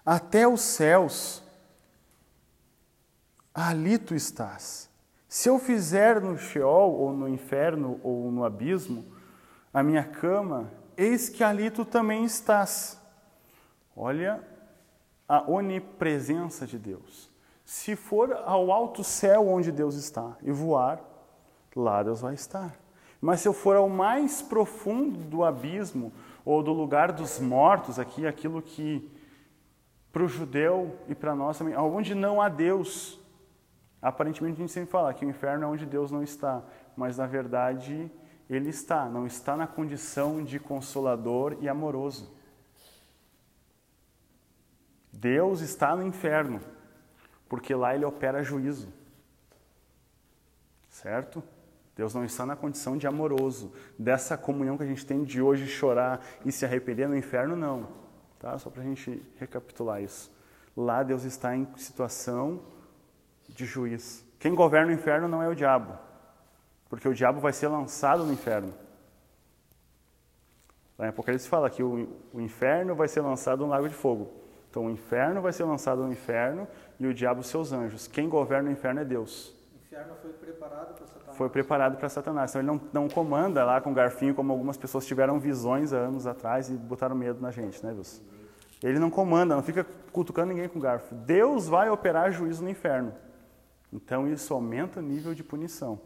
[0.05, 1.41] até os céus,
[3.53, 4.89] ali tu estás.
[5.25, 9.05] Se eu fizer no Sheol, ou no inferno, ou no abismo,
[9.73, 12.99] a minha cama, eis que ali tu também estás.
[13.95, 14.50] Olha
[15.31, 17.31] a onipresença de Deus.
[17.63, 20.99] Se for ao alto céu onde Deus está e voar,
[21.73, 22.75] lá Deus vai estar.
[23.21, 26.11] Mas se eu for ao mais profundo do abismo,
[26.43, 29.09] ou do lugar dos mortos, aqui, aquilo que
[30.11, 33.17] para o judeu e para nós também, onde não há Deus,
[34.01, 36.61] aparentemente a gente sempre fala que o inferno é onde Deus não está,
[36.93, 38.11] mas na verdade
[38.49, 42.40] ele está, não está na condição de consolador e amoroso.
[45.21, 46.59] Deus está no inferno,
[47.47, 48.91] porque lá ele opera juízo.
[50.89, 51.43] Certo?
[51.95, 55.67] Deus não está na condição de amoroso, dessa comunhão que a gente tem de hoje
[55.67, 57.87] chorar e se arrepender no inferno, não.
[58.39, 58.57] Tá?
[58.57, 60.31] Só para a gente recapitular isso.
[60.75, 62.59] Lá Deus está em situação
[63.47, 64.25] de juiz.
[64.39, 65.99] Quem governa o inferno não é o diabo,
[66.89, 68.73] porque o diabo vai ser lançado no inferno.
[70.97, 74.40] Lá em Apocalipse fala que o, o inferno vai ser lançado no lago de fogo.
[74.71, 76.65] Então o inferno vai ser lançado no inferno
[76.97, 78.07] e o diabo seus anjos.
[78.07, 79.53] Quem governa o inferno é Deus.
[79.73, 81.37] O inferno foi preparado para Satanás.
[81.37, 82.51] Foi preparado para Satanás.
[82.51, 86.25] Então ele não, não comanda lá com garfinho como algumas pessoas tiveram visões há anos
[86.25, 88.21] atrás e botaram medo na gente, né, Deus?
[88.81, 91.13] Ele não comanda, não fica cutucando ninguém com garfo.
[91.13, 93.13] Deus vai operar juízo no inferno.
[93.91, 95.99] Então isso aumenta o nível de punição.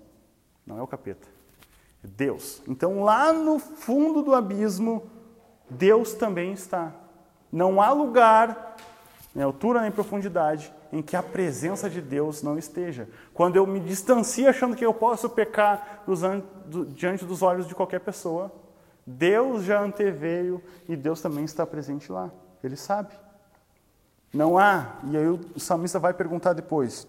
[0.65, 1.27] Não é o capeta.
[2.03, 2.63] É Deus.
[2.67, 5.07] Então lá no fundo do abismo,
[5.69, 7.04] Deus também está.
[7.55, 8.75] Não há lugar,
[9.33, 13.07] em altura nem profundidade, em que a presença de Deus não esteja.
[13.33, 16.03] Quando eu me distancio achando que eu posso pecar
[16.89, 18.51] diante dos olhos de qualquer pessoa,
[19.07, 22.29] Deus já anteveio e Deus também está presente lá.
[22.61, 23.13] Ele sabe.
[24.33, 24.97] Não há.
[25.05, 27.07] E aí o salmista vai perguntar depois.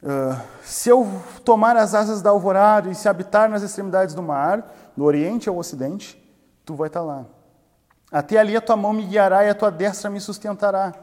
[0.00, 1.04] Uh, se eu
[1.44, 5.56] tomar as asas da alvorada e se habitar nas extremidades do mar, do oriente ao
[5.56, 6.16] ocidente,
[6.64, 7.26] tu vai estar lá.
[8.10, 10.94] Até ali a tua mão me guiará e a tua destra me sustentará.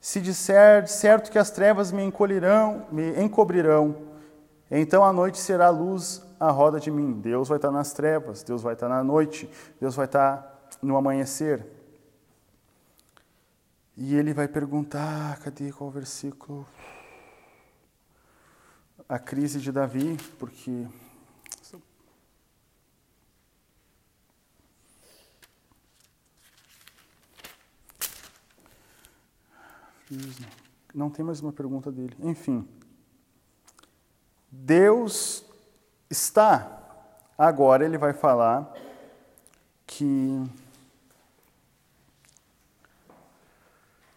[0.00, 3.96] Se disser certo que as trevas me encolherão, me encobrirão,
[4.70, 7.12] então a noite será luz à roda de mim.
[7.20, 9.50] Deus vai estar nas trevas, Deus vai estar na noite,
[9.80, 11.66] Deus vai estar no amanhecer.
[13.96, 16.64] E ele vai perguntar, cadê qual versículo?
[19.08, 20.86] A crise de Davi, porque
[30.94, 32.16] Não tem mais uma pergunta dele.
[32.20, 32.66] Enfim.
[34.50, 35.44] Deus
[36.08, 36.74] está.
[37.36, 38.72] Agora ele vai falar
[39.86, 40.42] que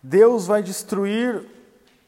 [0.01, 1.45] Deus vai destruir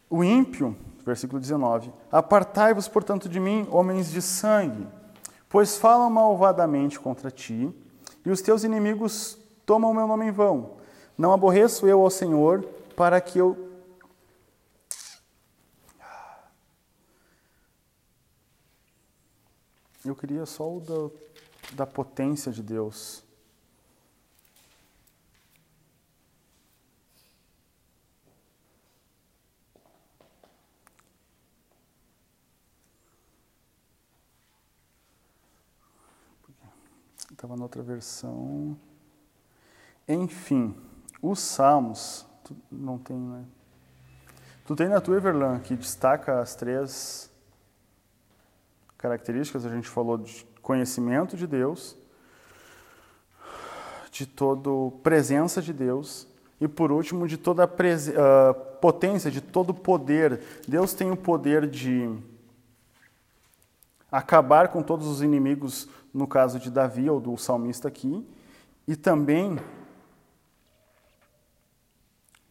[0.09, 1.91] o ímpio, versículo 19.
[2.11, 4.87] Apartai-vos, portanto, de mim, homens de sangue,
[5.49, 7.71] pois falam malvadamente contra ti,
[8.25, 10.77] e os teus inimigos tomam o meu nome em vão.
[11.17, 12.63] Não aborreço eu ao Senhor,
[12.95, 13.72] para que eu
[20.05, 23.23] Eu queria só o da, da potência de Deus.
[37.31, 38.77] Estava na outra versão.
[40.07, 40.75] Enfim,
[41.21, 43.45] os Salmos, tu, não tem, né?
[44.65, 47.32] Tu tem na tua Everland que destaca as três
[49.03, 51.97] características, a gente falou de conhecimento de Deus,
[54.09, 54.69] de toda
[55.03, 56.25] presença de Deus
[56.61, 60.41] e, por último, de toda a uh, potência, de todo o poder.
[60.65, 62.17] Deus tem o poder de
[64.09, 68.25] acabar com todos os inimigos, no caso de Davi ou do salmista aqui,
[68.87, 69.59] e também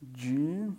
[0.02, 0.70] de.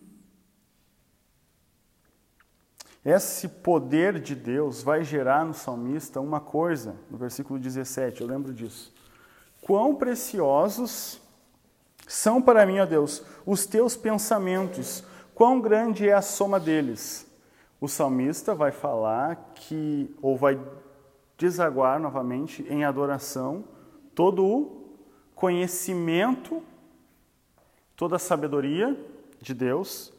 [3.05, 8.53] Esse poder de Deus vai gerar no salmista uma coisa, no versículo 17, eu lembro
[8.53, 8.93] disso.
[9.61, 11.21] Quão preciosos
[12.07, 15.03] são para mim, ó Deus, os teus pensamentos,
[15.35, 17.27] quão grande é a soma deles.
[17.80, 20.57] O salmista vai falar que, ou vai
[21.38, 23.65] desaguar novamente em adoração,
[24.15, 24.95] todo o
[25.35, 26.63] conhecimento,
[27.97, 28.97] toda a sabedoria
[29.41, 30.12] de Deus,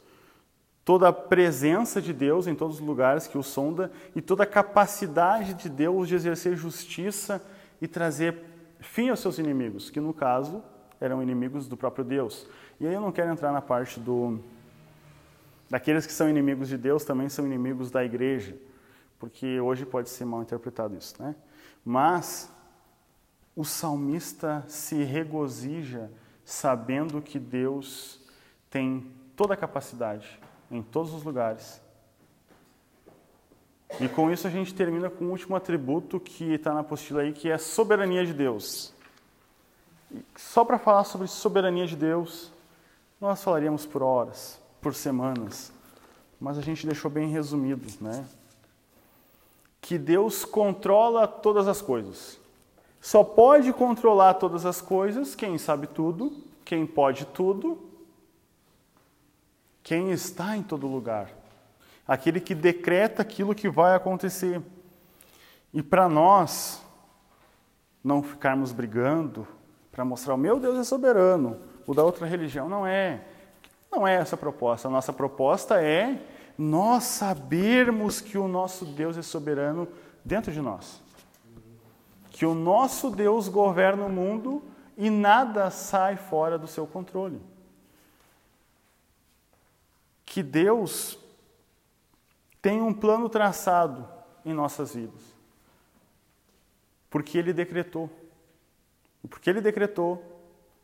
[0.85, 4.47] toda a presença de Deus em todos os lugares que o sonda e toda a
[4.47, 7.43] capacidade de Deus de exercer justiça
[7.81, 8.37] e trazer
[8.79, 10.63] fim aos seus inimigos, que no caso
[11.01, 12.47] eram inimigos do próprio Deus.
[12.79, 14.39] E aí eu não quero entrar na parte do
[15.67, 18.55] daqueles que são inimigos de Deus também são inimigos da igreja,
[19.17, 21.35] porque hoje pode ser mal interpretado isso, né?
[21.83, 22.51] Mas
[23.55, 26.11] o salmista se regozija
[26.43, 28.21] sabendo que Deus
[28.69, 30.39] tem toda a capacidade
[30.75, 31.81] em todos os lugares.
[33.99, 37.31] E com isso a gente termina com o último atributo que está na apostila aí,
[37.31, 38.93] que é a soberania de Deus.
[40.11, 42.51] E só para falar sobre soberania de Deus,
[43.19, 45.71] nós falaríamos por horas, por semanas,
[46.39, 48.25] mas a gente deixou bem resumido, né?
[49.79, 52.39] Que Deus controla todas as coisas.
[52.99, 56.33] Só pode controlar todas as coisas quem sabe tudo,
[56.65, 57.84] quem pode tudo
[59.85, 61.29] quem está em todo lugar,
[62.07, 64.59] aquele que decreta aquilo que vai acontecer.
[65.71, 66.83] E para nós
[68.03, 69.47] não ficarmos brigando
[69.91, 73.21] para mostrar o meu Deus é soberano, o da outra religião não é.
[73.91, 74.87] Não é essa a proposta.
[74.87, 76.19] A nossa proposta é
[76.57, 79.87] nós sabermos que o nosso Deus é soberano
[80.23, 80.99] dentro de nós.
[82.31, 84.63] Que o nosso Deus governa o mundo
[84.97, 87.39] e nada sai fora do seu controle
[90.35, 91.17] que Deus
[92.61, 94.05] tem um plano traçado
[94.43, 95.21] em nossas vidas.
[97.09, 98.09] Porque Ele decretou.
[99.23, 100.21] E porque Ele decretou,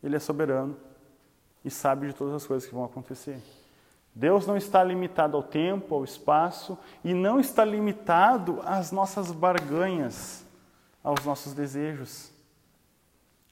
[0.02, 0.74] Ele é soberano
[1.62, 3.38] e sabe de todas as coisas que vão acontecer.
[4.14, 10.46] Deus não está limitado ao tempo, ao espaço e não está limitado às nossas barganhas,
[11.04, 12.32] aos nossos desejos.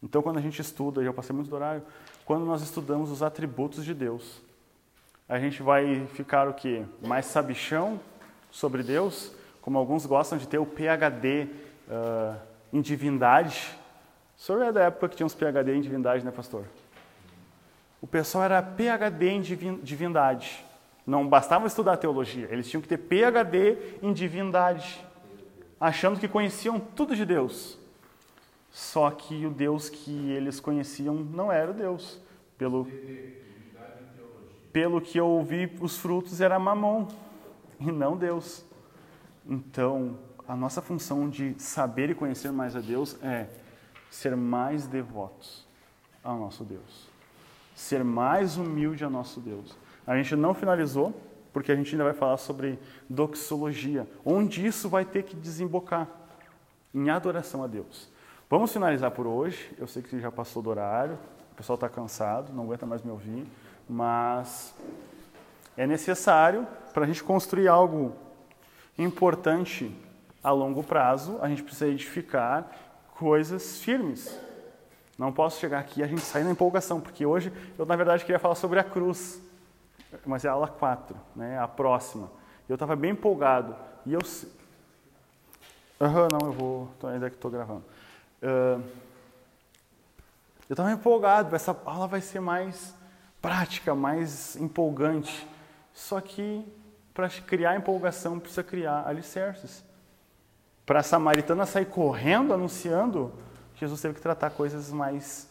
[0.03, 1.83] Então, quando a gente estuda, já passei muito do horário,
[2.25, 4.41] quando nós estudamos os atributos de Deus,
[5.31, 6.83] a gente vai ficar o quê?
[7.01, 8.01] Mais sabichão
[8.51, 9.33] sobre Deus,
[9.63, 11.47] como alguns gostam de ter o PhD
[11.89, 12.37] uh,
[12.73, 13.71] em divindade.
[14.37, 16.65] O senhor é da época que tinha uns PhD em divindade, né, pastor?
[18.03, 19.41] O pessoal era PhD em
[19.81, 20.65] divindade.
[21.07, 25.01] Não bastava estudar teologia, eles tinham que ter PhD em divindade,
[25.81, 27.79] achando que conheciam tudo de Deus.
[28.73, 32.21] Só que o Deus que eles conheciam não era o Deus,
[32.59, 32.85] pelo
[34.73, 37.09] pelo que eu ouvi, os frutos era mamon
[37.79, 38.65] e não Deus.
[39.47, 43.49] Então, a nossa função de saber e conhecer mais a Deus é
[44.11, 45.67] ser mais devotos
[46.23, 47.09] ao nosso Deus,
[47.75, 49.77] ser mais humilde ao nosso Deus.
[50.07, 51.15] A gente não finalizou,
[51.53, 52.79] porque a gente ainda vai falar sobre
[53.09, 56.09] doxologia, onde isso vai ter que desembocar
[56.95, 58.09] em adoração a Deus.
[58.49, 59.73] Vamos finalizar por hoje.
[59.79, 61.19] Eu sei que já passou do horário,
[61.53, 63.47] o pessoal está cansado, não aguenta mais me ouvir
[63.91, 64.73] mas
[65.77, 66.65] é necessário
[66.95, 68.15] para a gente construir algo
[68.97, 69.93] importante
[70.43, 72.71] a longo prazo, a gente precisa edificar
[73.19, 74.39] coisas firmes.
[75.19, 78.25] Não posso chegar aqui e a gente sair na empolgação, porque hoje eu, na verdade,
[78.25, 79.43] queria falar sobre a cruz,
[80.25, 82.31] mas é a aula 4, né, a próxima.
[82.69, 83.75] Eu estava bem empolgado
[84.07, 84.21] e eu.
[86.01, 86.89] Aham, uhum, não, eu vou.
[87.03, 87.83] Ainda que estou gravando.
[88.41, 88.83] Uh,
[90.69, 92.95] eu estava empolgado, essa aula vai ser mais
[93.41, 95.47] prática, mais empolgante.
[95.93, 96.65] Só que
[97.13, 99.85] para criar empolgação precisa criar alicerces.
[100.87, 103.33] Para a samaritana sair correndo anunciando,
[103.75, 105.49] Jesus teve que tratar coisas mais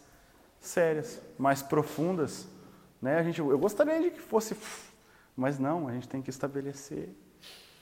[0.60, 2.48] sérias, mais profundas.
[3.02, 3.18] Né?
[3.18, 4.56] A gente, eu gostaria de que fosse,
[5.36, 7.10] mas não, a gente tem que estabelecer.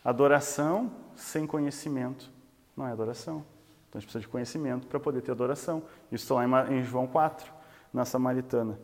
[0.04, 2.30] Adoração sem conhecimento
[2.76, 3.44] não é adoração.
[3.90, 5.84] Então a gente precisa de conhecimento para poder ter adoração.
[6.12, 7.52] Isso está lá em João 4,
[7.92, 8.80] na samaritana.